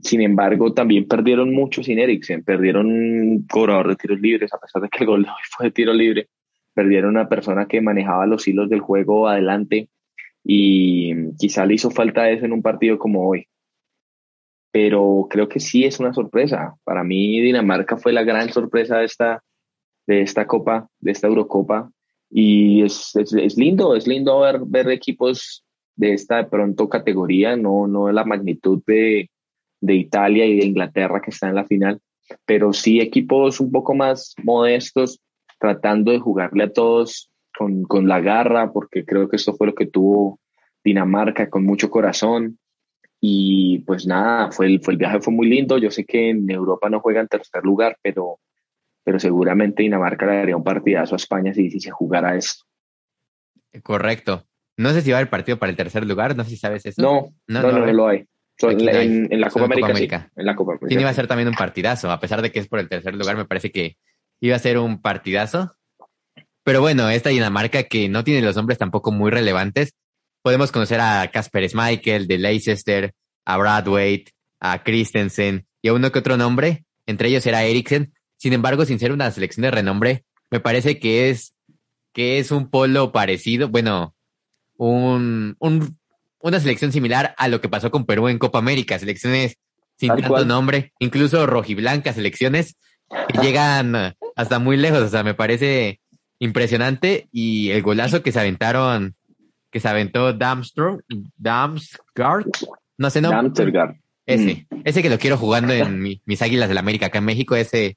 Sin 0.00 0.20
embargo, 0.20 0.74
también 0.74 1.08
perdieron 1.08 1.52
mucho 1.52 1.82
sin 1.82 1.98
Eriksen, 1.98 2.44
perdieron 2.44 2.86
un 2.86 3.46
cobrador 3.48 3.88
de 3.88 3.96
tiros 3.96 4.20
libres, 4.20 4.52
a 4.54 4.58
pesar 4.58 4.82
de 4.82 4.88
que 4.88 4.98
el 5.00 5.06
gol 5.06 5.22
de 5.24 5.30
hoy 5.30 5.42
fue 5.50 5.66
de 5.66 5.72
tiro 5.72 5.92
libre, 5.92 6.28
perdieron 6.74 7.10
una 7.10 7.28
persona 7.28 7.66
que 7.66 7.80
manejaba 7.80 8.26
los 8.26 8.46
hilos 8.46 8.68
del 8.68 8.80
juego 8.80 9.26
adelante 9.26 9.88
y 10.44 11.32
quizá 11.38 11.66
le 11.66 11.74
hizo 11.74 11.90
falta 11.90 12.30
eso 12.30 12.44
en 12.44 12.52
un 12.52 12.62
partido 12.62 12.98
como 12.98 13.28
hoy 13.28 13.48
pero 14.70 15.26
creo 15.30 15.48
que 15.48 15.60
sí 15.60 15.84
es 15.84 15.98
una 15.98 16.12
sorpresa. 16.12 16.76
Para 16.84 17.02
mí 17.02 17.40
Dinamarca 17.40 17.96
fue 17.96 18.12
la 18.12 18.22
gran 18.22 18.52
sorpresa 18.52 18.98
de 18.98 19.06
esta, 19.06 19.42
de 20.06 20.22
esta 20.22 20.46
Copa, 20.46 20.88
de 21.00 21.12
esta 21.12 21.26
Eurocopa, 21.26 21.90
y 22.30 22.82
es, 22.82 23.14
es, 23.16 23.56
lindo, 23.56 23.96
es 23.96 24.06
lindo 24.06 24.40
ver, 24.40 24.60
ver 24.66 24.90
equipos 24.90 25.64
de 25.96 26.12
esta 26.12 26.36
de 26.36 26.44
pronto 26.44 26.88
categoría, 26.88 27.56
no, 27.56 27.86
no 27.86 28.06
de 28.06 28.12
la 28.12 28.24
magnitud 28.24 28.82
de, 28.86 29.30
de 29.80 29.94
Italia 29.94 30.46
y 30.46 30.58
de 30.58 30.66
Inglaterra 30.66 31.20
que 31.20 31.30
están 31.30 31.50
en 31.50 31.56
la 31.56 31.64
final, 31.64 32.00
pero 32.44 32.72
sí 32.72 33.00
equipos 33.00 33.60
un 33.60 33.70
poco 33.70 33.94
más 33.94 34.34
modestos, 34.42 35.20
tratando 35.58 36.12
de 36.12 36.20
jugarle 36.20 36.64
a 36.64 36.72
todos 36.72 37.30
con, 37.56 37.82
con 37.82 38.06
la 38.06 38.20
garra, 38.20 38.72
porque 38.72 39.04
creo 39.04 39.28
que 39.28 39.36
esto 39.36 39.54
fue 39.54 39.68
lo 39.68 39.74
que 39.74 39.86
tuvo 39.86 40.38
Dinamarca 40.84 41.50
con 41.50 41.64
mucho 41.64 41.90
corazón, 41.90 42.58
y 43.20 43.80
pues 43.80 44.06
nada, 44.06 44.52
fue 44.52 44.66
el, 44.66 44.80
fue 44.80 44.94
el 44.94 44.98
viaje 44.98 45.20
fue 45.20 45.34
muy 45.34 45.48
lindo. 45.48 45.78
Yo 45.78 45.90
sé 45.90 46.04
que 46.04 46.30
en 46.30 46.48
Europa 46.50 46.88
no 46.88 47.00
juega 47.00 47.20
en 47.20 47.28
tercer 47.28 47.64
lugar, 47.64 47.98
pero, 48.02 48.38
pero 49.08 49.18
seguramente 49.18 49.82
Dinamarca 49.82 50.26
le 50.26 50.36
daría 50.36 50.54
un 50.54 50.62
partidazo 50.62 51.14
a 51.14 51.16
España 51.16 51.54
si, 51.54 51.70
si 51.70 51.80
se 51.80 51.90
jugara 51.90 52.36
esto. 52.36 52.66
Correcto. 53.82 54.44
No 54.76 54.90
sé 54.90 55.00
si 55.00 55.10
va 55.10 55.16
a 55.16 55.20
haber 55.20 55.30
partido 55.30 55.58
para 55.58 55.70
el 55.70 55.76
tercer 55.76 56.04
lugar, 56.04 56.36
no 56.36 56.44
sé 56.44 56.50
si 56.50 56.56
sabes 56.58 56.84
eso. 56.84 57.00
No, 57.00 57.32
no, 57.46 57.62
no, 57.62 57.72
no, 57.72 57.90
lo 57.90 58.06
hay. 58.06 58.26
en, 58.60 59.40
la 59.40 59.48
Copa 59.48 59.64
América, 59.64 60.30
en 60.36 60.44
la 60.44 60.54
Copa 60.54 60.72
América. 60.72 60.88
Tiene 60.88 61.00
iba 61.04 61.10
a 61.10 61.14
ser 61.14 61.26
también 61.26 61.48
un 61.48 61.54
partidazo, 61.54 62.10
a 62.10 62.20
pesar 62.20 62.42
de 62.42 62.52
que 62.52 62.58
es 62.58 62.68
por 62.68 62.80
el 62.80 62.90
tercer 62.90 63.14
lugar, 63.14 63.38
me 63.38 63.46
parece 63.46 63.70
que 63.70 63.96
iba 64.40 64.56
a 64.56 64.58
ser 64.58 64.76
un 64.76 65.00
partidazo. 65.00 65.74
Pero 66.62 66.82
bueno, 66.82 67.08
esta 67.08 67.30
Dinamarca 67.30 67.84
que 67.84 68.10
no 68.10 68.24
tiene 68.24 68.44
los 68.44 68.56
nombres 68.56 68.76
tampoco 68.76 69.10
muy 69.10 69.30
relevantes, 69.30 69.94
podemos 70.42 70.70
conocer 70.70 71.00
a 71.00 71.30
Casper 71.32 71.66
Schmeichel 71.66 72.26
de 72.26 72.36
Leicester, 72.36 73.14
a 73.46 73.56
Brad 73.56 73.88
Waite, 73.88 74.32
a 74.60 74.82
Christensen 74.84 75.66
y 75.80 75.88
a 75.88 75.94
uno 75.94 76.12
que 76.12 76.18
otro 76.18 76.36
nombre. 76.36 76.84
Entre 77.06 77.30
ellos 77.30 77.46
era 77.46 77.64
Eriksen. 77.64 78.12
Sin 78.38 78.54
embargo, 78.54 78.86
sin 78.86 78.98
ser 78.98 79.12
una 79.12 79.30
selección 79.30 79.62
de 79.62 79.70
renombre, 79.70 80.24
me 80.50 80.60
parece 80.60 80.98
que 80.98 81.28
es, 81.28 81.54
que 82.12 82.38
es 82.38 82.50
un 82.50 82.70
polo 82.70 83.12
parecido, 83.12 83.68
bueno, 83.68 84.14
un, 84.76 85.56
un, 85.58 85.98
una 86.40 86.60
selección 86.60 86.92
similar 86.92 87.34
a 87.36 87.48
lo 87.48 87.60
que 87.60 87.68
pasó 87.68 87.90
con 87.90 88.06
Perú 88.06 88.28
en 88.28 88.38
Copa 88.38 88.58
América, 88.58 88.98
selecciones 88.98 89.58
sin 89.96 90.08
tanto 90.08 90.44
nombre, 90.44 90.92
incluso 91.00 91.46
rojiblancas 91.46 92.14
selecciones 92.14 92.76
que 93.28 93.40
llegan 93.42 94.14
hasta 94.36 94.58
muy 94.58 94.76
lejos, 94.76 95.02
o 95.02 95.08
sea, 95.08 95.24
me 95.24 95.34
parece 95.34 96.00
impresionante 96.38 97.28
y 97.32 97.70
el 97.70 97.82
golazo 97.82 98.22
que 98.22 98.32
se 98.32 98.40
aventaron 98.40 99.16
que 99.70 99.80
se 99.80 99.88
aventó 99.88 100.32
Damstrom, 100.32 101.00
Damsgaard, 101.36 102.46
no 102.96 103.10
sé, 103.10 103.20
no. 103.20 103.30
Ese, 104.24 104.66
mm. 104.70 104.80
ese 104.84 105.02
que 105.02 105.10
lo 105.10 105.18
quiero 105.18 105.36
jugando 105.36 105.72
en 105.72 106.00
mis 106.00 106.42
Águilas 106.42 106.68
del 106.68 106.76
la 106.76 106.80
América 106.80 107.06
acá 107.06 107.18
en 107.18 107.24
México, 107.24 107.54
ese 107.54 107.96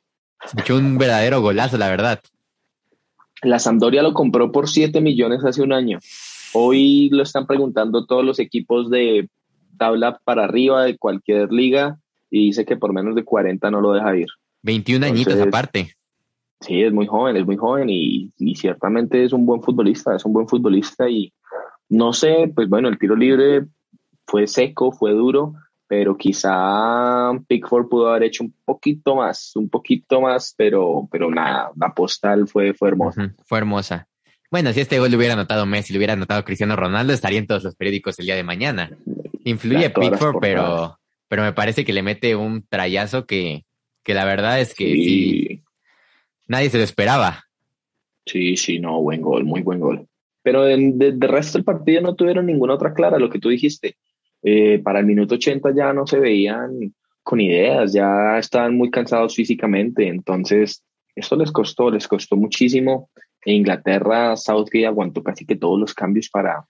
echó 0.57 0.77
un 0.77 0.97
verdadero 0.97 1.41
golazo, 1.41 1.77
la 1.77 1.89
verdad. 1.89 2.19
La 3.43 3.59
Sampdoria 3.59 4.03
lo 4.03 4.13
compró 4.13 4.51
por 4.51 4.69
7 4.69 5.01
millones 5.01 5.43
hace 5.43 5.61
un 5.61 5.73
año. 5.73 5.99
Hoy 6.53 7.09
lo 7.09 7.23
están 7.23 7.47
preguntando 7.47 8.05
todos 8.05 8.23
los 8.23 8.39
equipos 8.39 8.89
de 8.89 9.29
tabla 9.77 10.19
para 10.23 10.43
arriba 10.43 10.83
de 10.83 10.97
cualquier 10.97 11.51
liga 11.51 11.97
y 12.29 12.47
dice 12.47 12.65
que 12.65 12.77
por 12.77 12.93
menos 12.93 13.15
de 13.15 13.23
40 13.23 13.71
no 13.71 13.81
lo 13.81 13.93
deja 13.93 14.15
ir. 14.15 14.27
21 14.61 15.05
añitos 15.05 15.39
aparte. 15.39 15.95
Sí, 16.59 16.83
es 16.83 16.93
muy 16.93 17.07
joven, 17.07 17.35
es 17.37 17.45
muy 17.45 17.57
joven 17.57 17.89
y, 17.89 18.31
y, 18.37 18.55
ciertamente 18.55 19.23
es 19.23 19.33
un 19.33 19.47
buen 19.47 19.63
futbolista, 19.63 20.15
es 20.15 20.23
un 20.25 20.33
buen 20.33 20.47
futbolista 20.47 21.09
y, 21.09 21.33
no 21.89 22.13
sé, 22.13 22.51
pues 22.53 22.69
bueno, 22.69 22.87
el 22.87 22.99
tiro 22.99 23.15
libre 23.15 23.65
fue 24.27 24.45
seco, 24.45 24.91
fue 24.91 25.11
duro, 25.11 25.55
pero 25.91 26.15
quizá 26.15 27.33
Pickford 27.49 27.89
pudo 27.89 28.11
haber 28.11 28.23
hecho 28.23 28.45
un 28.45 28.55
poquito 28.63 29.17
más, 29.17 29.53
un 29.57 29.67
poquito 29.67 30.21
más, 30.21 30.55
pero, 30.57 31.05
pero 31.11 31.29
nada, 31.29 31.69
la 31.75 31.93
postal 31.93 32.47
fue, 32.47 32.73
fue 32.73 32.87
hermosa. 32.87 33.35
fue 33.43 33.57
hermosa. 33.57 34.07
Bueno, 34.49 34.71
si 34.71 34.79
este 34.79 34.99
gol 34.99 35.11
lo 35.11 35.17
hubiera 35.17 35.33
anotado 35.33 35.65
Messi, 35.65 35.91
lo 35.91 35.97
hubiera 35.97 36.13
anotado 36.13 36.45
Cristiano 36.45 36.77
Ronaldo, 36.77 37.11
estaría 37.11 37.39
en 37.39 37.45
todos 37.45 37.65
los 37.65 37.75
periódicos 37.75 38.17
el 38.19 38.25
día 38.25 38.35
de 38.35 38.43
mañana. 38.43 38.89
Influye 39.43 39.89
Pickford, 39.89 40.37
pero, 40.39 40.97
pero 41.27 41.43
me 41.43 41.51
parece 41.51 41.83
que 41.83 41.91
le 41.91 42.03
mete 42.03 42.37
un 42.37 42.65
trayazo 42.65 43.25
que, 43.25 43.65
que 44.01 44.13
la 44.13 44.23
verdad 44.23 44.61
es 44.61 44.73
que 44.73 45.61
nadie 46.47 46.69
se 46.69 46.77
lo 46.77 46.85
esperaba. 46.85 47.43
Sí, 48.25 48.55
sí, 48.55 48.79
no, 48.79 49.01
buen 49.01 49.21
gol, 49.21 49.43
muy 49.43 49.61
buen 49.61 49.81
gol. 49.81 50.07
Pero 50.41 50.63
de, 50.63 51.17
resto 51.19 51.57
del 51.57 51.65
partido 51.65 51.99
no 51.99 52.15
tuvieron 52.15 52.45
ninguna 52.45 52.75
otra 52.75 52.93
clara, 52.93 53.19
lo 53.19 53.29
que 53.29 53.39
tú 53.39 53.49
dijiste. 53.49 53.97
Eh, 54.43 54.79
para 54.79 54.99
el 54.99 55.05
minuto 55.05 55.35
80 55.35 55.73
ya 55.75 55.93
no 55.93 56.07
se 56.07 56.19
veían 56.19 56.93
con 57.23 57.39
ideas, 57.39 57.93
ya 57.93 58.37
estaban 58.39 58.75
muy 58.75 58.89
cansados 58.89 59.35
físicamente, 59.35 60.07
entonces 60.07 60.83
eso 61.15 61.35
les 61.35 61.51
costó, 61.51 61.91
les 61.91 62.07
costó 62.07 62.35
muchísimo. 62.35 63.09
En 63.45 63.55
Inglaterra, 63.55 64.35
Southgate 64.35 64.87
aguantó 64.87 65.23
casi 65.23 65.45
que 65.45 65.55
todos 65.55 65.79
los 65.79 65.93
cambios 65.93 66.29
para, 66.29 66.65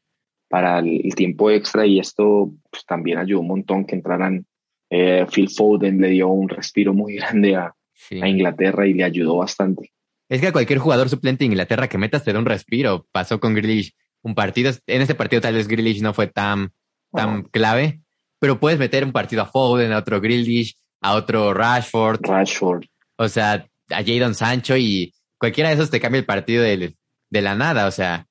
para 0.49 0.79
el, 0.79 1.13
tiempo 1.15 1.49
extra 1.49 1.85
y 1.85 1.99
esto 1.99 2.51
pues, 2.69 2.85
también 2.85 3.17
ayudó 3.17 3.41
un 3.41 3.47
montón 3.47 3.85
que 3.85 3.95
entraran. 3.95 4.45
Eh, 4.89 5.25
Phil 5.33 5.49
Foden 5.49 6.01
le 6.01 6.09
dio 6.09 6.27
un 6.27 6.49
respiro 6.49 6.93
muy 6.93 7.15
grande 7.17 7.55
a, 7.55 7.73
a 8.21 8.27
Inglaterra 8.27 8.87
y 8.87 8.93
le 8.93 9.03
ayudó 9.03 9.37
bastante. 9.37 9.91
Es 10.29 10.39
que 10.39 10.47
a 10.47 10.53
cualquier 10.53 10.79
jugador 10.79 11.09
suplente 11.09 11.43
de 11.43 11.47
Inglaterra 11.47 11.89
que 11.89 11.97
metas 11.97 12.23
te 12.23 12.31
da 12.31 12.39
un 12.39 12.45
respiro. 12.45 13.05
Pasó 13.11 13.39
con 13.39 13.53
Grealish 13.53 13.93
un 14.21 14.35
partido. 14.35 14.71
En 14.87 15.01
ese 15.01 15.15
partido 15.15 15.41
tal 15.41 15.55
vez 15.55 15.67
Grealish 15.67 16.01
no 16.01 16.13
fue 16.13 16.27
tan, 16.27 16.71
tan 17.11 17.43
clave, 17.43 18.01
pero 18.39 18.59
puedes 18.59 18.79
meter 18.79 19.03
un 19.03 19.11
partido 19.11 19.41
a 19.41 19.45
Foden, 19.45 19.91
a 19.91 19.97
otro 19.97 20.21
Grealish, 20.21 20.75
a 21.01 21.13
otro 21.13 21.53
Rashford. 21.53 22.21
Rashford. 22.23 22.85
O 23.17 23.27
sea, 23.27 23.67
a 23.89 24.03
Jadon 24.03 24.35
Sancho 24.35 24.77
y 24.77 25.13
cualquiera 25.37 25.69
de 25.69 25.75
esos 25.75 25.89
te 25.89 25.99
cambia 25.99 26.19
el 26.19 26.25
partido 26.25 26.63
de, 26.63 26.95
de 27.29 27.41
la 27.41 27.55
nada. 27.55 27.87
O 27.87 27.91
sea, 27.91 28.25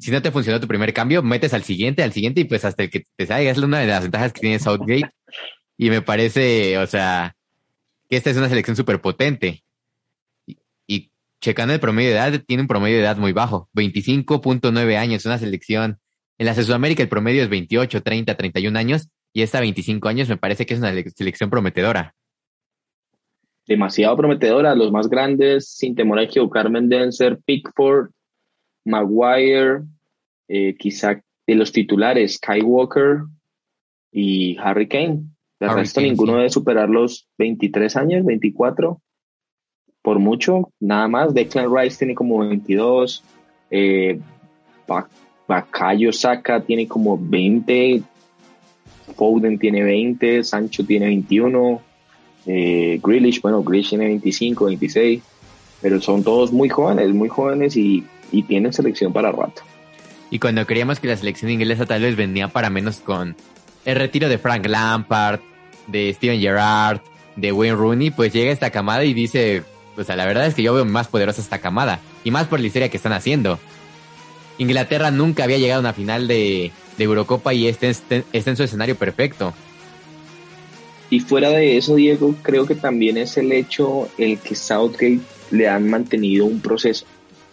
si 0.00 0.10
no 0.10 0.22
te 0.22 0.30
funcionó 0.30 0.60
tu 0.60 0.68
primer 0.68 0.92
cambio, 0.92 1.22
metes 1.22 1.54
al 1.54 1.62
siguiente, 1.62 2.02
al 2.02 2.12
siguiente 2.12 2.40
y 2.40 2.44
pues 2.44 2.64
hasta 2.64 2.84
el 2.84 2.90
que 2.90 3.04
te 3.16 3.26
salga. 3.26 3.50
Es 3.50 3.58
una 3.58 3.80
de 3.80 3.86
las 3.86 4.02
ventajas 4.02 4.32
que 4.32 4.40
tiene 4.40 4.58
Southgate. 4.58 5.10
Y 5.76 5.90
me 5.90 6.02
parece, 6.02 6.78
o 6.78 6.86
sea, 6.86 7.34
que 8.08 8.16
esta 8.16 8.30
es 8.30 8.36
una 8.36 8.48
selección 8.48 8.76
súper 8.76 9.00
potente 9.00 9.62
checando 11.42 11.74
el 11.74 11.80
promedio 11.80 12.10
de 12.10 12.16
edad, 12.16 12.40
tiene 12.46 12.62
un 12.62 12.68
promedio 12.68 12.96
de 12.96 13.02
edad 13.02 13.16
muy 13.16 13.32
bajo, 13.32 13.68
25.9 13.74 14.96
años, 14.96 15.26
una 15.26 15.38
selección. 15.38 15.98
En 16.42 16.46
la 16.46 16.56
Sudamérica 16.56 17.04
el 17.04 17.08
promedio 17.08 17.44
es 17.44 17.48
28, 17.48 18.02
30, 18.02 18.36
31 18.36 18.76
años 18.76 19.08
y 19.32 19.42
esta 19.42 19.60
25 19.60 20.08
años 20.08 20.28
me 20.28 20.36
parece 20.36 20.66
que 20.66 20.74
es 20.74 20.80
una 20.80 20.92
selección 21.14 21.50
prometedora. 21.50 22.16
demasiado 23.64 24.16
prometedora. 24.16 24.74
Los 24.74 24.90
más 24.90 25.08
grandes, 25.08 25.68
sin 25.68 25.94
temor 25.94 26.18
a 26.18 26.24
equivocarme, 26.24 26.80
deben 26.80 27.12
ser 27.12 27.38
Pickford, 27.46 28.10
Maguire, 28.84 29.82
eh, 30.48 30.74
quizá 30.76 31.22
de 31.46 31.54
los 31.54 31.70
titulares, 31.70 32.40
Kai 32.40 32.60
Walker 32.60 33.18
y 34.10 34.56
Harry 34.58 34.88
Kane. 34.88 35.22
De 35.60 35.68
resto, 35.68 36.00
ninguno 36.00 36.38
debe 36.38 36.50
superar 36.50 36.90
los 36.90 37.28
23 37.38 37.94
años, 37.94 38.24
24, 38.24 39.00
por 40.02 40.18
mucho, 40.18 40.72
nada 40.80 41.06
más. 41.06 41.34
Declan 41.34 41.72
Rice 41.72 41.98
tiene 41.98 42.16
como 42.16 42.38
22, 42.38 43.22
eh, 43.70 44.18
Bakayo 45.46 46.12
Saka 46.12 46.60
tiene 46.60 46.86
como 46.86 47.18
20, 47.20 48.02
Foden 49.16 49.58
tiene 49.58 49.82
20, 49.82 50.44
Sancho 50.44 50.84
tiene 50.84 51.06
21, 51.06 51.82
eh, 52.46 53.00
Grealish, 53.02 53.40
bueno, 53.40 53.62
Grealish 53.62 53.90
tiene 53.90 54.06
25, 54.06 54.66
26, 54.66 55.22
pero 55.80 56.00
son 56.00 56.22
todos 56.22 56.52
muy 56.52 56.68
jóvenes, 56.68 57.12
muy 57.14 57.28
jóvenes 57.28 57.76
y, 57.76 58.04
y 58.30 58.42
tienen 58.44 58.72
selección 58.72 59.12
para 59.12 59.32
rato. 59.32 59.62
Y 60.30 60.38
cuando 60.38 60.66
creíamos 60.66 60.98
que 60.98 61.08
la 61.08 61.16
selección 61.16 61.50
inglesa 61.50 61.84
tal 61.84 62.02
vez 62.02 62.16
venía 62.16 62.48
para 62.48 62.70
menos 62.70 63.00
con 63.00 63.36
el 63.84 63.96
retiro 63.96 64.28
de 64.28 64.38
Frank 64.38 64.66
Lampard, 64.66 65.40
de 65.86 66.12
Steven 66.14 66.40
Gerrard, 66.40 67.00
de 67.36 67.52
Wayne 67.52 67.76
Rooney, 67.76 68.10
pues 68.10 68.32
llega 68.32 68.50
esta 68.50 68.70
camada 68.70 69.04
y 69.04 69.14
dice, 69.14 69.62
pues 69.94 70.08
la 70.08 70.24
verdad 70.24 70.46
es 70.46 70.54
que 70.54 70.62
yo 70.62 70.74
veo 70.74 70.84
más 70.84 71.08
poderosa 71.08 71.40
esta 71.40 71.58
camada, 71.58 72.00
y 72.24 72.30
más 72.30 72.46
por 72.46 72.60
la 72.60 72.66
historia 72.66 72.88
que 72.88 72.96
están 72.96 73.12
haciendo. 73.12 73.58
Inglaterra 74.62 75.10
nunca 75.10 75.44
había 75.44 75.58
llegado 75.58 75.80
a 75.80 75.80
una 75.80 75.92
final 75.92 76.28
de, 76.28 76.70
Eurocopa 76.98 77.52
y 77.52 77.66
este, 77.66 77.90
este, 77.90 78.24
en 78.32 78.56
su 78.56 78.62
escenario 78.62 78.96
perfecto. 78.96 79.52
Y 81.10 81.20
fuera 81.20 81.50
de 81.50 81.76
eso, 81.76 81.96
Diego, 81.96 82.34
creo 82.42 82.64
que 82.64 82.76
también 82.76 83.16
es 83.18 83.36
el 83.36 83.50
hecho 83.50 84.08
el 84.18 84.38
que 84.38 84.54
Southgate 84.54 85.20
le 85.50 85.68
han 85.68 85.90
mantenido 85.90 86.46
un 86.46 86.60
proceso. 86.60 87.04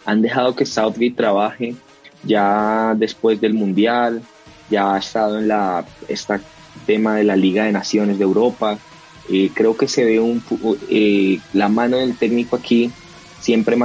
Han 0.06 0.22
dejado 0.22 0.54
que 0.54 0.64
Southgate 0.64 1.14
trabaje 1.16 1.74
ya 2.22 2.94
después 2.96 3.40
del 3.40 3.54
Mundial, 3.54 4.22
ya 4.70 4.94
ha 4.94 4.98
estado 4.98 5.40
en 5.40 5.48
la 5.48 5.84
esta 6.08 6.40
tema 6.86 7.16
de 7.16 7.24
la 7.24 7.36
Liga 7.36 7.64
de 7.64 7.72
Naciones 7.72 8.18
de 8.18 8.24
Europa. 8.24 8.78
Eh, 9.28 9.50
creo 9.52 9.76
que 9.76 9.88
se 9.88 10.04
ve 10.04 10.40
eh, 10.88 11.38
la 11.52 11.68
mano 11.68 11.98
del 11.98 12.16
técnico 12.16 12.56
aquí 12.56 12.90
siempre 13.40 13.76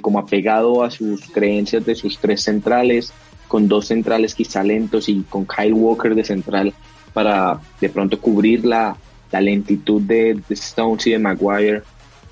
como 0.00 0.18
apegado 0.18 0.82
a 0.82 0.90
sus 0.90 1.28
creencias 1.30 1.86
de 1.86 1.94
sus 1.94 2.18
tres 2.18 2.42
centrales, 2.42 3.12
con 3.48 3.68
dos 3.68 3.86
centrales 3.86 4.34
quizá 4.34 4.62
lentos 4.62 5.08
y 5.08 5.22
con 5.22 5.46
Kyle 5.46 5.72
Walker 5.72 6.14
de 6.14 6.24
central 6.24 6.74
para 7.12 7.60
de 7.80 7.88
pronto 7.88 8.20
cubrir 8.20 8.64
la, 8.64 8.96
la 9.30 9.40
lentitud 9.40 10.02
de, 10.02 10.34
de, 10.48 10.54
Stones 10.54 11.06
y 11.06 11.12
de 11.12 11.18
Maguire, 11.18 11.82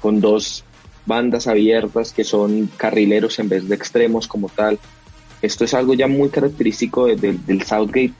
con 0.00 0.20
dos 0.20 0.64
bandas 1.06 1.46
abiertas 1.46 2.12
que 2.12 2.24
son 2.24 2.68
carrileros 2.76 3.38
en 3.38 3.48
vez 3.48 3.68
de 3.68 3.74
extremos 3.74 4.26
como 4.26 4.48
tal. 4.48 4.78
Esto 5.40 5.64
es 5.64 5.74
algo 5.74 5.94
ya 5.94 6.08
muy 6.08 6.28
característico 6.28 7.06
del 7.06 7.62
Southgate, 7.62 8.12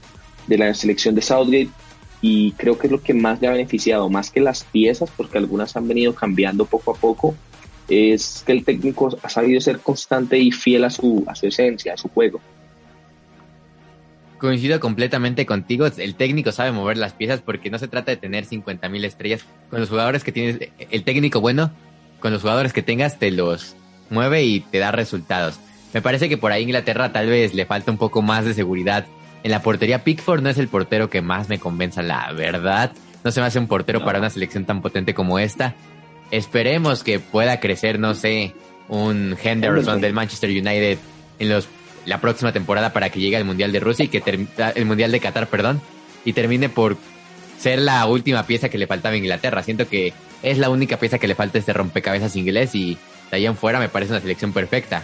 de 0.47 0.59
la 0.59 0.75
selección 0.75 1.15
de 1.15 1.23
Southgate, 1.23 1.71
y 2.21 2.53
creo 2.53 2.79
que 2.79 2.87
es 2.87 2.93
lo 2.93 3.03
que 3.03 3.15
más 3.15 3.41
le 3.41 3.49
ha 3.49 3.53
beneficiado, 3.53 4.09
más 4.09 4.31
que 4.31 4.41
las 4.41 4.65
piezas, 4.65 5.11
porque 5.17 5.39
algunas 5.39 5.77
han 5.77 5.89
venido 5.89 6.15
cambiando 6.15 6.67
poco 6.67 6.93
a 6.93 6.95
poco, 6.95 7.35
es 7.89 8.43
que 8.47 8.53
el 8.53 8.65
técnico 8.65 9.17
ha 9.23 9.29
sabido 9.29 9.61
ser 9.61 9.81
constante 9.81 10.39
y 10.39 10.51
fiel 10.53 10.85
a 10.85 10.91
su, 10.91 11.25
a 11.27 11.35
su 11.35 11.47
esencia, 11.47 11.95
a 11.95 11.97
su 11.97 12.09
juego. 12.09 12.41
Coincido 14.39 14.81
completamente 14.81 15.47
contigo, 15.47 15.87
el 15.87 16.15
técnico 16.17 16.51
sabe 16.51 16.73
mover 16.73 16.97
las 16.97 17.13
piezas 17.13 17.41
porque 17.41 17.71
no 17.71 17.79
se 17.79 17.87
trata 17.87 18.11
de 18.11 18.17
tener 18.17 18.45
50.000 18.45 19.05
estrellas. 19.05 19.45
Con 19.71 19.79
los 19.79 19.89
jugadores 19.89 20.25
que 20.25 20.33
tienes, 20.33 20.69
el 20.91 21.05
técnico 21.05 21.41
bueno, 21.41 21.71
con 22.19 22.33
los 22.33 22.41
jugadores 22.43 22.73
que 22.73 22.83
tengas 22.83 23.19
te 23.19 23.31
los 23.31 23.77
mueve 24.11 24.43
y 24.43 24.61
te 24.61 24.79
da 24.79 24.91
resultados. 24.91 25.61
Me 25.93 26.03
parece 26.03 26.29
que 26.29 26.39
por 26.39 26.53
ahí 26.53 26.63
Inglaterra 26.63 27.13
tal 27.13 27.29
vez 27.29 27.55
le 27.55 27.67
falta 27.67 27.91
un 27.91 27.99
poco 27.99 28.23
más 28.23 28.45
de 28.45 28.55
seguridad. 28.55 29.07
En 29.43 29.51
la 29.51 29.63
portería 29.63 30.05
Pickford 30.05 30.43
no 30.43 30.49
es 30.49 30.59
el 30.59 30.69
portero 30.69 31.11
que 31.11 31.21
más 31.21 31.49
me 31.49 31.59
convenza, 31.59 32.03
la 32.03 32.33
verdad. 32.33 32.93
No 33.25 33.31
se 33.31 33.41
me 33.41 33.47
hace 33.47 33.59
un 33.59 33.69
portero 33.69 34.05
para 34.05 34.19
una 34.19 34.31
selección 34.31 34.65
tan 34.65 34.83
potente 34.83 35.15
como 35.15 35.39
esta. 35.39 35.75
Esperemos 36.33 37.05
que 37.05 37.21
pueda 37.21 37.61
crecer, 37.61 38.01
no 38.01 38.15
sé, 38.15 38.55
un 38.89 39.37
Henderson 39.41 40.01
del 40.01 40.15
Manchester 40.15 40.51
United 40.51 40.99
en 41.39 41.49
los 41.49 41.69
la 42.05 42.21
próxima 42.21 42.53
temporada 42.53 42.93
para 42.93 43.11
que 43.11 43.21
llegue 43.21 43.37
al 43.37 43.45
Mundial 43.45 43.71
de 43.71 43.79
Rusia 43.79 44.07
y 44.07 44.09
que 44.09 44.47
ah, 44.59 44.73
el 44.75 44.87
Mundial 44.87 45.13
de 45.13 45.21
Qatar, 45.21 45.47
perdón, 45.47 45.81
y 46.25 46.33
termine 46.33 46.69
por 46.69 46.97
ser 47.59 47.79
la 47.79 48.05
última 48.07 48.45
pieza 48.47 48.69
que 48.69 48.79
le 48.79 48.87
faltaba 48.87 49.15
a 49.15 49.19
Inglaterra. 49.19 49.63
Siento 49.63 49.89
que 49.89 50.13
es 50.43 50.59
la 50.59 50.71
única 50.71 50.97
pieza 50.97 51.19
que 51.19 51.29
le 51.29 51.35
falta 51.35 51.59
a 51.59 51.61
este 51.61 51.73
rompecabezas 51.73 52.35
inglés 52.35 52.75
y 52.75 52.97
de 53.31 53.37
ahí 53.37 53.47
en 53.47 53.57
fuera 53.57 53.79
me 53.79 53.89
parece 53.89 54.13
una 54.13 54.21
selección 54.21 54.53
perfecta. 54.53 55.03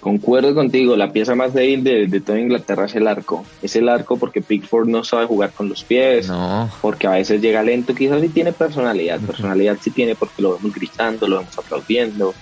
Concuerdo 0.00 0.54
contigo, 0.54 0.94
la 0.96 1.12
pieza 1.12 1.34
más 1.34 1.52
débil 1.52 1.82
de, 1.82 2.06
de, 2.06 2.20
toda 2.20 2.38
Inglaterra 2.38 2.86
es 2.86 2.94
el 2.94 3.08
arco. 3.08 3.44
Es 3.62 3.74
el 3.74 3.88
arco 3.88 4.16
porque 4.16 4.40
Pickford 4.40 4.86
no 4.86 5.02
sabe 5.02 5.26
jugar 5.26 5.50
con 5.50 5.68
los 5.68 5.82
pies, 5.82 6.28
no. 6.28 6.70
porque 6.80 7.08
a 7.08 7.12
veces 7.12 7.40
llega 7.40 7.64
lento, 7.64 7.94
quizás 7.94 8.20
sí 8.20 8.28
tiene 8.28 8.52
personalidad, 8.52 9.20
personalidad 9.20 9.76
sí 9.80 9.90
tiene 9.90 10.14
porque 10.14 10.42
lo 10.42 10.56
vemos 10.56 10.72
gritando, 10.72 11.26
lo 11.26 11.38
vemos 11.38 11.58
aplaudiendo, 11.58 12.32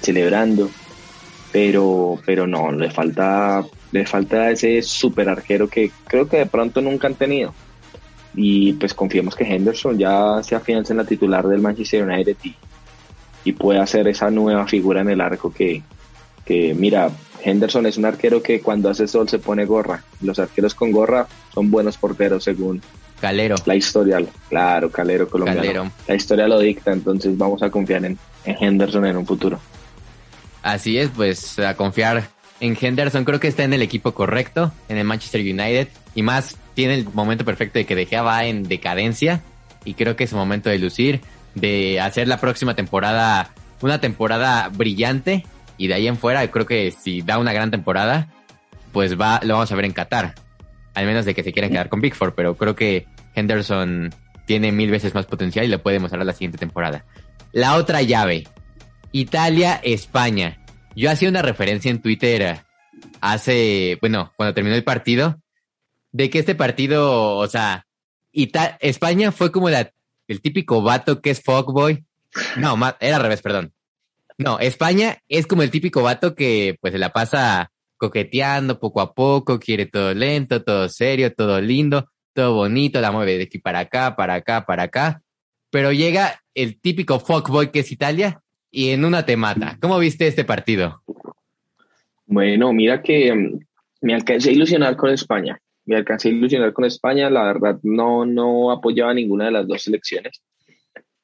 celebrando, 0.00 0.68
pero, 1.52 2.18
pero 2.26 2.48
no, 2.48 2.72
le 2.72 2.90
falta, 2.90 3.64
le 3.92 4.06
falta 4.06 4.50
ese 4.50 4.82
super 4.82 5.28
arquero 5.28 5.68
que 5.68 5.92
creo 6.08 6.28
que 6.28 6.38
de 6.38 6.46
pronto 6.46 6.80
nunca 6.80 7.06
han 7.06 7.14
tenido. 7.14 7.54
Y 8.34 8.72
pues 8.72 8.92
confiemos 8.92 9.36
que 9.36 9.44
Henderson 9.44 9.96
ya 9.96 10.42
se 10.42 10.56
afianza 10.56 10.92
en 10.92 10.96
la 10.96 11.04
titular 11.04 11.46
del 11.46 11.60
Manchester 11.60 12.02
United 12.02 12.36
y, 12.42 12.56
y 13.44 13.52
pueda 13.52 13.86
ser 13.86 14.08
esa 14.08 14.30
nueva 14.30 14.66
figura 14.66 15.02
en 15.02 15.10
el 15.10 15.20
arco 15.20 15.52
que, 15.52 15.84
que 16.44 16.74
mira, 16.74 17.10
Henderson 17.42 17.86
es 17.86 17.96
un 17.96 18.06
arquero 18.06 18.42
que 18.42 18.60
cuando 18.60 18.90
hace 18.90 19.06
sol 19.06 19.28
se 19.28 19.38
pone 19.38 19.64
gorra. 19.64 20.04
Los 20.20 20.38
arqueros 20.38 20.74
con 20.74 20.92
gorra 20.92 21.26
son 21.52 21.70
buenos 21.70 21.96
porteros 21.96 22.44
según 22.44 22.82
Calero. 23.20 23.56
La 23.64 23.74
historia, 23.74 24.18
claro, 24.48 24.90
Calero 24.90 25.28
colombiano. 25.28 25.90
La 26.06 26.14
historia 26.14 26.48
lo 26.48 26.58
dicta, 26.58 26.92
entonces 26.92 27.36
vamos 27.36 27.62
a 27.62 27.70
confiar 27.70 28.04
en, 28.04 28.18
Henderson 28.44 29.06
en 29.06 29.16
un 29.16 29.26
futuro. 29.26 29.58
Así 30.62 30.98
es, 30.98 31.10
pues 31.10 31.58
a 31.58 31.74
confiar 31.74 32.28
en 32.60 32.76
Henderson. 32.78 33.24
Creo 33.24 33.40
que 33.40 33.48
está 33.48 33.64
en 33.64 33.72
el 33.72 33.82
equipo 33.82 34.12
correcto, 34.12 34.72
en 34.88 34.98
el 34.98 35.04
Manchester 35.04 35.40
United. 35.40 35.88
Y 36.14 36.22
más, 36.22 36.56
tiene 36.74 36.94
el 36.94 37.06
momento 37.12 37.44
perfecto 37.44 37.78
de 37.78 37.86
que 37.86 37.94
De 37.94 38.06
va 38.20 38.44
en 38.44 38.64
decadencia. 38.64 39.42
Y 39.84 39.94
creo 39.94 40.16
que 40.16 40.24
es 40.24 40.32
el 40.32 40.38
momento 40.38 40.70
de 40.70 40.78
lucir, 40.78 41.20
de 41.54 42.00
hacer 42.00 42.26
la 42.28 42.38
próxima 42.38 42.74
temporada 42.74 43.50
una 43.80 44.00
temporada 44.00 44.70
brillante 44.70 45.44
y 45.76 45.88
de 45.88 45.94
ahí 45.94 46.06
en 46.06 46.16
fuera, 46.16 46.46
creo 46.50 46.66
que 46.66 46.90
si 46.90 47.22
da 47.22 47.38
una 47.38 47.52
gran 47.52 47.70
temporada, 47.70 48.28
pues 48.92 49.18
va, 49.20 49.40
lo 49.42 49.54
vamos 49.54 49.70
a 49.70 49.74
ver 49.74 49.84
en 49.84 49.92
Qatar. 49.92 50.34
Al 50.94 51.06
menos 51.06 51.24
de 51.24 51.34
que 51.34 51.42
se 51.42 51.52
quieran 51.52 51.72
quedar 51.72 51.88
con 51.88 52.00
Big 52.00 52.14
Four, 52.14 52.34
pero 52.34 52.56
creo 52.56 52.76
que 52.76 53.06
Henderson 53.34 54.14
tiene 54.46 54.72
mil 54.72 54.90
veces 54.90 55.14
más 55.14 55.26
potencial 55.26 55.64
y 55.64 55.68
lo 55.68 55.82
puede 55.82 55.98
mostrar 55.98 56.24
la 56.24 56.32
siguiente 56.32 56.58
temporada. 56.58 57.04
La 57.52 57.74
otra 57.74 58.02
llave, 58.02 58.46
Italia-España. 59.12 60.64
Yo 60.94 61.10
hacía 61.10 61.28
una 61.28 61.42
referencia 61.42 61.90
en 61.90 62.00
Twitter 62.00 62.60
hace, 63.20 63.98
bueno, 64.00 64.32
cuando 64.36 64.54
terminó 64.54 64.76
el 64.76 64.84
partido, 64.84 65.40
de 66.12 66.30
que 66.30 66.38
este 66.38 66.54
partido, 66.54 67.36
o 67.36 67.48
sea, 67.48 67.86
España 68.32 69.32
fue 69.32 69.50
como 69.50 69.68
el 69.68 70.40
típico 70.40 70.82
vato 70.82 71.20
que 71.20 71.30
es 71.30 71.42
fuckboy. 71.42 72.06
No, 72.56 72.76
era 73.00 73.16
al 73.16 73.22
revés, 73.22 73.42
perdón. 73.42 73.73
No, 74.36 74.58
España 74.58 75.18
es 75.28 75.46
como 75.46 75.62
el 75.62 75.70
típico 75.70 76.02
vato 76.02 76.34
que 76.34 76.76
pues 76.80 76.92
se 76.92 76.98
la 76.98 77.10
pasa 77.10 77.70
coqueteando 77.96 78.80
poco 78.80 79.00
a 79.00 79.14
poco, 79.14 79.60
quiere 79.60 79.86
todo 79.86 80.12
lento, 80.12 80.62
todo 80.62 80.88
serio, 80.88 81.32
todo 81.32 81.60
lindo, 81.60 82.10
todo 82.32 82.54
bonito, 82.54 83.00
la 83.00 83.12
mueve 83.12 83.38
de 83.38 83.44
aquí 83.44 83.58
para 83.58 83.80
acá, 83.80 84.16
para 84.16 84.34
acá, 84.34 84.66
para 84.66 84.84
acá. 84.84 85.22
Pero 85.70 85.92
llega 85.92 86.40
el 86.54 86.80
típico 86.80 87.20
fuckboy 87.20 87.70
que 87.70 87.80
es 87.80 87.92
Italia 87.92 88.40
y 88.70 88.90
en 88.90 89.04
una 89.04 89.24
te 89.24 89.36
mata. 89.36 89.78
¿Cómo 89.80 89.98
viste 89.98 90.26
este 90.26 90.44
partido? 90.44 91.02
Bueno, 92.26 92.72
mira 92.72 93.02
que 93.02 93.32
mm, 93.32 93.60
me 94.00 94.14
alcancé 94.14 94.50
a 94.50 94.52
ilusionar 94.52 94.96
con 94.96 95.10
España. 95.10 95.60
Me 95.84 95.96
alcancé 95.96 96.28
a 96.28 96.32
ilusionar 96.32 96.72
con 96.72 96.84
España. 96.84 97.30
La 97.30 97.44
verdad, 97.44 97.78
no, 97.84 98.26
no 98.26 98.72
apoyaba 98.72 99.14
ninguna 99.14 99.46
de 99.46 99.52
las 99.52 99.68
dos 99.68 99.82
selecciones 99.82 100.42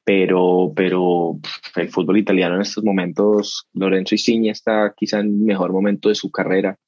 pero, 0.04 0.72
pero 0.74 1.38
el 1.76 1.88
fútbol 1.90 2.18
italiano 2.18 2.56
en 2.56 2.62
estos 2.62 2.84
momentos, 2.84 3.66
Lorenzo 3.74 4.14
Insigne 4.14 4.50
está 4.50 4.94
quizá 4.96 5.20
en 5.20 5.26
el 5.26 5.32
mejor 5.32 5.72
momento 5.72 6.08
de 6.08 6.14
su 6.14 6.30
carrera. 6.30 6.78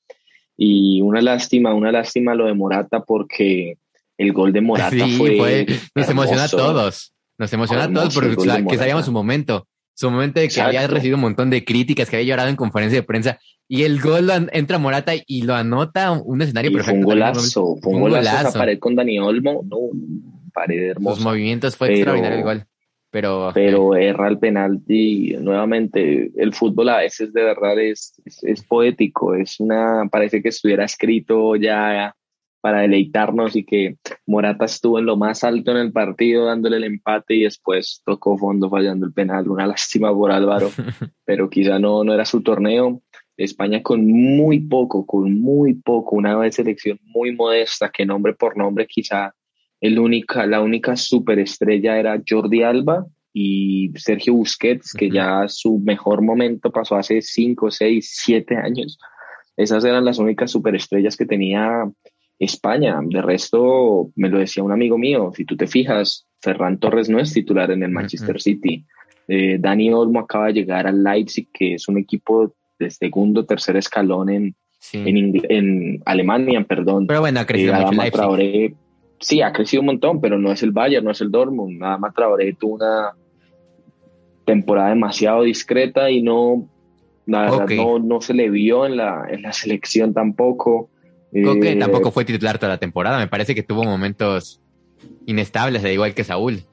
Y 0.56 1.00
una 1.02 1.20
lástima, 1.20 1.74
una 1.74 1.92
lástima 1.92 2.34
lo 2.34 2.46
de 2.46 2.54
Morata 2.54 3.00
porque 3.00 3.78
el 4.18 4.32
gol 4.32 4.52
de 4.52 4.60
Morata 4.60 5.06
fue, 5.16 5.66
Nos 5.94 6.08
emociona 6.08 6.44
a 6.44 6.48
todos, 6.48 7.14
nos 7.38 7.52
emociona 7.52 7.84
a 7.84 7.92
todos 7.92 8.14
porque 8.14 8.36
que 8.68 8.78
sabíamos 8.78 9.04
su 9.04 9.12
momento, 9.12 9.66
su 9.94 10.10
momento 10.10 10.40
de 10.40 10.48
que 10.48 10.60
había 10.60 10.86
recibido 10.86 11.16
un 11.16 11.22
montón 11.22 11.50
de 11.50 11.64
críticas, 11.64 12.08
que 12.08 12.16
había 12.16 12.28
llorado 12.28 12.48
en 12.48 12.56
conferencia 12.56 13.00
de 13.00 13.02
prensa 13.02 13.38
y 13.68 13.84
el 13.84 14.00
gol 14.00 14.30
entra 14.52 14.78
Morata 14.78 15.12
y 15.26 15.42
lo 15.42 15.54
anota 15.54 16.12
un 16.12 16.42
escenario 16.42 16.72
perfecto. 16.72 16.90
Fue 16.90 16.98
un 16.98 17.04
golazo, 17.04 17.76
fue 17.80 17.94
un 17.94 18.00
golazo, 18.00 18.58
pared 18.58 18.78
con 18.78 18.94
Dani 18.94 19.18
Olmo, 19.18 19.64
no, 19.64 19.78
pared 20.52 20.90
hermosa. 20.90 21.16
Los 21.16 21.24
movimientos 21.24 21.76
fue 21.76 21.94
extraordinario 21.94 22.38
igual 22.38 22.66
pero... 23.12 23.50
Pero 23.52 23.94
erra 23.94 24.26
el 24.28 24.38
penalti, 24.38 25.36
nuevamente, 25.38 26.32
el 26.34 26.54
fútbol 26.54 26.88
a 26.88 26.96
veces 26.96 27.30
de 27.34 27.44
verdad 27.44 27.78
es, 27.78 28.14
es, 28.24 28.64
poético, 28.64 29.34
es 29.34 29.60
una, 29.60 30.08
parece 30.10 30.42
que 30.42 30.48
estuviera 30.48 30.84
escrito 30.84 31.54
ya 31.56 32.16
para 32.62 32.80
deleitarnos 32.80 33.54
y 33.54 33.64
que 33.64 33.98
Morata 34.24 34.64
estuvo 34.64 34.98
en 34.98 35.04
lo 35.04 35.18
más 35.18 35.44
alto 35.44 35.72
en 35.72 35.76
el 35.76 35.92
partido 35.92 36.46
dándole 36.46 36.78
el 36.78 36.84
empate 36.84 37.34
y 37.34 37.42
después 37.42 38.00
tocó 38.06 38.38
fondo 38.38 38.70
fallando 38.70 39.04
el 39.04 39.12
penal. 39.12 39.46
Una 39.48 39.66
lástima 39.66 40.10
por 40.14 40.32
Álvaro, 40.32 40.70
pero 41.26 41.50
quizá 41.50 41.78
no, 41.78 42.04
no 42.04 42.14
era 42.14 42.24
su 42.24 42.42
torneo. 42.42 43.02
España 43.36 43.82
con 43.82 44.06
muy 44.06 44.60
poco, 44.60 45.04
con 45.04 45.38
muy 45.38 45.74
poco, 45.74 46.16
una 46.16 46.50
selección 46.50 46.98
muy 47.02 47.34
modesta 47.34 47.90
que 47.90 48.06
nombre 48.06 48.32
por 48.32 48.56
nombre 48.56 48.86
quizá 48.86 49.34
el 49.82 49.98
única, 49.98 50.46
la 50.46 50.62
única 50.62 50.96
superestrella 50.96 51.98
era 51.98 52.22
Jordi 52.26 52.62
Alba 52.62 53.04
y 53.34 53.90
Sergio 53.96 54.34
Busquets, 54.34 54.92
que 54.92 55.10
ya 55.10 55.48
su 55.48 55.80
mejor 55.80 56.22
momento 56.22 56.70
pasó 56.70 56.94
hace 56.94 57.20
5, 57.20 57.68
6, 57.68 58.10
7 58.14 58.56
años. 58.56 58.96
Esas 59.56 59.84
eran 59.84 60.04
las 60.04 60.18
únicas 60.18 60.52
superestrellas 60.52 61.16
que 61.16 61.26
tenía 61.26 61.82
España. 62.38 63.00
De 63.02 63.20
resto, 63.22 64.12
me 64.14 64.28
lo 64.28 64.38
decía 64.38 64.62
un 64.62 64.70
amigo 64.70 64.96
mío, 64.98 65.32
si 65.34 65.44
tú 65.44 65.56
te 65.56 65.66
fijas, 65.66 66.28
Ferran 66.40 66.78
Torres 66.78 67.08
no 67.08 67.18
es 67.18 67.32
titular 67.32 67.72
en 67.72 67.82
el 67.82 67.90
Manchester 67.90 68.40
City. 68.40 68.86
Eh, 69.26 69.56
Dani 69.58 69.92
Olmo 69.92 70.20
acaba 70.20 70.46
de 70.46 70.52
llegar 70.52 70.86
al 70.86 71.02
Leipzig, 71.02 71.48
que 71.52 71.74
es 71.74 71.88
un 71.88 71.98
equipo 71.98 72.54
de 72.78 72.88
segundo, 72.88 73.46
tercer 73.46 73.76
escalón 73.76 74.30
en, 74.30 74.54
en, 74.92 76.00
Alemania, 76.04 76.62
perdón. 76.62 77.08
Pero 77.08 77.20
bueno, 77.20 77.40
ha 77.40 77.46
crecido 77.46 77.74
eh, 77.74 77.84
mucho 77.90 78.36
sí, 79.22 79.40
ha 79.40 79.52
crecido 79.52 79.80
un 79.80 79.86
montón, 79.86 80.20
pero 80.20 80.38
no 80.38 80.52
es 80.52 80.62
el 80.62 80.72
Bayern, 80.72 81.04
no 81.04 81.12
es 81.12 81.20
el 81.20 81.30
Dortmund. 81.30 81.78
Nada 81.78 81.96
más 81.96 82.14
Traoré 82.14 82.52
tuvo 82.54 82.74
una 82.74 83.12
temporada 84.44 84.90
demasiado 84.90 85.42
discreta 85.42 86.10
y 86.10 86.20
no, 86.20 86.68
la 87.26 87.66
no, 87.66 87.98
no 87.98 88.20
se 88.20 88.34
le 88.34 88.50
vio 88.50 88.84
en 88.84 88.96
la, 88.96 89.26
en 89.30 89.42
la 89.42 89.52
selección 89.52 90.12
tampoco. 90.12 90.90
Coque 91.44 91.72
eh, 91.72 91.76
tampoco 91.76 92.10
fue 92.10 92.24
titular 92.24 92.58
toda 92.58 92.72
la 92.72 92.78
temporada, 92.78 93.18
me 93.18 93.28
parece 93.28 93.54
que 93.54 93.62
tuvo 93.62 93.84
momentos 93.84 94.60
inestables, 95.24 95.82
de 95.82 95.94
igual 95.94 96.14
que 96.14 96.24
Saúl. 96.24 96.64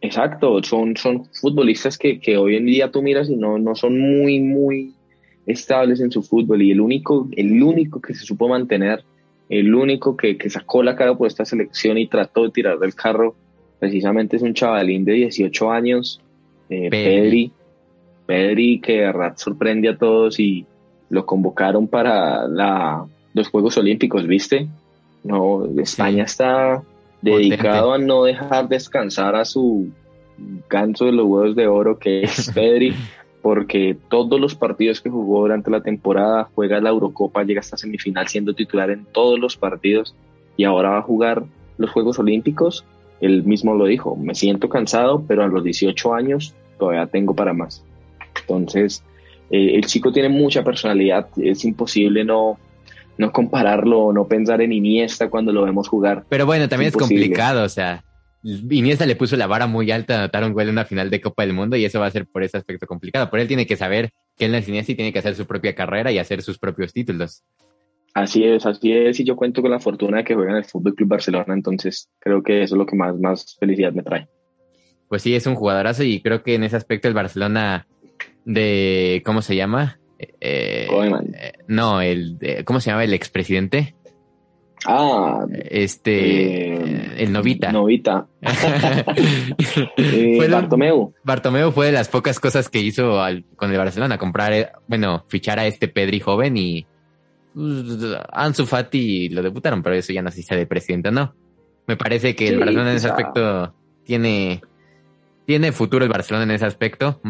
Exacto, 0.00 0.62
son, 0.62 0.96
son 0.96 1.24
futbolistas 1.32 1.96
que, 1.96 2.20
que 2.20 2.36
hoy 2.36 2.56
en 2.56 2.66
día 2.66 2.90
tú 2.90 3.02
miras 3.02 3.30
y 3.30 3.36
no, 3.36 3.58
no 3.58 3.74
son 3.74 3.98
muy, 3.98 4.40
muy 4.40 4.94
estables 5.46 6.00
en 6.00 6.10
su 6.10 6.22
fútbol 6.22 6.62
y 6.62 6.70
el 6.70 6.80
único, 6.80 7.28
el 7.32 7.62
único 7.62 8.00
que 8.00 8.14
se 8.14 8.24
supo 8.24 8.48
mantener 8.48 9.02
el 9.48 9.74
único 9.74 10.16
que, 10.16 10.38
sacó 10.50 10.82
la 10.82 10.96
cara 10.96 11.16
por 11.16 11.26
esta 11.26 11.44
selección 11.44 11.98
y 11.98 12.06
trató 12.06 12.44
de 12.44 12.50
tirar 12.50 12.78
del 12.78 12.94
carro 12.94 13.34
precisamente 13.78 14.36
es 14.36 14.42
un 14.42 14.54
chavalín 14.54 15.04
de 15.04 15.12
18 15.12 15.70
años, 15.70 16.20
eh, 16.68 16.90
Pedri. 16.90 17.52
Pedri, 18.26 18.80
que 18.80 18.92
de 18.98 19.06
verdad 19.06 19.34
sorprende 19.36 19.88
a 19.88 19.96
todos 19.96 20.38
y 20.38 20.66
lo 21.08 21.24
convocaron 21.24 21.88
para 21.88 22.46
la, 22.46 23.06
los 23.32 23.48
Juegos 23.48 23.78
Olímpicos, 23.78 24.26
¿viste? 24.26 24.68
No, 25.24 25.64
España 25.80 26.24
está 26.24 26.82
dedicado 27.22 27.94
a 27.94 27.98
no 27.98 28.24
dejar 28.24 28.68
descansar 28.68 29.34
a 29.34 29.44
su 29.44 29.88
ganso 30.68 31.06
de 31.06 31.12
los 31.12 31.26
huevos 31.26 31.56
de 31.56 31.66
oro 31.66 31.98
que 31.98 32.22
es 32.22 32.50
Pedri 32.54 32.94
porque 33.42 33.96
todos 34.08 34.40
los 34.40 34.54
partidos 34.54 35.00
que 35.00 35.10
jugó 35.10 35.40
durante 35.40 35.70
la 35.70 35.80
temporada 35.80 36.48
juega 36.54 36.80
la 36.80 36.90
Eurocopa, 36.90 37.44
llega 37.44 37.60
hasta 37.60 37.76
semifinal 37.76 38.28
siendo 38.28 38.54
titular 38.54 38.90
en 38.90 39.04
todos 39.04 39.38
los 39.38 39.56
partidos 39.56 40.14
y 40.56 40.64
ahora 40.64 40.90
va 40.90 40.98
a 40.98 41.02
jugar 41.02 41.44
los 41.76 41.90
Juegos 41.90 42.18
Olímpicos. 42.18 42.84
Él 43.20 43.44
mismo 43.44 43.74
lo 43.74 43.86
dijo, 43.86 44.16
me 44.16 44.34
siento 44.34 44.68
cansado, 44.68 45.24
pero 45.26 45.44
a 45.44 45.48
los 45.48 45.64
18 45.64 46.14
años 46.14 46.54
todavía 46.78 47.06
tengo 47.06 47.34
para 47.34 47.52
más. 47.52 47.84
Entonces, 48.40 49.02
eh, 49.50 49.74
el 49.74 49.86
chico 49.86 50.12
tiene 50.12 50.28
mucha 50.28 50.62
personalidad, 50.62 51.28
es 51.36 51.64
imposible 51.64 52.24
no, 52.24 52.58
no 53.16 53.32
compararlo, 53.32 54.12
no 54.12 54.26
pensar 54.26 54.62
en 54.62 54.72
Iniesta 54.72 55.30
cuando 55.30 55.52
lo 55.52 55.64
vemos 55.64 55.88
jugar. 55.88 56.24
Pero 56.28 56.46
bueno, 56.46 56.68
también 56.68 56.88
es 56.88 56.96
complicado, 56.96 57.64
o 57.64 57.68
sea, 57.68 58.04
Iniesta 58.42 59.06
le 59.06 59.16
puso 59.16 59.36
la 59.36 59.46
vara 59.46 59.66
muy 59.66 59.90
alta 59.90 60.14
a 60.14 60.18
anotar 60.18 60.44
un 60.44 60.52
gol 60.52 60.64
en 60.64 60.70
una 60.70 60.84
final 60.84 61.10
de 61.10 61.20
Copa 61.20 61.42
del 61.42 61.54
Mundo 61.54 61.76
y 61.76 61.84
eso 61.84 62.00
va 62.00 62.06
a 62.06 62.10
ser 62.10 62.26
por 62.26 62.42
ese 62.42 62.56
aspecto 62.56 62.86
complicado. 62.86 63.28
Pero 63.30 63.42
él 63.42 63.48
tiene 63.48 63.66
que 63.66 63.76
saber 63.76 64.10
que 64.36 64.44
él 64.44 64.54
es 64.54 64.68
Iniesta 64.68 64.92
y 64.92 64.94
tiene 64.94 65.12
que 65.12 65.18
hacer 65.18 65.34
su 65.34 65.46
propia 65.46 65.74
carrera 65.74 66.12
y 66.12 66.18
hacer 66.18 66.42
sus 66.42 66.58
propios 66.58 66.92
títulos. 66.92 67.42
Así 68.14 68.44
es, 68.44 68.66
así 68.66 68.92
es, 68.92 69.20
y 69.20 69.24
yo 69.24 69.36
cuento 69.36 69.62
con 69.62 69.70
la 69.70 69.80
fortuna 69.80 70.18
de 70.18 70.24
que 70.24 70.34
juega 70.34 70.50
en 70.52 70.56
el 70.56 70.64
Fútbol 70.64 70.94
Club 70.94 71.08
Barcelona, 71.08 71.54
entonces 71.54 72.08
creo 72.18 72.42
que 72.42 72.62
eso 72.62 72.74
es 72.74 72.78
lo 72.78 72.86
que 72.86 72.96
más, 72.96 73.16
más 73.18 73.56
felicidad 73.60 73.92
me 73.92 74.02
trae. 74.02 74.26
Pues 75.08 75.22
sí, 75.22 75.34
es 75.34 75.46
un 75.46 75.54
jugadorazo 75.54 76.02
y 76.02 76.20
creo 76.20 76.42
que 76.42 76.54
en 76.54 76.64
ese 76.64 76.76
aspecto 76.76 77.06
el 77.06 77.14
Barcelona 77.14 77.86
de, 78.44 79.22
¿cómo 79.24 79.42
se 79.42 79.56
llama? 79.56 80.00
Eh, 80.18 80.34
eh 80.40 81.52
no, 81.68 82.00
el, 82.00 82.38
¿cómo 82.64 82.80
se 82.80 82.90
llama 82.90 83.04
el 83.04 83.14
expresidente? 83.14 83.94
Ah, 84.86 85.44
este, 85.70 86.74
eh, 86.74 87.14
el 87.18 87.32
Novita. 87.32 87.72
Novita. 87.72 88.26
eh, 89.96 90.48
Bartomeu. 90.48 91.14
Bartomeu 91.24 91.72
fue 91.72 91.86
de 91.86 91.92
las 91.92 92.08
pocas 92.08 92.38
cosas 92.38 92.68
que 92.68 92.80
hizo 92.80 93.18
con 93.56 93.70
el 93.70 93.78
Barcelona, 93.78 94.18
comprar, 94.18 94.52
eh, 94.52 94.70
bueno, 94.86 95.24
fichar 95.28 95.58
a 95.58 95.66
este 95.66 95.88
Pedri 95.88 96.20
joven 96.20 96.56
y 96.56 96.86
uh, 97.54 98.14
Ansu 98.32 98.66
Fati 98.66 99.28
lo 99.30 99.42
debutaron, 99.42 99.82
pero 99.82 99.96
eso 99.96 100.12
ya 100.12 100.22
no 100.22 100.30
sé 100.30 100.42
si 100.42 100.54
de 100.54 100.66
presidente 100.66 101.10
no. 101.10 101.34
Me 101.86 101.96
parece 101.96 102.36
que 102.36 102.48
el 102.48 102.58
Barcelona 102.58 102.90
en 102.90 102.96
ese 102.96 103.08
aspecto 103.08 103.74
tiene, 104.04 104.60
tiene 105.46 105.72
futuro 105.72 106.04
el 106.04 106.10
Barcelona 106.10 106.44
en 106.44 106.50
ese 106.52 106.66
aspecto. 106.66 107.20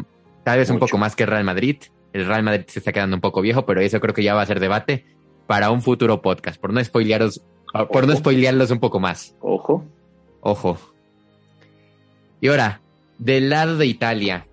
Tal 0.44 0.58
vez 0.58 0.68
un 0.70 0.80
poco 0.80 0.98
más 0.98 1.14
que 1.14 1.22
el 1.22 1.30
Real 1.30 1.44
Madrid. 1.44 1.76
El 2.12 2.26
Real 2.26 2.42
Madrid 2.42 2.64
se 2.66 2.80
está 2.80 2.92
quedando 2.92 3.16
un 3.16 3.20
poco 3.20 3.40
viejo, 3.40 3.66
pero 3.66 3.80
eso 3.80 4.00
creo 4.00 4.14
que 4.14 4.24
ya 4.24 4.34
va 4.34 4.42
a 4.42 4.46
ser 4.46 4.58
debate 4.58 5.17
para 5.48 5.70
un 5.70 5.80
futuro 5.80 6.20
podcast, 6.20 6.60
por 6.60 6.74
no 6.74 6.84
spoilearos, 6.84 7.40
por 7.90 8.06
no 8.06 8.14
spoilearlos 8.14 8.70
un 8.70 8.80
poco 8.80 9.00
más. 9.00 9.34
Ojo. 9.40 9.82
Ojo. 10.42 10.78
Y 12.42 12.48
ahora, 12.48 12.82
del 13.18 13.48
lado 13.48 13.78
de 13.78 13.86
Italia. 13.86 14.46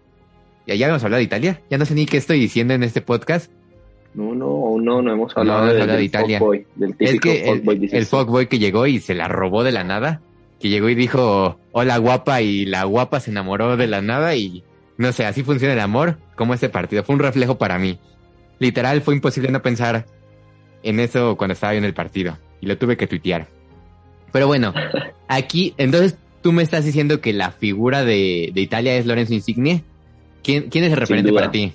¿Ya, 0.66 0.74
ya 0.74 0.86
habíamos 0.86 1.04
hablado 1.04 1.20
de 1.20 1.26
Italia? 1.26 1.62
Ya 1.70 1.78
no 1.78 1.86
sé 1.86 1.96
ni 1.96 2.06
qué 2.06 2.16
estoy 2.16 2.40
diciendo 2.40 2.74
en 2.74 2.82
este 2.82 3.02
podcast. 3.02 3.52
No, 4.14 4.34
no, 4.34 4.78
no, 4.80 5.02
no 5.02 5.12
hemos 5.12 5.36
hablado, 5.36 5.66
de, 5.66 6.02
Italia. 6.02 6.40
del 6.76 6.96
es 6.98 7.20
que 7.20 7.50
el, 7.50 7.90
el 7.92 8.06
fuckboy 8.06 8.48
que 8.48 8.58
llegó 8.58 8.88
y 8.88 9.00
se 9.00 9.16
la 9.16 9.28
robó 9.28 9.66
de 9.66 9.74
la 9.74 9.84
nada, 9.84 10.22
que 10.62 10.70
llegó 10.70 10.88
y 10.88 10.96
dijo, 10.96 11.60
hola 11.74 11.98
guapa, 11.98 12.42
y 12.42 12.66
la 12.66 12.86
guapa 12.86 13.20
se 13.20 13.32
enamoró 13.32 13.76
de 13.76 13.88
la 13.88 14.02
nada 14.02 14.34
y 14.38 14.64
no 14.98 15.12
sé, 15.12 15.26
así 15.26 15.44
funciona 15.44 15.74
el 15.74 15.82
amor, 15.82 16.20
como 16.38 16.54
este 16.54 16.70
partido. 16.70 17.04
Fue 17.04 17.16
un 17.16 17.22
reflejo 17.22 17.58
para 17.58 17.78
mí. 17.78 18.00
Literal, 18.60 19.02
fue 19.02 19.16
imposible 19.16 19.52
no 19.52 19.62
pensar 19.62 20.06
en 20.86 21.00
eso 21.00 21.36
cuando 21.36 21.54
estaba 21.54 21.72
viendo 21.74 21.88
el 21.88 21.94
partido 21.94 22.38
y 22.62 22.68
lo 22.68 22.78
tuve 22.78 22.96
que 22.96 23.08
tuitear. 23.08 23.48
Pero 24.32 24.48
bueno, 24.48 24.74
aquí, 25.28 25.74
entonces 25.78 26.18
tú 26.42 26.52
me 26.52 26.64
estás 26.64 26.86
diciendo 26.86 27.22
que 27.22 27.34
la 27.34 27.52
figura 27.52 28.06
de, 28.06 28.52
Italia 28.56 28.96
es 28.96 29.06
Lorenzo 29.06 29.34
Insigne. 29.34 29.84
¿Quién, 30.44 30.70
quién 30.70 30.84
es 30.84 30.92
el 30.92 30.98
referente 30.98 31.34
para 31.34 31.52
ti? 31.52 31.74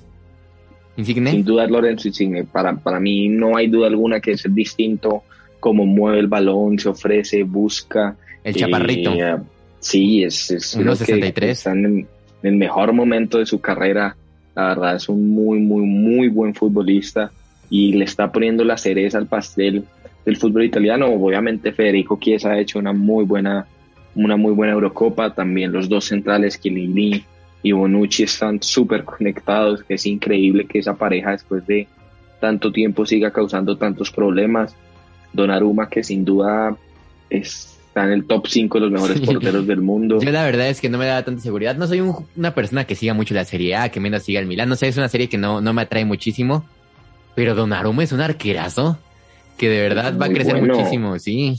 ¿Insigne? 0.97 1.33
Sin 1.33 1.45
duda 1.45 1.67
Lorenzo 1.67 2.09
Insigne. 2.09 2.45
Para, 2.45 2.77
para 2.77 3.01
mí 3.01 3.29
no 3.29 3.57
hay 3.57 3.67
duda 3.67 3.89
alguna 3.89 4.21
que 4.21 4.33
es 4.33 4.45
distinto 4.55 5.25
como 5.59 5.85
mueve 5.85 6.21
el 6.21 6.29
balón, 6.29 6.79
se 6.79 6.89
ofrece, 6.89 7.43
busca. 7.43 8.17
El 8.45 8.55
chaparrito. 8.55 9.13
Eh, 9.13 9.39
sí, 9.81 10.23
es, 10.23 10.51
es 10.53 10.79
1.63. 10.79 11.43
Está 11.43 11.73
en 11.73 12.07
el 12.43 12.57
mejor 12.57 12.93
momento 12.93 13.39
de 13.39 13.47
su 13.47 13.61
carrera. 13.61 14.17
La 14.55 14.69
verdad 14.69 14.97
es 14.97 15.09
un 15.09 15.31
muy, 15.31 15.59
muy, 15.59 15.83
muy 15.83 16.29
buen 16.29 16.55
futbolista 16.55 17.33
y 17.71 17.93
le 17.93 18.05
está 18.05 18.31
poniendo 18.33 18.64
la 18.64 18.77
cereza 18.77 19.16
al 19.16 19.27
pastel 19.27 19.85
del 20.27 20.37
fútbol 20.37 20.64
italiano. 20.64 21.07
Obviamente 21.07 21.73
Federico 21.73 22.18
Chiesa 22.21 22.51
ha 22.51 22.59
hecho 22.59 22.81
una 22.81 22.93
muy 22.93 23.25
buena, 23.25 23.66
una 24.14 24.37
muy 24.37 24.53
buena 24.53 24.75
Eurocopa. 24.75 25.33
También 25.33 25.73
los 25.73 25.89
dos 25.89 26.07
centrales, 26.07 26.61
Chiellini 26.61 27.25
y 27.62 27.73
Bonucci, 27.73 28.25
están 28.25 28.61
súper 28.61 29.05
conectados. 29.05 29.85
Es 29.89 30.05
increíble 30.05 30.66
que 30.66 30.81
esa 30.81 30.95
pareja 30.95 31.31
después 31.31 31.64
de 31.66 31.87
tanto 32.41 32.73
tiempo 32.73 33.07
siga 33.07 33.31
causando 33.31 33.77
tantos 33.77 34.11
problemas. 34.11 34.75
Donnarumma, 35.33 35.89
que 35.89 36.03
sin 36.03 36.25
duda 36.25 36.77
está 37.29 38.05
en 38.05 38.11
el 38.11 38.25
top 38.25 38.49
5 38.49 38.79
de 38.79 38.81
los 38.81 38.91
mejores 38.91 39.21
porteros 39.21 39.64
del 39.64 39.81
mundo. 39.81 40.21
Yo 40.21 40.31
la 40.33 40.45
verdad 40.45 40.68
es 40.68 40.81
que 40.81 40.89
no 40.89 40.99
me 40.99 41.07
da 41.07 41.25
tanta 41.25 41.41
seguridad. 41.41 41.77
No 41.77 41.87
soy 41.87 42.01
una 42.37 42.53
persona 42.53 42.85
que 42.85 42.97
siga 42.97 43.14
mucho 43.14 43.33
la 43.33 43.45
Serie 43.45 43.77
A, 43.77 43.91
que 43.91 44.01
menos 44.01 44.25
siga 44.25 44.41
el 44.41 44.47
Milan. 44.47 44.68
No 44.68 44.75
sé, 44.75 44.89
es 44.89 44.97
una 44.97 45.09
serie 45.09 45.29
que 45.29 45.39
no, 45.39 45.61
no 45.61 45.73
me 45.73 45.83
atrae 45.83 46.05
muchísimo. 46.05 46.64
Pero 47.41 47.55
Donnarumma 47.55 48.05
es 48.05 48.12
un 48.12 48.20
arquerazo 48.20 48.99
que 49.57 49.70
de 49.70 49.80
verdad 49.80 50.14
va 50.20 50.26
a 50.26 50.28
crecer 50.28 50.61
muchísimo, 50.61 51.18
sí. 51.18 51.59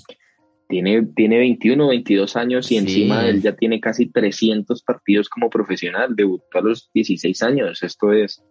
Tiene, 0.70 1.08
tiene 1.16 1.40
21, 1.40 1.88
22 1.88 2.36
años 2.36 2.72
y 2.72 2.78
encima 2.78 3.28
él 3.28 3.42
ya 3.42 3.56
tiene 3.56 3.80
casi 3.80 4.06
300 4.06 4.84
partidos 4.84 5.28
como 5.28 5.50
profesional. 5.50 6.16
Debutó 6.16 6.60
a 6.60 6.62
los 6.62 6.92
16 6.94 7.42
años. 7.42 7.82
Esto 7.82 8.14
es, 8.14 8.44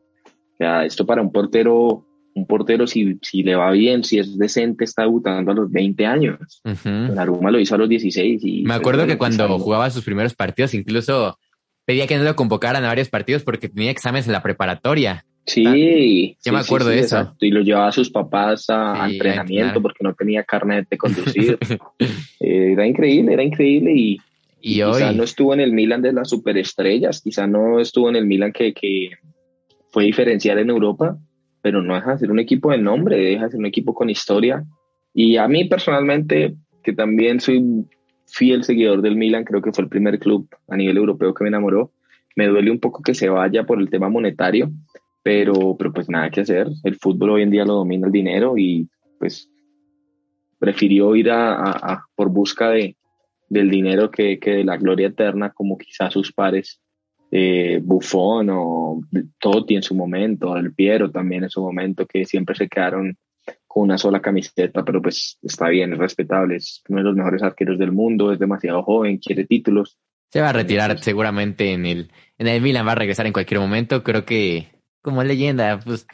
ya, 0.58 0.84
esto 0.84 1.06
para 1.06 1.22
un 1.22 1.30
portero, 1.30 2.04
un 2.34 2.46
portero 2.48 2.88
si, 2.88 3.20
si 3.22 3.44
le 3.44 3.54
va 3.54 3.70
bien, 3.70 4.02
si 4.02 4.18
es 4.18 4.36
decente, 4.36 4.82
está 4.82 5.02
debutando 5.02 5.52
a 5.52 5.54
los 5.54 5.70
20 5.70 6.06
años. 6.06 6.60
Uh 6.64 7.14
lo 7.14 7.60
hizo 7.60 7.76
a 7.76 7.78
los 7.78 7.88
16. 7.88 8.40
Y 8.42 8.62
Me 8.64 8.74
acuerdo 8.74 9.06
que 9.06 9.16
cuando 9.16 9.56
jugaba 9.60 9.88
sus 9.90 10.04
primeros 10.04 10.34
partidos, 10.34 10.74
incluso 10.74 11.38
pedía 11.84 12.08
que 12.08 12.18
no 12.18 12.24
lo 12.24 12.34
convocaran 12.34 12.84
a 12.84 12.88
varios 12.88 13.08
partidos 13.08 13.44
porque 13.44 13.68
tenía 13.68 13.92
exámenes 13.92 14.26
en 14.26 14.32
la 14.32 14.42
preparatoria. 14.42 15.24
Sí, 15.46 16.36
yo 16.44 16.52
me 16.52 16.60
acuerdo 16.60 16.90
de 16.90 17.00
eso. 17.00 17.34
Y 17.40 17.50
lo 17.50 17.60
llevaba 17.60 17.88
a 17.88 17.92
sus 17.92 18.10
papás 18.10 18.66
a, 18.68 19.08
entrenamiento 19.10 19.82
porque 19.82 20.04
no 20.04 20.14
tenía 20.14 20.44
carnet 20.44 20.88
de 20.88 20.98
conducir. 20.98 21.58
Eh, 22.42 22.72
era 22.72 22.86
increíble, 22.86 23.34
era 23.34 23.42
increíble 23.42 23.92
y, 23.94 24.18
y, 24.62 24.82
quizá 24.82 25.12
no 25.12 25.24
estuvo 25.24 25.52
en 25.52 25.60
el 25.60 25.72
Milan 25.72 26.00
de 26.00 26.14
las 26.14 26.30
superestrellas, 26.30 27.20
quizá 27.20 27.46
no 27.46 27.78
estuvo 27.80 28.08
en 28.08 28.16
el 28.16 28.24
Milan 28.24 28.50
que, 28.52 28.72
que 28.72 29.10
fue 29.90 30.04
diferencial 30.04 30.58
en 30.58 30.70
Europa, 30.70 31.18
pero 31.60 31.82
no 31.82 31.94
deja 31.94 32.12
de 32.12 32.18
ser 32.18 32.30
un 32.30 32.38
equipo 32.38 32.70
de 32.70 32.78
nombre, 32.78 33.18
deja 33.18 33.44
de 33.44 33.50
ser 33.50 33.60
un 33.60 33.66
equipo 33.66 33.92
con 33.92 34.08
historia. 34.08 34.64
Y 35.12 35.36
a 35.36 35.46
mí 35.48 35.66
personalmente, 35.66 36.54
que 36.82 36.94
también 36.94 37.40
soy 37.40 37.62
fiel 38.26 38.64
seguidor 38.64 39.02
del 39.02 39.16
Milan, 39.16 39.44
creo 39.44 39.60
que 39.60 39.72
fue 39.72 39.84
el 39.84 39.90
primer 39.90 40.18
club 40.18 40.48
a 40.68 40.76
nivel 40.76 40.96
europeo 40.96 41.34
que 41.34 41.44
me 41.44 41.48
enamoró, 41.48 41.92
me 42.36 42.46
duele 42.46 42.70
un 42.70 42.80
poco 42.80 43.02
que 43.02 43.14
se 43.14 43.28
vaya 43.28 43.64
por 43.64 43.80
el 43.80 43.90
tema 43.90 44.08
monetario, 44.08 44.70
pero, 45.22 45.76
pero 45.76 45.92
pues 45.92 46.08
nada 46.08 46.30
que 46.30 46.40
hacer. 46.40 46.68
El 46.84 46.96
fútbol 46.96 47.30
hoy 47.30 47.42
en 47.42 47.50
día 47.50 47.64
lo 47.64 47.74
domina 47.74 48.06
el 48.06 48.12
dinero 48.12 48.56
y 48.56 48.88
pues 49.18 49.50
prefirió 50.58 51.14
ir 51.16 51.30
a, 51.30 52.04
por 52.14 52.28
busca 52.30 52.70
de, 52.70 52.96
del 53.48 53.70
dinero 53.70 54.10
que, 54.10 54.38
que, 54.38 54.50
de 54.50 54.64
la 54.64 54.76
gloria 54.76 55.08
eterna, 55.08 55.50
como 55.50 55.78
quizás 55.78 56.12
sus 56.12 56.32
pares, 56.32 56.80
eh, 57.30 57.80
Buffon 57.82 58.48
o 58.50 59.00
Totti 59.38 59.76
en 59.76 59.82
su 59.82 59.94
momento, 59.94 60.56
El 60.56 60.74
Piero 60.74 61.10
también 61.10 61.44
en 61.44 61.50
su 61.50 61.62
momento, 61.62 62.06
que 62.06 62.24
siempre 62.24 62.54
se 62.54 62.68
quedaron 62.68 63.16
con 63.66 63.84
una 63.84 63.98
sola 63.98 64.20
camiseta, 64.20 64.84
pero 64.84 65.00
pues 65.00 65.38
está 65.42 65.68
bien, 65.68 65.92
es 65.92 65.98
respetable, 65.98 66.56
es 66.56 66.82
uno 66.88 66.98
de 66.98 67.04
los 67.04 67.16
mejores 67.16 67.42
arqueros 67.42 67.78
del 67.78 67.92
mundo, 67.92 68.32
es 68.32 68.38
demasiado 68.38 68.82
joven, 68.82 69.18
quiere 69.18 69.46
títulos. 69.46 69.96
Se 70.28 70.40
va 70.40 70.50
a 70.50 70.52
retirar 70.52 70.98
seguramente 70.98 71.72
en 71.72 71.86
el, 71.86 72.10
en 72.38 72.48
el 72.48 72.60
Milan, 72.60 72.86
va 72.86 72.92
a 72.92 72.96
regresar 72.96 73.26
en 73.26 73.32
cualquier 73.32 73.60
momento, 73.60 74.02
creo 74.02 74.24
que 74.24 74.79
como 75.02 75.22
leyenda, 75.22 75.80
pues 75.80 76.06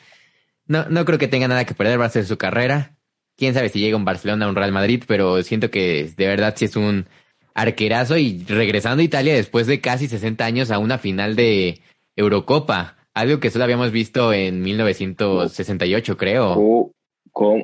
no, 0.67 0.89
no 0.89 1.05
creo 1.05 1.19
que 1.19 1.29
tenga 1.29 1.49
nada 1.49 1.65
que 1.65 1.75
perder, 1.75 2.01
va 2.01 2.07
a 2.07 2.11
ser 2.11 2.25
su 2.25 2.37
carrera. 2.37 2.97
Quién 3.37 3.55
sabe 3.55 3.69
si 3.69 3.81
llega 3.81 3.97
un 3.97 4.05
Barcelona 4.05 4.47
o 4.47 4.51
un 4.51 4.57
Real 4.57 4.73
Madrid, 4.73 5.05
pero 5.07 5.43
siento 5.43 5.71
que 5.71 6.11
de 6.17 6.27
verdad 6.27 6.55
sí 6.57 6.65
es 6.65 6.77
un 6.77 7.07
arquerazo 7.55 8.17
y 8.19 8.45
regresando 8.45 9.01
a 9.01 9.05
Italia 9.05 9.35
después 9.35 9.67
de 9.67 9.81
casi 9.81 10.09
60 10.09 10.45
años 10.45 10.71
a 10.71 10.79
una 10.79 10.99
final 10.99 11.37
de 11.37 11.81
Eurocopa, 12.15 12.97
algo 13.15 13.41
que 13.41 13.51
solo 13.51 13.65
habíamos 13.65 13.93
visto 13.93 14.33
en 14.33 14.63
1968, 14.63 16.17
creo. 16.17 16.93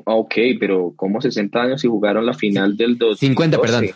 Ah, 0.07 0.15
ok, 0.15 0.35
pero 0.61 0.93
¿cómo 0.97 1.21
60 1.21 1.63
años 1.63 1.85
y 1.85 1.89
jugaron 1.89 2.27
la 2.27 2.35
final 2.35 2.77
del 2.77 2.99
2012? 2.99 3.27
50, 3.27 3.61
perdón. 3.61 3.87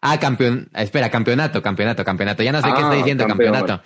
Ah, 0.00 0.18
campeón, 0.18 0.68
espera, 0.74 1.10
campeonato, 1.10 1.62
campeonato, 1.62 2.04
campeonato. 2.04 2.42
Ya 2.42 2.52
no 2.52 2.60
sé 2.60 2.68
qué 2.68 2.80
está 2.80 2.92
ah, 2.92 2.96
diciendo 2.96 3.26
campeonato. 3.26 3.82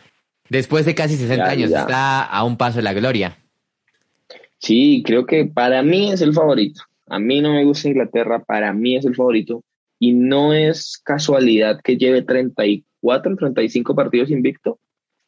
Después 0.51 0.85
de 0.85 0.95
casi 0.95 1.17
60 1.17 1.49
años, 1.49 1.71
está 1.71 2.23
a 2.25 2.45
un 2.45 2.57
paso 2.57 2.79
de 2.79 2.83
la 2.83 2.93
gloria. 2.93 3.39
Sí, 4.59 5.03
creo 5.07 5.25
que 5.25 5.47
para 5.47 5.83
mí 5.83 6.13
es 6.13 6.21
el 6.21 6.35
favorito. 6.35 6.83
A 7.07 7.19
mí 7.19 7.41
no 7.41 7.55
me 7.55 7.65
gusta 7.65 7.89
Inglaterra, 7.89 8.45
para 8.45 8.73
mí 8.75 8.97
es 8.97 9.07
el 9.07 9.15
favorito. 9.15 9.65
Y 9.99 10.13
no 10.13 10.53
es 10.53 11.01
casualidad 11.03 11.81
que 11.83 11.97
lleve 11.97 12.23
34, 12.23 13.37
35 13.37 13.95
partidos 13.95 14.31
invicto. 14.31 14.79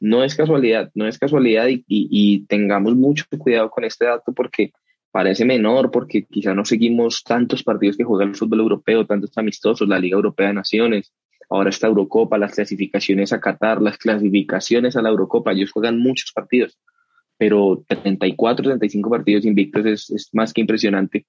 No 0.00 0.24
es 0.24 0.34
casualidad, 0.34 0.90
no 0.94 1.06
es 1.06 1.18
casualidad 1.18 1.66
y 1.68 2.46
tengamos 2.46 2.96
mucho 2.96 3.24
cuidado 3.38 3.70
con 3.70 3.84
este 3.84 4.06
dato 4.06 4.32
porque 4.32 4.72
parece 5.12 5.44
menor 5.44 5.90
porque 5.92 6.24
quizá 6.24 6.54
no 6.54 6.64
seguimos 6.64 7.22
tantos 7.22 7.62
partidos 7.62 7.96
que 7.96 8.04
juega 8.04 8.24
el 8.24 8.34
fútbol 8.34 8.60
europeo, 8.60 9.06
tantos 9.06 9.36
amistosos, 9.36 9.86
la 9.86 9.98
Liga 9.98 10.16
Europea 10.16 10.48
de 10.48 10.54
Naciones, 10.54 11.12
ahora 11.52 11.70
está 11.70 11.86
Eurocopa, 11.86 12.38
las 12.38 12.54
clasificaciones 12.54 13.32
a 13.32 13.40
Qatar, 13.40 13.82
las 13.82 13.98
clasificaciones 13.98 14.96
a 14.96 15.02
la 15.02 15.10
Eurocopa, 15.10 15.52
ellos 15.52 15.72
juegan 15.72 15.98
muchos 15.98 16.32
partidos, 16.32 16.78
pero 17.36 17.84
34, 17.86 18.64
35 18.64 19.10
partidos 19.10 19.44
invictos 19.44 19.84
es, 19.86 20.10
es 20.10 20.28
más 20.32 20.52
que 20.52 20.62
impresionante. 20.62 21.26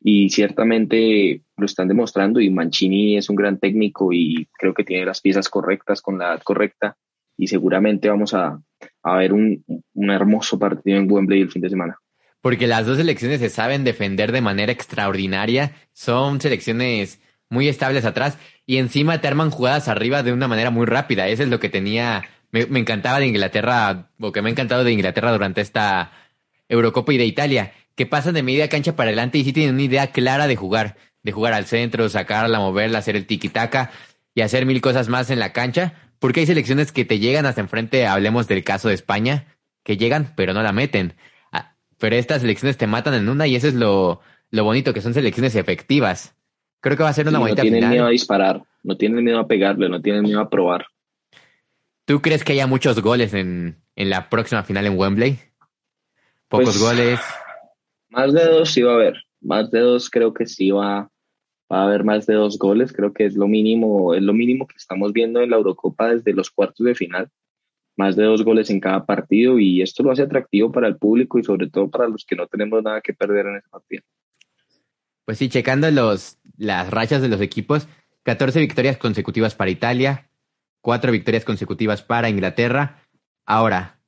Y 0.00 0.30
ciertamente 0.30 1.42
lo 1.56 1.66
están 1.66 1.88
demostrando 1.88 2.40
y 2.40 2.50
Mancini 2.50 3.16
es 3.16 3.28
un 3.28 3.36
gran 3.36 3.58
técnico 3.58 4.12
y 4.12 4.48
creo 4.58 4.72
que 4.72 4.84
tiene 4.84 5.04
las 5.04 5.20
piezas 5.20 5.48
correctas 5.48 6.00
con 6.00 6.18
la 6.18 6.28
edad 6.28 6.42
correcta. 6.42 6.96
Y 7.36 7.48
seguramente 7.48 8.08
vamos 8.08 8.32
a, 8.32 8.58
a 9.02 9.16
ver 9.16 9.34
un, 9.34 9.62
un 9.92 10.10
hermoso 10.10 10.58
partido 10.58 10.96
en 10.98 11.10
Wembley 11.10 11.42
el 11.42 11.50
fin 11.50 11.60
de 11.60 11.68
semana. 11.68 11.98
Porque 12.40 12.66
las 12.66 12.86
dos 12.86 12.96
selecciones 12.96 13.40
se 13.40 13.50
saben 13.50 13.84
defender 13.84 14.32
de 14.32 14.40
manera 14.40 14.72
extraordinaria, 14.72 15.72
son 15.92 16.40
selecciones 16.40 17.20
muy 17.48 17.68
estables 17.68 18.04
atrás 18.04 18.38
y 18.66 18.78
encima 18.78 19.20
te 19.20 19.28
arman 19.28 19.50
jugadas 19.50 19.88
arriba 19.88 20.22
de 20.22 20.32
una 20.32 20.48
manera 20.48 20.70
muy 20.70 20.86
rápida. 20.86 21.28
Eso 21.28 21.42
es 21.42 21.48
lo 21.48 21.60
que 21.60 21.68
tenía, 21.68 22.24
me, 22.50 22.62
encantaba 22.78 23.20
de 23.20 23.26
Inglaterra, 23.26 24.10
o 24.20 24.32
que 24.32 24.42
me 24.42 24.48
ha 24.48 24.52
encantado 24.52 24.84
de 24.84 24.92
Inglaterra 24.92 25.32
durante 25.32 25.60
esta 25.60 26.12
Eurocopa 26.68 27.12
y 27.12 27.18
de 27.18 27.26
Italia, 27.26 27.72
que 27.94 28.06
pasan 28.06 28.34
de 28.34 28.42
media 28.42 28.68
cancha 28.68 28.96
para 28.96 29.08
adelante 29.08 29.38
y 29.38 29.44
sí 29.44 29.52
tienen 29.52 29.74
una 29.74 29.84
idea 29.84 30.12
clara 30.12 30.46
de 30.46 30.56
jugar, 30.56 30.96
de 31.22 31.32
jugar 31.32 31.52
al 31.52 31.66
centro, 31.66 32.08
sacarla, 32.08 32.58
moverla, 32.58 32.98
hacer 32.98 33.16
el 33.16 33.26
tiki-taka 33.26 33.90
y 34.34 34.42
hacer 34.42 34.66
mil 34.66 34.80
cosas 34.80 35.08
más 35.08 35.30
en 35.30 35.38
la 35.38 35.52
cancha, 35.52 35.94
porque 36.18 36.40
hay 36.40 36.46
selecciones 36.46 36.92
que 36.92 37.04
te 37.04 37.18
llegan 37.18 37.46
hasta 37.46 37.60
enfrente, 37.60 38.06
hablemos 38.06 38.48
del 38.48 38.64
caso 38.64 38.88
de 38.88 38.94
España, 38.94 39.46
que 39.82 39.96
llegan 39.96 40.32
pero 40.36 40.52
no 40.52 40.62
la 40.62 40.72
meten 40.72 41.14
pero 41.98 42.16
estas 42.16 42.42
selecciones 42.42 42.76
te 42.76 42.86
matan 42.86 43.14
en 43.14 43.28
una 43.28 43.46
y 43.46 43.56
eso 43.56 43.68
es 43.68 43.74
lo, 43.74 44.20
lo 44.50 44.64
bonito, 44.64 44.92
que 44.92 45.00
son 45.00 45.14
selecciones 45.14 45.54
efectivas. 45.54 46.34
Creo 46.80 46.96
que 46.96 47.02
va 47.02 47.08
a 47.08 47.14
ser 47.14 47.28
una 47.28 47.38
bonita 47.38 47.62
final. 47.62 47.72
No 47.72 47.78
tienen 47.78 47.90
miedo 47.90 48.06
a 48.06 48.10
disparar, 48.10 48.62
no 48.82 48.96
tienen 48.96 49.24
miedo 49.24 49.38
a 49.38 49.46
pegarle, 49.46 49.88
no 49.88 50.00
tienen 50.00 50.22
miedo 50.22 50.40
a 50.40 50.50
probar. 50.50 50.86
¿Tú 52.04 52.22
crees 52.22 52.44
que 52.44 52.52
haya 52.52 52.66
muchos 52.66 53.00
goles 53.00 53.34
en, 53.34 53.82
en 53.96 54.10
la 54.10 54.28
próxima 54.28 54.62
final 54.62 54.86
en 54.86 54.98
Wembley? 54.98 55.38
Pocos 56.48 56.78
pues, 56.78 56.78
goles. 56.78 57.20
Más 58.08 58.32
de 58.32 58.44
dos 58.44 58.70
sí 58.70 58.82
va 58.82 58.92
a 58.92 58.94
haber. 58.94 59.24
Más 59.40 59.70
de 59.70 59.80
dos 59.80 60.08
creo 60.10 60.32
que 60.32 60.46
sí 60.46 60.70
va, 60.70 61.10
va 61.70 61.80
a 61.80 61.84
haber 61.84 62.04
más 62.04 62.26
de 62.26 62.34
dos 62.34 62.58
goles. 62.58 62.92
Creo 62.92 63.12
que 63.12 63.26
es 63.26 63.34
lo 63.34 63.48
mínimo, 63.48 64.14
es 64.14 64.22
lo 64.22 64.32
mínimo 64.32 64.66
que 64.66 64.76
estamos 64.76 65.12
viendo 65.12 65.40
en 65.40 65.50
la 65.50 65.56
Eurocopa 65.56 66.10
desde 66.10 66.32
los 66.32 66.50
cuartos 66.50 66.86
de 66.86 66.94
final 66.94 67.30
más 67.96 68.14
de 68.14 68.24
dos 68.24 68.44
goles 68.44 68.70
en 68.70 68.78
cada 68.78 69.04
partido 69.04 69.58
y 69.58 69.82
esto 69.82 70.02
lo 70.02 70.12
hace 70.12 70.22
atractivo 70.22 70.70
para 70.70 70.86
el 70.86 70.96
público 70.96 71.38
y 71.38 71.44
sobre 71.44 71.68
todo 71.68 71.90
para 71.90 72.08
los 72.08 72.24
que 72.24 72.36
no 72.36 72.46
tenemos 72.46 72.82
nada 72.82 73.00
que 73.00 73.14
perder 73.14 73.46
en 73.46 73.56
ese 73.56 73.68
partido. 73.68 74.02
Pues 75.24 75.38
sí, 75.38 75.48
checando 75.48 75.90
los, 75.90 76.38
las 76.58 76.90
rachas 76.90 77.22
de 77.22 77.28
los 77.28 77.40
equipos, 77.40 77.88
14 78.24 78.58
victorias 78.60 78.96
consecutivas 78.96 79.54
para 79.54 79.70
Italia, 79.70 80.28
4 80.80 81.12
victorias 81.12 81.44
consecutivas 81.44 82.02
para 82.02 82.28
Inglaterra. 82.28 83.02
Ahora, 83.44 83.98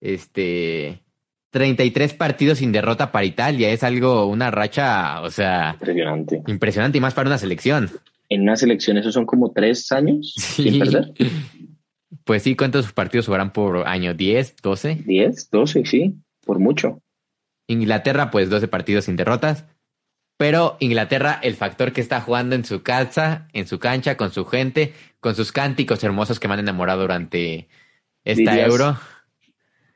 este, 0.00 1.02
33 1.50 2.14
partidos 2.14 2.58
sin 2.58 2.72
derrota 2.72 3.12
para 3.12 3.24
Italia, 3.24 3.70
es 3.70 3.82
algo, 3.82 4.26
una 4.26 4.50
racha, 4.50 5.22
o 5.22 5.30
sea, 5.30 5.72
impresionante. 5.72 6.42
Impresionante 6.46 6.98
y 6.98 7.00
más 7.00 7.14
para 7.14 7.28
una 7.28 7.38
selección. 7.38 7.90
En 8.28 8.42
una 8.42 8.56
selección 8.56 8.98
esos 8.98 9.14
son 9.14 9.24
como 9.24 9.52
tres 9.52 9.90
años 9.92 10.34
sin 10.36 10.78
perder. 10.78 11.12
Pues 12.24 12.42
sí, 12.42 12.56
¿cuántos 12.56 12.92
partidos 12.92 13.26
jugarán 13.26 13.52
por 13.52 13.86
año? 13.86 14.12
¿10, 14.12 14.56
12? 14.60 15.04
10, 15.06 15.50
12, 15.50 15.84
sí, 15.86 16.14
por 16.44 16.58
mucho. 16.58 17.00
Inglaterra, 17.68 18.30
pues 18.30 18.50
12 18.50 18.68
partidos 18.68 19.04
sin 19.04 19.16
derrotas. 19.16 19.64
Pero 20.36 20.76
Inglaterra, 20.80 21.38
el 21.42 21.54
factor 21.54 21.92
que 21.92 22.00
está 22.00 22.20
jugando 22.20 22.54
en 22.54 22.64
su 22.64 22.82
casa, 22.82 23.48
en 23.52 23.66
su 23.66 23.78
cancha, 23.78 24.16
con 24.16 24.32
su 24.32 24.44
gente, 24.44 24.92
con 25.20 25.34
sus 25.34 25.50
cánticos 25.50 26.04
hermosos 26.04 26.38
que 26.38 26.46
me 26.46 26.54
han 26.54 26.60
enamorado 26.60 27.02
durante 27.02 27.68
esta 28.24 28.60
euro. 28.60 28.98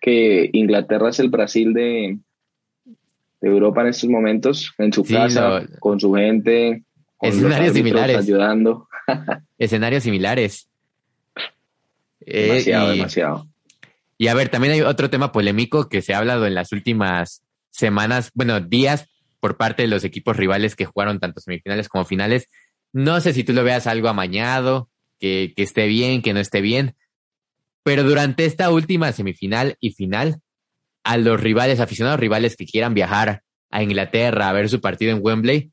Que 0.00 0.48
Inglaterra 0.52 1.10
es 1.10 1.20
el 1.20 1.28
Brasil 1.28 1.74
de, 1.74 2.18
Europa 3.42 3.82
en 3.82 3.88
estos 3.88 4.08
momentos, 4.08 4.72
en 4.78 4.92
su 4.92 5.04
casa, 5.04 5.66
con 5.78 6.00
su 6.00 6.12
gente, 6.14 6.84
con 7.18 7.28
escenarios 7.28 7.74
similares. 7.74 8.16
ayudando. 8.16 8.88
escenarios 9.58 10.02
similares. 10.02 10.70
Eh, 12.20 12.42
demasiado, 12.48 12.90
demasiado. 12.90 13.46
Y 14.16 14.28
a 14.28 14.34
ver, 14.34 14.48
también 14.48 14.74
hay 14.74 14.80
otro 14.82 15.10
tema 15.10 15.32
polémico 15.32 15.88
que 15.88 16.02
se 16.02 16.14
ha 16.14 16.18
hablado 16.18 16.46
en 16.46 16.54
las 16.54 16.72
últimas 16.72 17.42
semanas, 17.70 18.30
bueno, 18.34 18.60
días 18.60 19.08
por 19.40 19.56
parte 19.56 19.82
de 19.82 19.88
los 19.88 20.04
equipos 20.04 20.36
rivales 20.36 20.76
que 20.76 20.84
jugaron 20.84 21.18
tanto 21.18 21.40
semifinales 21.40 21.88
como 21.88 22.04
finales. 22.04 22.48
No 22.92 23.20
sé 23.20 23.32
si 23.32 23.44
tú 23.44 23.52
lo 23.52 23.64
veas 23.64 23.86
algo 23.86 24.08
amañado, 24.08 24.90
que, 25.18 25.52
esté 25.56 25.86
bien, 25.86 26.22
que 26.22 26.32
no 26.32 26.40
esté 26.40 26.60
bien, 26.60 26.94
pero 27.82 28.04
durante 28.04 28.44
esta 28.44 28.70
última 28.70 29.12
semifinal 29.12 29.76
y 29.80 29.92
final, 29.92 30.40
a 31.04 31.16
los 31.16 31.40
rivales, 31.40 31.80
aficionados 31.80 32.20
rivales 32.20 32.56
que 32.56 32.66
quieran 32.66 32.94
viajar 32.94 33.42
a 33.70 33.82
Inglaterra 33.82 34.48
a 34.48 34.52
ver 34.52 34.68
su 34.68 34.80
partido 34.80 35.12
en 35.12 35.20
Wembley, 35.22 35.72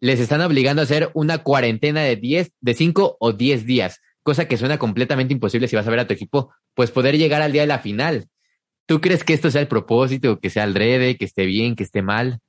les 0.00 0.20
están 0.20 0.40
obligando 0.40 0.82
a 0.82 0.84
hacer 0.84 1.10
una 1.14 1.38
cuarentena 1.38 2.02
de 2.02 2.16
10, 2.16 2.52
de 2.60 2.74
5 2.74 3.16
o 3.18 3.32
10 3.32 3.66
días 3.66 4.00
cosa 4.24 4.48
que 4.48 4.56
suena 4.56 4.78
completamente 4.78 5.32
imposible 5.32 5.68
si 5.68 5.76
vas 5.76 5.86
a 5.86 5.90
ver 5.90 6.00
a 6.00 6.06
tu 6.08 6.14
equipo, 6.14 6.52
pues 6.74 6.90
poder 6.90 7.16
llegar 7.16 7.42
al 7.42 7.52
día 7.52 7.60
de 7.60 7.68
la 7.68 7.78
final. 7.78 8.26
¿Tú 8.86 9.00
crees 9.00 9.22
que 9.22 9.34
esto 9.34 9.50
sea 9.50 9.60
el 9.60 9.68
propósito, 9.68 10.40
que 10.40 10.50
sea 10.50 10.64
al 10.64 10.74
revés, 10.74 11.16
que 11.18 11.26
esté 11.26 11.46
bien, 11.46 11.76
que 11.76 11.84
esté 11.84 12.02
mal? 12.02 12.40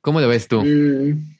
¿Cómo 0.00 0.20
lo 0.20 0.28
ves 0.28 0.48
tú? 0.48 0.62
Mm, 0.62 1.36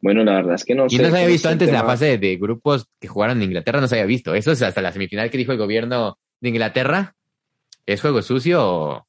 Bueno, 0.00 0.24
la 0.24 0.34
verdad 0.34 0.54
es 0.54 0.64
que 0.64 0.74
no 0.74 0.88
sé. 0.88 0.96
Y 0.96 0.98
no 0.98 1.10
se 1.10 1.16
había 1.16 1.28
visto 1.28 1.48
antes 1.48 1.68
en 1.68 1.74
la 1.74 1.84
fase 1.84 2.18
de, 2.18 2.36
grupos 2.36 2.86
que 2.98 3.08
jugaron 3.08 3.38
en 3.38 3.44
Inglaterra, 3.44 3.80
no 3.80 3.88
se 3.88 3.96
había 3.96 4.06
visto. 4.06 4.34
Eso 4.34 4.52
es 4.52 4.62
hasta 4.62 4.80
la 4.80 4.92
semifinal 4.92 5.30
que 5.30 5.38
dijo 5.38 5.52
el 5.52 5.58
gobierno 5.58 6.18
de 6.40 6.48
Inglaterra. 6.48 7.14
¿Es 7.86 8.00
juego 8.00 8.22
sucio 8.22 9.06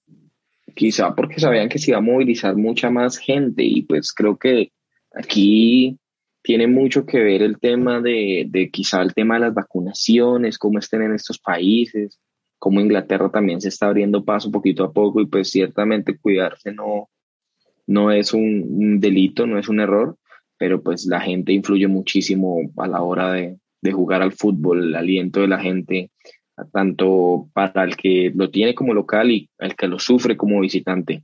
Quizá 0.73 1.13
porque 1.15 1.39
sabían 1.39 1.69
que 1.69 1.79
se 1.79 1.91
iba 1.91 1.97
a 1.97 2.01
movilizar 2.01 2.55
mucha 2.55 2.89
más 2.89 3.17
gente 3.17 3.63
y 3.63 3.83
pues 3.83 4.13
creo 4.13 4.37
que 4.37 4.71
aquí 5.13 5.97
tiene 6.41 6.67
mucho 6.67 7.05
que 7.05 7.19
ver 7.19 7.41
el 7.43 7.59
tema 7.59 8.01
de, 8.01 8.45
de 8.49 8.69
quizá 8.71 9.01
el 9.01 9.13
tema 9.13 9.35
de 9.35 9.41
las 9.41 9.53
vacunaciones, 9.53 10.57
cómo 10.57 10.79
estén 10.79 11.03
en 11.03 11.13
estos 11.13 11.39
países, 11.39 12.19
cómo 12.57 12.79
Inglaterra 12.79 13.29
también 13.29 13.61
se 13.61 13.69
está 13.69 13.87
abriendo 13.87 14.23
paso 14.23 14.51
poquito 14.51 14.83
a 14.83 14.91
poco 14.91 15.21
y 15.21 15.27
pues 15.27 15.49
ciertamente 15.49 16.17
cuidarse 16.17 16.71
no, 16.71 17.09
no 17.91 18.11
es 18.11 18.33
un 18.33 18.99
delito, 18.99 19.45
no 19.45 19.59
es 19.59 19.67
un 19.67 19.81
error, 19.81 20.17
pero 20.57 20.81
pues 20.81 21.05
la 21.05 21.19
gente 21.19 21.51
influye 21.51 21.87
muchísimo 21.87 22.71
a 22.77 22.87
la 22.87 23.01
hora 23.01 23.33
de, 23.33 23.57
jugar 23.91 24.21
al 24.21 24.31
fútbol, 24.31 24.83
el 24.83 24.95
aliento 24.95 25.41
de 25.41 25.47
la 25.47 25.59
gente, 25.59 26.11
tanto 26.71 27.49
para 27.53 27.83
el 27.83 27.97
que 27.97 28.31
lo 28.33 28.49
tiene 28.51 28.75
como 28.75 28.93
local 28.93 29.31
y 29.31 29.49
el 29.57 29.75
que 29.75 29.87
lo 29.87 29.97
sufre 29.99 30.37
como 30.37 30.61
visitante. 30.61 31.23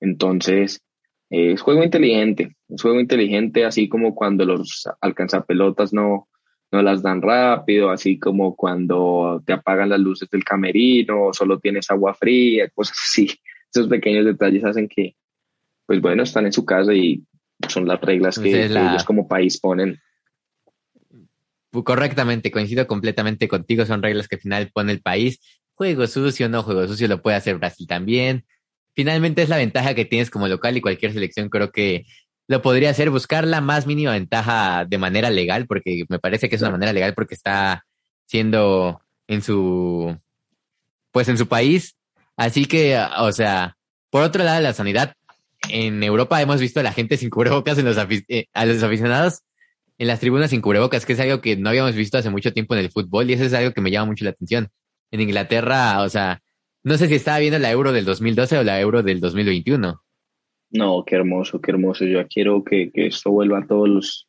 Entonces, 0.00 0.80
es 1.28 1.60
juego 1.60 1.84
inteligente, 1.84 2.56
es 2.68 2.80
juego 2.82 3.00
inteligente, 3.00 3.64
así 3.64 3.88
como 3.88 4.14
cuando 4.14 4.44
los 4.46 4.88
alcanzapelotas 5.00 5.92
no, 5.92 6.28
no 6.72 6.82
las 6.82 7.02
dan 7.02 7.20
rápido, 7.22 7.90
así 7.90 8.18
como 8.18 8.56
cuando 8.56 9.42
te 9.46 9.52
apagan 9.52 9.90
las 9.90 10.00
luces 10.00 10.28
del 10.30 10.42
camerino, 10.42 11.32
solo 11.32 11.58
tienes 11.58 11.90
agua 11.90 12.14
fría, 12.14 12.68
cosas 12.70 12.96
así. 13.08 13.28
Esos 13.72 13.88
pequeños 13.88 14.24
detalles 14.24 14.64
hacen 14.64 14.88
que, 14.88 15.14
pues 15.90 16.00
bueno, 16.00 16.22
están 16.22 16.46
en 16.46 16.52
su 16.52 16.64
casa 16.64 16.94
y 16.94 17.24
son 17.68 17.88
las 17.88 18.00
reglas 18.00 18.38
que, 18.38 18.66
ellos 18.66 19.02
como 19.02 19.26
país 19.26 19.58
ponen. 19.58 20.00
Correctamente, 21.72 22.52
coincido 22.52 22.86
completamente 22.86 23.48
contigo, 23.48 23.84
son 23.84 24.00
reglas 24.00 24.28
que 24.28 24.36
al 24.36 24.40
final 24.40 24.70
pone 24.72 24.92
el 24.92 25.00
país. 25.02 25.40
Juego 25.74 26.06
sucio, 26.06 26.48
no 26.48 26.62
juego 26.62 26.86
sucio, 26.86 27.08
lo 27.08 27.22
puede 27.22 27.38
hacer 27.38 27.58
Brasil 27.58 27.88
también. 27.88 28.44
Finalmente 28.94 29.42
es 29.42 29.48
la 29.48 29.56
ventaja 29.56 29.94
que 29.94 30.04
tienes 30.04 30.30
como 30.30 30.46
local 30.46 30.76
y 30.76 30.80
cualquier 30.80 31.12
selección 31.12 31.48
creo 31.48 31.72
que 31.72 32.06
lo 32.46 32.62
podría 32.62 32.90
hacer, 32.90 33.10
buscar 33.10 33.44
la 33.44 33.60
más 33.60 33.88
mínima 33.88 34.12
ventaja 34.12 34.84
de 34.88 34.98
manera 34.98 35.28
legal, 35.28 35.66
porque 35.66 36.04
me 36.08 36.20
parece 36.20 36.48
que 36.48 36.54
es 36.54 36.62
una 36.62 36.70
manera 36.70 36.92
legal 36.92 37.14
porque 37.14 37.34
está 37.34 37.84
siendo 38.26 39.00
en 39.26 39.42
su, 39.42 40.16
pues 41.10 41.26
en 41.26 41.36
su 41.36 41.48
país. 41.48 41.96
Así 42.36 42.66
que, 42.66 42.96
o 43.18 43.32
sea, 43.32 43.76
por 44.08 44.22
otro 44.22 44.44
lado, 44.44 44.60
la 44.60 44.72
sanidad 44.72 45.16
en 45.68 46.02
Europa 46.02 46.40
hemos 46.40 46.60
visto 46.60 46.80
a 46.80 46.82
la 46.82 46.92
gente 46.92 47.16
sin 47.16 47.30
cubrebocas 47.30 47.78
en 47.78 47.84
los 47.84 47.96
eh, 48.28 48.46
a 48.52 48.64
los 48.64 48.82
aficionados 48.82 49.42
en 50.00 50.06
las 50.06 50.18
tribunas 50.18 50.48
sin 50.48 50.62
cubrebocas, 50.62 51.04
que 51.04 51.12
es 51.12 51.20
algo 51.20 51.42
que 51.42 51.58
no 51.58 51.68
habíamos 51.68 51.94
visto 51.94 52.16
hace 52.16 52.30
mucho 52.30 52.54
tiempo 52.54 52.74
en 52.74 52.80
el 52.80 52.90
fútbol 52.90 53.28
y 53.28 53.34
eso 53.34 53.44
es 53.44 53.52
algo 53.52 53.72
que 53.72 53.82
me 53.82 53.90
llama 53.90 54.06
mucho 54.06 54.24
la 54.24 54.30
atención. 54.30 54.68
En 55.10 55.20
Inglaterra, 55.20 56.00
o 56.00 56.08
sea, 56.08 56.40
no 56.82 56.96
sé 56.96 57.06
si 57.06 57.16
estaba 57.16 57.38
viendo 57.38 57.58
la 57.58 57.70
Euro 57.70 57.92
del 57.92 58.06
2012 58.06 58.56
o 58.56 58.64
la 58.64 58.80
Euro 58.80 59.02
del 59.02 59.20
2021. 59.20 60.00
No, 60.70 61.04
qué 61.04 61.16
hermoso, 61.16 61.60
qué 61.60 61.72
hermoso. 61.72 62.06
Yo 62.06 62.26
quiero 62.28 62.64
que, 62.64 62.90
esto 62.94 63.30
vuelva 63.30 63.58
a 63.58 63.66
todos 63.66 64.26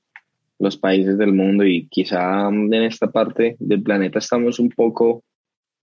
los 0.59 0.77
países 0.77 1.17
del 1.17 1.31
mundo 1.31 1.63
y 1.63 1.87
quizá 1.87 2.49
en 2.49 2.73
esta 2.73 3.09
parte 3.09 3.55
del 3.57 3.81
planeta 3.81 4.19
estamos 4.19 4.59
un 4.59 4.67
poco 4.71 5.23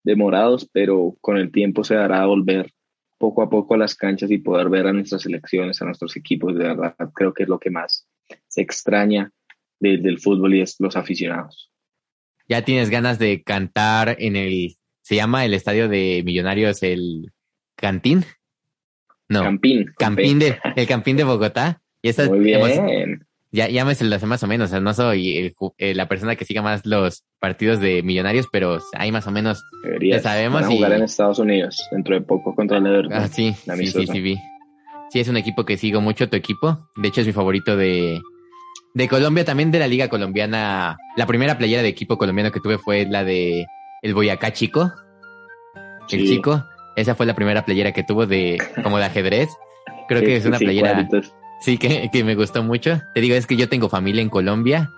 demorados, 0.05 0.69
pero 0.71 1.17
con 1.23 1.39
el 1.39 1.51
tiempo 1.51 1.83
se 1.83 1.95
dará 1.95 2.25
a 2.25 2.27
volver 2.27 2.71
poco 3.19 3.43
a 3.43 3.51
poco 3.51 3.75
a 3.75 3.79
las 3.79 3.95
canchas 3.95 4.31
y 4.31 4.39
poder 4.39 4.69
ver 4.69 4.87
a 4.87 4.93
nuestras 4.93 5.23
selecciones, 5.23 5.83
a 5.83 5.85
nuestros 5.85 6.17
equipos, 6.17 6.57
de 6.57 6.65
verdad, 6.65 6.95
creo 7.15 7.35
que 7.35 7.43
es 7.43 7.49
lo 7.49 7.59
que 7.59 7.71
más 7.71 8.09
se 8.47 8.63
extraña 8.63 9.33
del 9.81 10.19
fútbol 10.19 10.55
y 10.55 10.61
es 10.61 10.77
los 10.79 10.97
aficionados. 10.97 11.71
Ya 12.49 12.65
tienes 12.65 12.91
ganas 12.91 13.19
de 13.19 13.43
cantar 13.43 14.17
en 14.19 14.37
el, 14.37 14.77
se 15.03 15.17
llama 15.17 15.45
el 15.45 15.55
estadio 15.55 15.89
de 15.89 16.23
Millonarios, 16.25 16.83
el 16.83 17.33
Cantín. 17.77 18.25
No. 19.29 19.43
Campín. 19.43 19.93
Campín 19.99 20.39
de, 20.39 20.59
el 20.75 20.87
Campín 20.87 21.17
de 21.17 21.25
Bogotá. 21.25 21.83
Y 22.01 22.11
Muy 22.29 22.41
bien 22.41 23.28
ya, 23.51 23.69
ya 23.69 23.85
me 23.85 23.95
lo 23.99 24.17
hace 24.17 24.27
más 24.27 24.43
o 24.43 24.47
menos. 24.47 24.69
O 24.69 24.71
sea, 24.71 24.81
no 24.81 24.93
soy 24.93 25.55
eh, 25.79 25.95
la 25.95 26.09
persona 26.09 26.37
que 26.37 26.45
siga 26.45 26.63
más 26.63 26.85
los 26.85 27.25
partidos 27.41 27.81
de 27.81 28.03
millonarios, 28.03 28.47
pero 28.53 28.79
hay 28.93 29.11
más 29.11 29.27
o 29.27 29.31
menos. 29.31 29.63
ya 30.01 30.21
sabemos. 30.21 30.63
Van 30.63 30.71
a 30.71 30.75
jugar 30.75 30.93
en 30.93 31.03
Estados 31.03 31.39
Unidos 31.39 31.89
dentro 31.91 32.15
de 32.15 32.21
poco 32.21 32.55
contra 32.55 32.79
el 32.79 32.87
Everton. 32.87 33.13
Ah, 33.13 33.29
sí, 33.29 33.55
sí, 33.55 33.87
sí, 33.87 34.07
sí, 34.07 34.21
vi. 34.21 34.39
Sí, 35.11 35.21
es 35.21 35.29
un 35.29 35.39
equipo 35.39 35.65
que 35.65 35.79
sigo 35.79 36.01
mucho, 36.01 36.29
tu 36.29 36.37
equipo. 36.37 36.91
De 36.97 37.09
hecho, 37.09 37.23
es 37.23 37.27
mi 37.27 37.33
favorito 37.33 37.77
de, 37.77 38.21
de 38.93 39.09
Colombia, 39.09 39.45
también 39.45 39.71
de 39.71 39.79
la 39.79 39.87
Liga 39.87 40.09
Colombiana. 40.09 40.99
La 41.17 41.27
primera 41.27 41.57
playera 41.57 41.83
de 41.83 41.89
equipo 41.89 42.19
colombiano 42.19 42.51
que 42.51 42.61
tuve 42.61 42.77
fue 42.77 43.07
la 43.07 43.25
de 43.25 43.65
el 44.03 44.15
Boyacá 44.15 44.53
Chico. 44.53 44.93
El 46.11 46.27
Chico. 46.27 46.63
Esa 46.97 47.15
fue 47.15 47.25
la 47.25 47.35
primera 47.35 47.65
playera 47.65 47.93
que 47.93 48.03
tuvo 48.03 48.27
de 48.27 48.59
como 48.83 48.99
de 48.99 49.05
ajedrez. 49.05 49.49
Creo 50.09 50.21
que 50.21 50.37
es 50.37 50.45
una 50.45 50.59
playera 50.59 51.07
sí 51.61 51.79
que, 51.79 52.09
que, 52.13 52.25
me 52.25 52.35
gustó 52.35 52.63
mucho. 52.63 53.01
Te 53.15 53.21
digo, 53.21 53.35
es 53.35 53.47
que 53.47 53.57
yo 53.57 53.69
tengo 53.69 53.89
familia 53.89 54.23
en 54.23 54.29
Colombia 54.29 54.91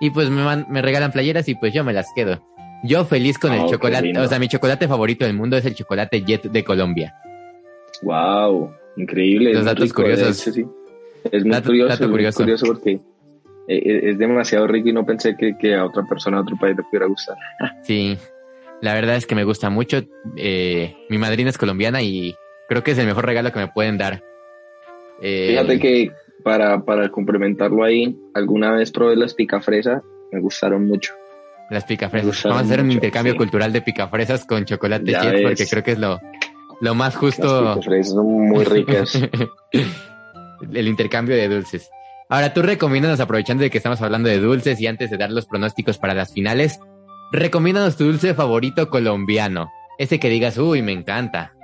y 0.00 0.10
pues 0.10 0.30
me, 0.30 0.64
me 0.68 0.82
regalan 0.82 1.12
playeras 1.12 1.48
y 1.48 1.54
pues 1.54 1.72
yo 1.72 1.84
me 1.84 1.92
las 1.92 2.08
quedo. 2.14 2.42
Yo 2.82 3.04
feliz 3.04 3.38
con 3.38 3.52
el 3.52 3.60
oh, 3.60 3.68
chocolate, 3.68 4.18
o 4.18 4.26
sea, 4.26 4.38
mi 4.38 4.48
chocolate 4.48 4.88
favorito 4.88 5.24
del 5.24 5.34
mundo 5.34 5.56
es 5.56 5.66
el 5.66 5.74
chocolate 5.74 6.22
Jet 6.22 6.44
de 6.44 6.64
Colombia. 6.64 7.14
Wow, 8.02 8.72
increíble. 8.96 9.52
Los 9.52 9.64
datos 9.64 9.92
curiosos. 9.92 10.36
sí. 10.36 10.64
Es 11.30 11.44
muy 11.44 11.60
curioso, 11.60 12.08
curioso. 12.08 12.66
porque 12.66 12.92
eh, 12.92 13.00
eh, 13.68 14.00
es 14.04 14.18
demasiado 14.18 14.66
rico 14.66 14.88
y 14.88 14.92
no 14.92 15.04
pensé 15.04 15.36
que, 15.36 15.56
que, 15.58 15.74
a 15.74 15.84
otra 15.84 16.04
persona, 16.04 16.38
a 16.38 16.40
otro 16.40 16.56
país 16.56 16.76
le 16.76 16.82
pudiera 16.84 17.06
gustar. 17.06 17.36
Sí, 17.82 18.16
la 18.80 18.94
verdad 18.94 19.16
es 19.16 19.26
que 19.26 19.34
me 19.34 19.44
gusta 19.44 19.68
mucho. 19.70 20.02
Eh, 20.36 20.96
mi 21.10 21.18
madrina 21.18 21.50
es 21.50 21.58
colombiana 21.58 22.02
y 22.02 22.34
creo 22.68 22.82
que 22.82 22.92
es 22.92 22.98
el 22.98 23.06
mejor 23.06 23.26
regalo 23.26 23.52
que 23.52 23.58
me 23.58 23.68
pueden 23.68 23.98
dar. 23.98 24.22
Fíjate 25.20 25.74
eh, 25.74 25.78
que 25.78 26.10
para, 26.42 26.84
para 26.84 27.10
complementarlo 27.10 27.84
ahí, 27.84 28.18
alguna 28.34 28.72
vez 28.72 28.90
probé 28.90 29.16
las 29.16 29.34
picafresas, 29.34 30.02
me 30.32 30.40
gustaron 30.40 30.86
mucho. 30.86 31.12
Las 31.70 31.84
picafresas. 31.84 32.42
Vamos 32.44 32.62
a 32.62 32.64
hacer 32.64 32.80
un 32.80 32.90
intercambio 32.90 33.36
cultural 33.36 33.72
de 33.72 33.82
picafresas 33.82 34.44
con 34.44 34.64
chocolate 34.64 35.12
porque 35.42 35.66
creo 35.66 35.84
que 35.84 35.92
es 35.92 35.98
lo, 35.98 36.18
lo 36.80 36.94
más 36.94 37.14
justo. 37.16 37.62
Las 37.62 37.78
picafresas 37.78 38.12
son 38.14 38.26
muy 38.26 38.64
ricas. 38.64 39.20
El 40.72 40.88
intercambio 40.88 41.36
de 41.36 41.48
dulces. 41.48 41.88
Ahora, 42.28 42.52
tú 42.52 42.62
recomiéndanos, 42.62 43.18
aprovechando 43.20 43.62
de 43.62 43.70
que 43.70 43.78
estamos 43.78 44.00
hablando 44.02 44.28
de 44.28 44.38
dulces 44.38 44.80
y 44.80 44.86
antes 44.86 45.10
de 45.10 45.16
dar 45.16 45.30
los 45.30 45.46
pronósticos 45.46 45.98
para 45.98 46.14
las 46.14 46.32
finales, 46.32 46.78
recomiéndanos 47.32 47.96
tu 47.96 48.04
dulce 48.04 48.34
favorito 48.34 48.88
colombiano. 48.88 49.70
Ese 49.98 50.20
que 50.20 50.28
digas, 50.28 50.56
uy, 50.58 50.82
me 50.82 50.92
encanta. 50.92 51.54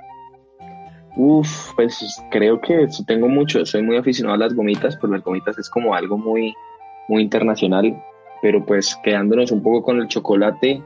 Uf, 1.17 1.73
pues 1.75 2.21
creo 2.29 2.61
que 2.61 2.87
tengo 3.07 3.27
mucho, 3.27 3.65
soy 3.65 3.81
muy 3.81 3.97
aficionado 3.97 4.35
a 4.35 4.37
las 4.37 4.53
gomitas, 4.53 4.97
pues 4.97 5.11
las 5.11 5.23
gomitas 5.23 5.57
es 5.57 5.67
como 5.67 5.95
algo 5.95 6.15
muy, 6.15 6.53
muy 7.07 7.23
internacional, 7.23 7.99
pero 8.39 8.63
pues 8.63 8.95
quedándonos 9.03 9.51
un 9.51 9.63
poco 9.63 9.81
con 9.81 9.99
el 9.99 10.07
chocolate, 10.07 10.79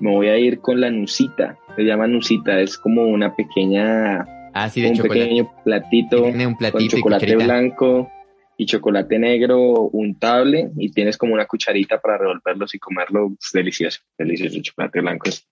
me 0.00 0.10
voy 0.10 0.28
a 0.28 0.38
ir 0.38 0.60
con 0.60 0.80
la 0.80 0.90
nucita, 0.90 1.58
se 1.76 1.82
llama 1.82 2.06
nucita, 2.06 2.58
es 2.60 2.78
como 2.78 3.02
una 3.02 3.36
pequeña, 3.36 4.26
ah, 4.54 4.70
de 4.74 4.88
un 4.88 4.96
pequeño 4.96 5.52
platito, 5.62 6.24
un 6.24 6.56
platito 6.56 7.00
con 7.00 7.12
chocolate 7.12 7.36
blanco 7.36 8.10
y 8.56 8.64
chocolate 8.64 9.18
negro 9.18 9.90
untable 9.92 10.70
y 10.78 10.92
tienes 10.92 11.18
como 11.18 11.34
una 11.34 11.44
cucharita 11.44 12.00
para 12.00 12.16
revolverlos 12.16 12.74
y 12.74 12.78
comerlo, 12.78 13.32
es 13.38 13.50
delicioso, 13.52 14.00
delicioso, 14.16 14.56
el 14.56 14.62
chocolate 14.62 15.00
blanco 15.02 15.28
es, 15.28 15.46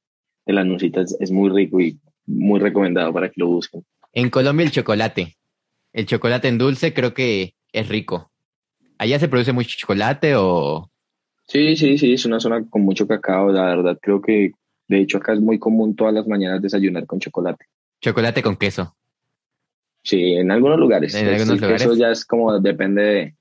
de 0.47 0.55
las 0.55 0.65
nucitas 0.65 1.17
es 1.21 1.31
muy 1.31 1.51
rico 1.51 1.81
y 1.81 2.01
muy 2.25 2.61
recomendado 2.61 3.13
para 3.13 3.29
que 3.29 3.35
lo 3.37 3.49
busquen. 3.49 3.85
En 4.13 4.31
Colombia 4.31 4.65
el 4.65 4.73
chocolate. 4.73 5.37
El 5.93 6.07
chocolate 6.07 6.49
en 6.49 6.59
dulce 6.59 6.95
creo 6.95 7.15
que 7.15 7.55
es 7.73 7.89
rico. 7.89 8.31
¿Allá 8.99 9.19
se 9.19 9.29
produce 9.29 9.53
mucho 9.53 9.77
chocolate 9.77 10.35
o...? 10.37 10.91
Sí, 11.49 11.77
sí, 11.77 11.99
sí, 11.99 12.13
es 12.15 12.25
una 12.25 12.41
zona 12.41 12.65
con 12.69 12.83
mucho 12.83 13.07
cacao, 13.07 13.51
la 13.51 13.65
verdad. 13.65 13.99
Creo 14.01 14.23
que, 14.23 14.53
de 14.89 15.01
hecho, 15.01 15.19
acá 15.19 15.33
es 15.33 15.41
muy 15.41 15.59
común 15.59 15.97
todas 15.97 16.15
las 16.15 16.27
mañanas 16.27 16.63
desayunar 16.63 17.05
con 17.07 17.19
chocolate. 17.19 17.67
Chocolate 18.01 18.43
con 18.43 18.57
queso. 18.57 18.97
Sí, 20.05 20.35
en 20.35 20.51
algunos 20.51 20.79
lugares. 20.79 21.15
En 21.15 21.29
algunos 21.29 21.61
lugares. 21.61 21.83
Eso 21.83 21.95
ya 21.95 22.11
es 22.11 22.25
como, 22.25 22.59
depende 22.61 23.03
de 23.03 23.37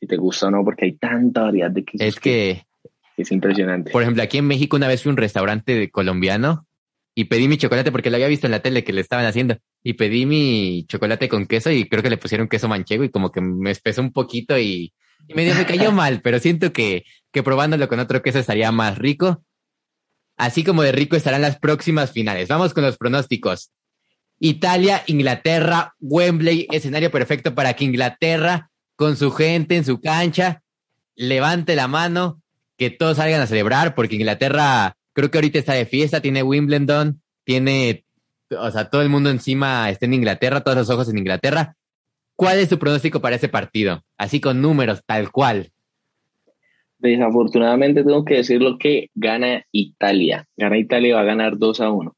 si 0.00 0.06
te 0.06 0.16
gusta 0.16 0.48
o 0.48 0.50
no, 0.50 0.64
porque 0.64 0.86
hay 0.86 0.92
tanta 0.92 1.42
variedad 1.42 1.70
de 1.70 1.84
quesos. 1.84 2.06
Es 2.06 2.18
que... 2.18 2.64
Es 3.16 3.30
impresionante. 3.30 3.92
Por 3.92 4.02
ejemplo, 4.02 4.22
aquí 4.22 4.38
en 4.38 4.46
México 4.46 4.76
una 4.76 4.88
vez 4.88 5.02
fui 5.02 5.10
a 5.10 5.12
un 5.12 5.18
restaurante 5.18 5.90
colombiano 5.90 6.66
y 7.14 7.24
pedí 7.24 7.46
mi 7.48 7.56
chocolate 7.56 7.92
porque 7.92 8.10
lo 8.10 8.16
había 8.16 8.28
visto 8.28 8.46
en 8.46 8.50
la 8.50 8.60
tele 8.60 8.82
que 8.82 8.92
le 8.92 9.00
estaban 9.00 9.24
haciendo 9.24 9.56
y 9.82 9.94
pedí 9.94 10.26
mi 10.26 10.84
chocolate 10.88 11.28
con 11.28 11.46
queso 11.46 11.70
y 11.70 11.88
creo 11.88 12.02
que 12.02 12.10
le 12.10 12.16
pusieron 12.16 12.48
queso 12.48 12.68
manchego 12.68 13.04
y 13.04 13.10
como 13.10 13.30
que 13.30 13.40
me 13.40 13.70
espesó 13.70 14.00
un 14.02 14.12
poquito 14.12 14.58
y, 14.58 14.92
y 15.28 15.34
medio 15.34 15.54
me 15.54 15.66
cayó 15.66 15.92
mal, 15.92 16.20
pero 16.22 16.40
siento 16.40 16.72
que, 16.72 17.04
que 17.30 17.42
probándolo 17.42 17.88
con 17.88 18.00
otro 18.00 18.22
queso 18.22 18.38
estaría 18.38 18.72
más 18.72 18.98
rico. 18.98 19.44
Así 20.36 20.64
como 20.64 20.82
de 20.82 20.90
rico 20.90 21.14
estarán 21.14 21.42
las 21.42 21.58
próximas 21.58 22.10
finales. 22.10 22.48
Vamos 22.48 22.74
con 22.74 22.82
los 22.82 22.96
pronósticos. 22.96 23.70
Italia, 24.40 25.04
Inglaterra, 25.06 25.94
Wembley, 26.00 26.66
escenario 26.72 27.12
perfecto 27.12 27.54
para 27.54 27.74
que 27.74 27.84
Inglaterra, 27.84 28.70
con 28.96 29.16
su 29.16 29.30
gente 29.30 29.76
en 29.76 29.84
su 29.84 30.00
cancha, 30.00 30.62
levante 31.14 31.76
la 31.76 31.86
mano, 31.86 32.42
que 32.76 32.90
todos 32.90 33.18
salgan 33.18 33.40
a 33.40 33.46
celebrar, 33.46 33.94
porque 33.94 34.16
Inglaterra 34.16 34.96
creo 35.14 35.30
que 35.30 35.38
ahorita 35.38 35.58
está 35.58 35.72
de 35.72 35.86
fiesta, 35.86 36.20
tiene 36.20 36.42
Wimbledon, 36.42 37.22
tiene, 37.44 38.04
o 38.50 38.70
sea, 38.70 38.90
todo 38.90 39.00
el 39.00 39.08
mundo 39.08 39.30
encima 39.30 39.88
está 39.88 40.04
en 40.04 40.14
Inglaterra, 40.14 40.60
todos 40.60 40.76
los 40.76 40.90
ojos 40.90 41.08
en 41.08 41.18
Inglaterra. 41.18 41.76
¿Cuál 42.36 42.58
es 42.58 42.68
tu 42.68 42.78
pronóstico 42.78 43.20
para 43.20 43.36
ese 43.36 43.48
partido? 43.48 44.02
Así 44.18 44.40
con 44.40 44.60
números, 44.60 45.02
tal 45.06 45.30
cual. 45.30 45.70
Desafortunadamente 46.98 48.02
tengo 48.02 48.24
que 48.24 48.36
decirlo 48.36 48.76
que 48.78 49.10
gana 49.14 49.64
Italia. 49.70 50.46
Gana 50.56 50.78
Italia 50.78 51.14
va 51.14 51.20
a 51.20 51.24
ganar 51.24 51.58
2 51.58 51.80
a 51.80 51.90
1. 51.90 52.16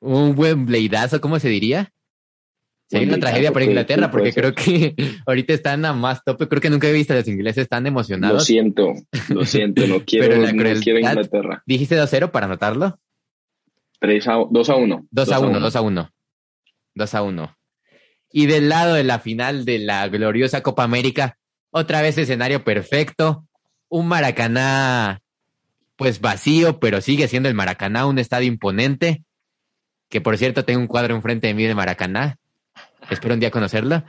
Un 0.00 0.34
buen 0.34 0.66
bleidazo, 0.66 1.20
¿cómo 1.20 1.38
se 1.38 1.48
diría? 1.48 1.90
Sería 2.90 3.06
una 3.06 3.20
tragedia 3.20 3.52
para 3.52 3.64
Inglaterra 3.64 4.10
porque 4.10 4.32
creo 4.32 4.52
que 4.52 4.96
ahorita 5.26 5.54
están 5.54 5.84
a 5.84 5.92
más 5.92 6.24
tope. 6.24 6.48
Creo 6.48 6.60
que 6.60 6.70
nunca 6.70 6.88
he 6.88 6.92
visto 6.92 7.12
a 7.12 7.16
los 7.16 7.28
ingleses 7.28 7.68
tan 7.68 7.86
emocionados. 7.86 8.38
Lo 8.38 8.44
siento, 8.44 8.94
lo 9.28 9.44
siento, 9.46 9.86
no 9.86 10.04
quiero, 10.04 10.36
no 10.36 10.80
quiero 10.80 10.98
Inglaterra. 10.98 11.62
¿Dijiste 11.66 11.96
2-0 11.96 12.32
para 12.32 12.46
anotarlo? 12.46 12.98
3 14.00 14.26
a, 14.26 14.38
2 14.50 14.70
a 14.70 14.74
1. 14.74 15.06
2 15.08 15.32
a 15.32 15.38
1, 15.38 15.60
2 15.60 15.76
a 15.76 15.80
1. 15.80 16.10
2 16.96 17.14
a 17.14 17.22
1. 17.22 17.56
Y 18.32 18.46
del 18.46 18.68
lado 18.68 18.94
de 18.94 19.04
la 19.04 19.20
final 19.20 19.64
de 19.64 19.78
la 19.78 20.08
gloriosa 20.08 20.62
Copa 20.62 20.82
América, 20.82 21.38
otra 21.70 22.02
vez 22.02 22.18
escenario 22.18 22.64
perfecto. 22.64 23.46
Un 23.88 24.08
Maracaná, 24.08 25.20
pues 25.94 26.20
vacío, 26.20 26.80
pero 26.80 27.00
sigue 27.00 27.28
siendo 27.28 27.48
el 27.48 27.54
Maracaná 27.54 28.06
un 28.06 28.18
estadio 28.18 28.48
imponente. 28.48 29.22
Que 30.08 30.20
por 30.20 30.36
cierto, 30.38 30.64
tengo 30.64 30.80
un 30.80 30.88
cuadro 30.88 31.14
enfrente 31.14 31.46
de 31.46 31.54
mí 31.54 31.62
de 31.66 31.76
Maracaná 31.76 32.39
espero 33.10 33.34
un 33.34 33.40
día 33.40 33.50
conocerlo. 33.50 34.04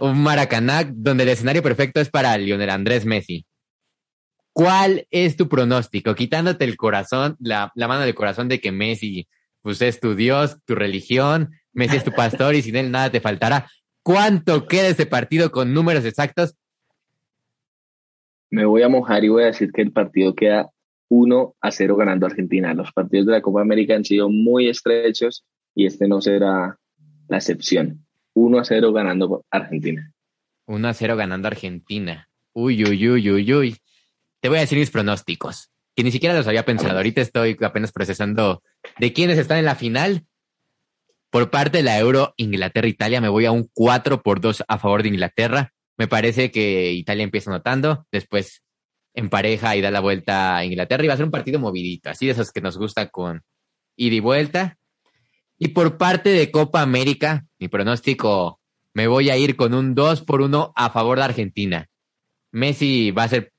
Un 0.00 0.22
Maracaná 0.22 0.84
donde 0.84 1.24
el 1.24 1.30
escenario 1.30 1.62
perfecto 1.62 2.00
es 2.00 2.10
para 2.10 2.36
Lionel 2.36 2.70
Andrés 2.70 3.04
Messi. 3.04 3.46
¿Cuál 4.52 5.06
es 5.10 5.36
tu 5.36 5.48
pronóstico? 5.48 6.14
Quitándote 6.14 6.64
el 6.64 6.76
corazón, 6.76 7.36
la, 7.40 7.70
mano 7.76 8.00
del 8.00 8.14
corazón 8.14 8.48
de 8.48 8.58
que 8.60 8.72
Messi 8.72 9.28
pues, 9.60 9.82
es 9.82 10.00
tu 10.00 10.14
Dios, 10.14 10.58
tu 10.64 10.74
religión, 10.74 11.50
Messi 11.72 11.96
es 11.96 12.04
tu 12.04 12.12
pastor 12.12 12.54
y 12.54 12.62
sin 12.62 12.76
él 12.76 12.90
nada 12.90 13.10
te 13.10 13.20
faltará. 13.20 13.68
¿Cuánto 14.02 14.66
queda 14.66 14.88
este 14.88 15.04
partido 15.04 15.50
con 15.50 15.74
números 15.74 16.04
exactos? 16.06 16.56
Me 18.48 18.64
voy 18.64 18.82
a 18.82 18.88
mojar 18.88 19.24
y 19.24 19.28
voy 19.28 19.42
a 19.42 19.46
decir 19.46 19.72
que 19.72 19.82
el 19.82 19.92
partido 19.92 20.34
queda 20.34 20.70
1 21.08 21.54
a 21.60 21.70
0 21.70 21.96
ganando 21.96 22.24
Argentina. 22.24 22.72
Los 22.72 22.92
partidos 22.92 23.26
de 23.26 23.32
la 23.32 23.42
Copa 23.42 23.60
América 23.60 23.94
han 23.94 24.04
sido 24.04 24.30
muy 24.30 24.68
estrechos 24.68 25.44
y 25.74 25.84
este 25.84 26.08
no 26.08 26.22
será 26.22 26.78
la 27.28 27.36
excepción. 27.36 28.05
1 28.36 28.58
a 28.58 28.64
0 28.64 28.92
ganando 28.92 29.44
Argentina. 29.50 30.12
1 30.66 30.88
a 30.88 30.92
0 30.92 31.16
ganando 31.16 31.48
Argentina. 31.48 32.28
Uy, 32.52 32.84
uy, 32.84 33.08
uy, 33.08 33.30
uy, 33.30 33.54
uy. 33.54 33.76
Te 34.40 34.50
voy 34.50 34.58
a 34.58 34.60
decir 34.60 34.78
mis 34.78 34.90
pronósticos, 34.90 35.70
que 35.94 36.04
ni 36.04 36.12
siquiera 36.12 36.34
los 36.34 36.46
había 36.46 36.66
pensado. 36.66 36.98
Ahorita 36.98 37.22
estoy 37.22 37.56
apenas 37.62 37.92
procesando 37.92 38.62
de 38.98 39.12
quiénes 39.14 39.38
están 39.38 39.56
en 39.56 39.64
la 39.64 39.74
final. 39.74 40.26
Por 41.30 41.50
parte 41.50 41.78
de 41.78 41.84
la 41.84 41.98
Euro, 41.98 42.34
Inglaterra-Italia, 42.36 43.22
me 43.22 43.30
voy 43.30 43.46
a 43.46 43.52
un 43.52 43.70
4 43.72 44.22
por 44.22 44.40
2 44.40 44.64
a 44.68 44.78
favor 44.78 45.02
de 45.02 45.08
Inglaterra. 45.08 45.72
Me 45.96 46.06
parece 46.06 46.50
que 46.50 46.92
Italia 46.92 47.24
empieza 47.24 47.50
anotando, 47.50 48.06
después 48.12 48.62
en 49.14 49.30
pareja 49.30 49.76
y 49.76 49.80
da 49.80 49.90
la 49.90 50.00
vuelta 50.00 50.58
a 50.58 50.64
Inglaterra 50.66 51.04
y 51.04 51.08
va 51.08 51.14
a 51.14 51.16
ser 51.16 51.24
un 51.24 51.32
partido 51.32 51.58
movidito, 51.58 52.10
así 52.10 52.26
de 52.26 52.32
esos 52.32 52.52
que 52.52 52.60
nos 52.60 52.76
gusta 52.76 53.08
con 53.08 53.42
ida 53.96 54.14
y 54.14 54.20
vuelta. 54.20 54.76
Y 55.58 55.68
por 55.68 55.96
parte 55.96 56.30
de 56.30 56.50
Copa 56.50 56.82
América, 56.82 57.46
mi 57.58 57.68
pronóstico, 57.68 58.60
me 58.92 59.06
voy 59.06 59.30
a 59.30 59.36
ir 59.36 59.56
con 59.56 59.74
un 59.74 59.94
2 59.94 60.22
por 60.22 60.42
1 60.42 60.72
a 60.74 60.90
favor 60.90 61.18
de 61.18 61.24
Argentina. 61.24 61.88
Messi 62.52 63.10
va 63.10 63.24
a 63.24 63.28
ser 63.28 63.52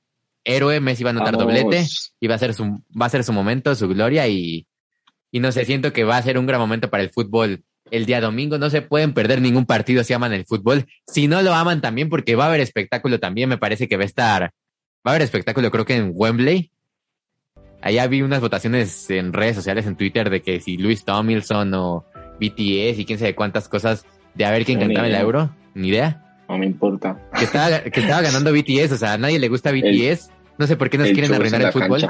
héroe, 0.44 0.80
Messi 0.80 1.04
va 1.04 1.10
a 1.10 1.12
anotar 1.12 1.36
doblete 1.36 1.86
y 2.20 2.26
va 2.26 2.36
a 2.36 2.38
ser 2.38 2.54
su, 2.54 2.82
va 3.00 3.06
a 3.06 3.10
ser 3.10 3.24
su 3.24 3.32
momento, 3.32 3.74
su 3.74 3.88
gloria 3.88 4.26
y, 4.28 4.66
y 5.30 5.40
no 5.40 5.52
sé, 5.52 5.64
siento 5.64 5.92
que 5.92 6.04
va 6.04 6.16
a 6.16 6.22
ser 6.22 6.38
un 6.38 6.46
gran 6.46 6.60
momento 6.60 6.90
para 6.90 7.02
el 7.02 7.10
fútbol 7.10 7.62
el 7.90 8.06
día 8.06 8.20
domingo. 8.20 8.58
No 8.58 8.70
se 8.70 8.82
pueden 8.82 9.12
perder 9.12 9.40
ningún 9.40 9.66
partido 9.66 10.04
si 10.04 10.12
aman 10.12 10.32
el 10.32 10.46
fútbol. 10.46 10.86
Si 11.06 11.28
no 11.28 11.42
lo 11.42 11.54
aman 11.54 11.80
también, 11.80 12.08
porque 12.08 12.36
va 12.36 12.44
a 12.44 12.48
haber 12.48 12.60
espectáculo 12.60 13.18
también, 13.20 13.48
me 13.48 13.58
parece 13.58 13.88
que 13.88 13.96
va 13.96 14.02
a 14.02 14.06
estar, 14.06 14.42
va 14.42 14.50
a 15.04 15.10
haber 15.10 15.22
espectáculo 15.22 15.70
creo 15.70 15.84
que 15.84 15.96
en 15.96 16.12
Wembley. 16.14 16.70
Allá 17.80 18.06
vi 18.06 18.22
unas 18.22 18.40
votaciones 18.40 19.08
en 19.10 19.32
redes 19.32 19.56
sociales, 19.56 19.86
en 19.86 19.96
Twitter, 19.96 20.30
de 20.30 20.42
que 20.42 20.60
si 20.60 20.76
Luis 20.76 21.04
Tomilson 21.04 21.72
o 21.74 22.04
BTS 22.40 22.98
y 22.98 23.04
quién 23.04 23.18
sabe 23.18 23.34
cuántas 23.34 23.68
cosas 23.68 24.04
de 24.34 24.44
a 24.44 24.50
ver 24.50 24.64
quién 24.64 24.78
cantaba 24.78 25.06
el 25.06 25.14
euro. 25.14 25.50
Ni 25.74 25.88
idea. 25.88 26.24
No 26.48 26.58
me 26.58 26.66
importa. 26.66 27.20
Que 27.38 27.44
estaba, 27.44 27.80
que 27.80 28.00
estaba 28.00 28.22
ganando 28.22 28.52
BTS, 28.52 28.92
o 28.92 28.96
sea, 28.96 29.12
a 29.12 29.18
nadie 29.18 29.38
le 29.38 29.48
gusta 29.48 29.70
BTS. 29.70 30.30
no 30.56 30.66
sé 30.66 30.76
por 30.76 30.90
qué 30.90 30.98
nos 30.98 31.08
quieren 31.10 31.32
arruinar 31.34 31.62
el 31.62 31.72
fútbol. 31.72 32.00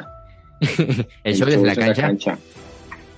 el, 1.25 1.37
show, 1.37 1.47
desde 1.47 1.64
la 1.64 1.75
cancha. 1.75 2.39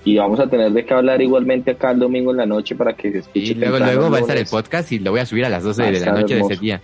Y 0.03 0.17
vamos 0.17 0.39
a 0.39 0.47
tener 0.47 0.71
de 0.71 0.83
qué 0.83 0.93
hablar 0.93 1.21
igualmente 1.21 1.71
acá 1.71 1.91
el 1.91 1.99
domingo 1.99 2.31
en 2.31 2.37
la 2.37 2.45
noche 2.45 2.75
para 2.75 2.93
que 2.93 3.11
se 3.11 3.17
escuche. 3.19 3.39
Y 3.39 3.53
luego, 3.53 3.77
luego 3.77 4.09
va 4.09 4.17
a 4.17 4.21
estar 4.21 4.37
el 4.37 4.47
podcast 4.47 4.91
y 4.91 4.99
lo 4.99 5.11
voy 5.11 5.19
a 5.19 5.25
subir 5.25 5.45
a 5.45 5.49
las 5.49 5.63
12 5.63 5.83
de 5.83 5.99
la 5.99 6.13
noche 6.13 6.35
de 6.35 6.41
ese 6.41 6.55
día. 6.57 6.81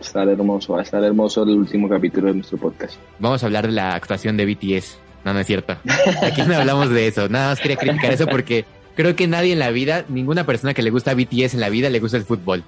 Estar 0.00 0.28
hermoso, 0.28 0.74
va 0.74 0.80
a 0.80 0.82
estar 0.82 1.02
hermoso 1.02 1.42
el 1.42 1.50
último 1.50 1.88
capítulo 1.88 2.28
de 2.28 2.34
nuestro 2.34 2.58
podcast. 2.58 2.96
Vamos 3.18 3.42
a 3.42 3.46
hablar 3.46 3.66
de 3.66 3.72
la 3.72 3.92
actuación 3.92 4.36
de 4.36 4.46
BTS. 4.46 4.98
No, 5.24 5.32
no 5.32 5.40
es 5.40 5.46
cierto. 5.46 5.76
Aquí 6.22 6.42
no 6.42 6.56
hablamos 6.56 6.90
de 6.90 7.08
eso. 7.08 7.28
Nada 7.28 7.50
más 7.50 7.60
quería 7.60 7.76
criticar 7.76 8.12
eso 8.12 8.26
porque 8.26 8.64
creo 8.94 9.16
que 9.16 9.26
nadie 9.26 9.52
en 9.52 9.58
la 9.58 9.70
vida, 9.70 10.04
ninguna 10.08 10.44
persona 10.44 10.74
que 10.74 10.82
le 10.82 10.90
gusta 10.90 11.14
BTS 11.14 11.54
en 11.54 11.60
la 11.60 11.68
vida 11.68 11.90
le 11.90 11.98
gusta 11.98 12.16
el 12.16 12.24
fútbol. 12.24 12.62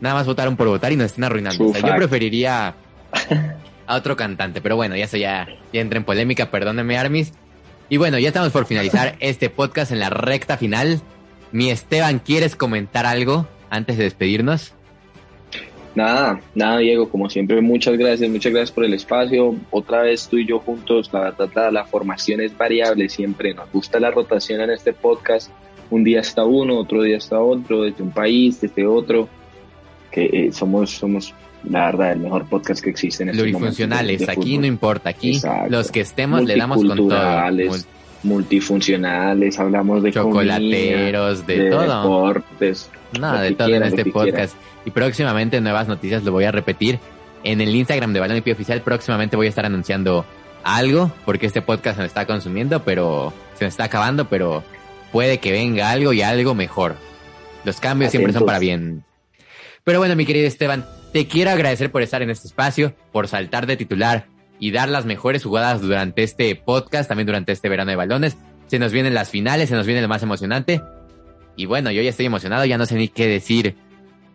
Nada 0.00 0.14
más 0.14 0.26
votaron 0.26 0.56
por 0.56 0.68
votar 0.68 0.92
y 0.92 0.96
nos 0.96 1.06
están 1.06 1.24
arruinando. 1.24 1.68
O 1.68 1.72
sea, 1.72 1.80
yo 1.80 1.96
preferiría 1.96 2.74
a 3.86 3.96
otro 3.96 4.16
cantante, 4.16 4.60
pero 4.60 4.76
bueno, 4.76 4.96
ya 4.96 5.04
eso 5.04 5.16
ya, 5.16 5.48
ya 5.72 5.80
entra 5.80 5.98
en 5.98 6.04
polémica, 6.04 6.50
perdóneme 6.50 6.96
Armis. 6.96 7.32
Y 7.88 7.96
bueno, 7.96 8.18
ya 8.18 8.28
estamos 8.28 8.52
por 8.52 8.66
finalizar 8.66 9.16
este 9.20 9.50
podcast 9.50 9.92
en 9.92 9.98
la 9.98 10.10
recta 10.10 10.56
final. 10.56 11.00
Mi 11.52 11.70
Esteban, 11.70 12.20
¿quieres 12.20 12.54
comentar 12.54 13.04
algo 13.04 13.48
antes 13.68 13.98
de 13.98 14.04
despedirnos? 14.04 14.74
Nada, 15.94 16.40
nada, 16.54 16.78
Diego, 16.78 17.08
como 17.08 17.28
siempre, 17.28 17.60
muchas 17.60 17.96
gracias, 17.98 18.30
muchas 18.30 18.52
gracias 18.52 18.72
por 18.72 18.84
el 18.84 18.94
espacio. 18.94 19.56
Otra 19.70 20.02
vez 20.02 20.28
tú 20.28 20.38
y 20.38 20.46
yo 20.46 20.60
juntos, 20.60 21.10
la 21.12 21.32
verdad, 21.32 21.72
la, 21.72 21.84
formación 21.84 22.40
es 22.40 22.56
variable 22.56 23.08
siempre. 23.08 23.54
Nos 23.54 23.70
gusta 23.72 23.98
la 23.98 24.10
rotación 24.10 24.60
en 24.60 24.70
este 24.70 24.92
podcast. 24.92 25.50
Un 25.90 26.04
día 26.04 26.20
está 26.20 26.44
uno, 26.44 26.78
otro 26.78 27.02
día 27.02 27.16
está 27.16 27.40
otro, 27.40 27.82
desde 27.82 28.02
un 28.02 28.12
país, 28.12 28.60
desde 28.60 28.86
otro. 28.86 29.28
Que 30.12 30.26
eh, 30.26 30.52
somos, 30.52 30.90
somos, 30.90 31.34
la 31.68 31.86
verdad, 31.86 32.12
el 32.12 32.20
mejor 32.20 32.48
podcast 32.48 32.82
que 32.82 32.90
existe 32.90 33.24
en 33.24 33.30
este 33.30 33.42
Plurifuncionales, 33.42 34.28
aquí 34.28 34.58
no 34.58 34.66
importa, 34.66 35.10
aquí 35.10 35.40
los 35.68 35.90
que 35.90 36.00
estemos 36.00 36.44
le 36.44 36.56
damos 36.56 36.84
con 36.84 36.96
todo. 36.96 37.18
Multifuncionales, 38.22 39.58
hablamos 39.58 40.02
de 40.02 40.12
chocolateros, 40.12 41.46
de, 41.46 41.70
todo. 41.70 42.02
Deportes. 42.02 42.90
Nada, 43.18 43.42
de 43.42 43.52
todo 43.52 43.74
en 43.74 43.82
este 43.82 44.04
podcast. 44.06 44.54
Y 44.84 44.90
próximamente 44.90 45.60
nuevas 45.60 45.88
noticias, 45.88 46.22
lo 46.24 46.32
voy 46.32 46.44
a 46.44 46.52
repetir. 46.52 46.98
En 47.42 47.60
el 47.60 47.74
Instagram 47.74 48.12
de 48.12 48.20
Balón 48.20 48.36
y 48.36 48.40
Pie 48.42 48.52
Oficial 48.52 48.82
próximamente 48.82 49.36
voy 49.36 49.46
a 49.46 49.48
estar 49.48 49.64
anunciando 49.64 50.26
algo, 50.62 51.10
porque 51.24 51.46
este 51.46 51.62
podcast 51.62 51.96
se 51.96 52.02
me 52.02 52.06
está 52.06 52.26
consumiendo, 52.26 52.82
pero 52.84 53.32
se 53.54 53.64
me 53.64 53.68
está 53.68 53.84
acabando, 53.84 54.28
pero 54.28 54.62
puede 55.12 55.38
que 55.38 55.52
venga 55.52 55.90
algo 55.90 56.12
y 56.12 56.22
algo 56.22 56.54
mejor. 56.54 56.96
Los 57.64 57.80
cambios 57.80 58.10
siempre 58.10 58.32
son 58.32 58.44
para 58.44 58.58
bien. 58.58 59.04
Pero 59.84 59.98
bueno, 59.98 60.14
mi 60.16 60.26
querido 60.26 60.46
Esteban, 60.46 60.84
te 61.12 61.26
quiero 61.26 61.50
agradecer 61.50 61.90
por 61.90 62.02
estar 62.02 62.22
en 62.22 62.30
este 62.30 62.48
espacio, 62.48 62.94
por 63.12 63.28
saltar 63.28 63.66
de 63.66 63.76
titular 63.76 64.26
y 64.60 64.70
dar 64.70 64.88
las 64.88 65.06
mejores 65.06 65.42
jugadas 65.42 65.80
durante 65.80 66.22
este 66.22 66.54
podcast, 66.54 67.08
también 67.08 67.26
durante 67.26 67.50
este 67.52 67.68
verano 67.68 67.90
de 67.90 67.96
balones. 67.96 68.36
Se 68.66 68.78
nos 68.78 68.92
vienen 68.92 69.14
las 69.14 69.30
finales, 69.30 69.70
se 69.70 69.74
nos 69.74 69.86
viene 69.86 70.02
lo 70.02 70.08
más 70.08 70.22
emocionante. 70.22 70.82
Y 71.56 71.66
bueno, 71.66 71.90
yo 71.90 72.02
ya 72.02 72.10
estoy 72.10 72.26
emocionado, 72.26 72.64
ya 72.66 72.78
no 72.78 72.86
sé 72.86 72.94
ni 72.94 73.08
qué 73.08 73.26
decir 73.26 73.74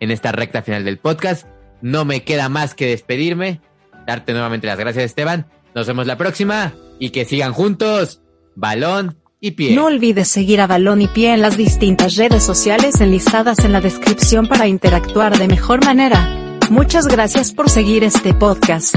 en 0.00 0.10
esta 0.10 0.32
recta 0.32 0.62
final 0.62 0.84
del 0.84 0.98
podcast. 0.98 1.46
No 1.80 2.04
me 2.04 2.24
queda 2.24 2.48
más 2.48 2.74
que 2.74 2.86
despedirme, 2.86 3.60
darte 4.06 4.32
nuevamente 4.32 4.66
las 4.66 4.78
gracias 4.78 5.04
Esteban. 5.04 5.46
Nos 5.74 5.86
vemos 5.86 6.06
la 6.06 6.18
próxima 6.18 6.74
y 6.98 7.10
que 7.10 7.24
sigan 7.24 7.52
juntos 7.52 8.20
balón 8.54 9.18
y 9.40 9.52
pie. 9.52 9.74
No 9.76 9.86
olvides 9.86 10.28
seguir 10.28 10.60
a 10.60 10.66
balón 10.66 11.02
y 11.02 11.08
pie 11.08 11.34
en 11.34 11.42
las 11.42 11.56
distintas 11.56 12.16
redes 12.16 12.42
sociales 12.42 13.00
enlistadas 13.00 13.60
en 13.60 13.72
la 13.72 13.80
descripción 13.80 14.48
para 14.48 14.66
interactuar 14.66 15.38
de 15.38 15.48
mejor 15.48 15.84
manera. 15.84 16.58
Muchas 16.70 17.06
gracias 17.06 17.52
por 17.52 17.70
seguir 17.70 18.02
este 18.02 18.34
podcast. 18.34 18.96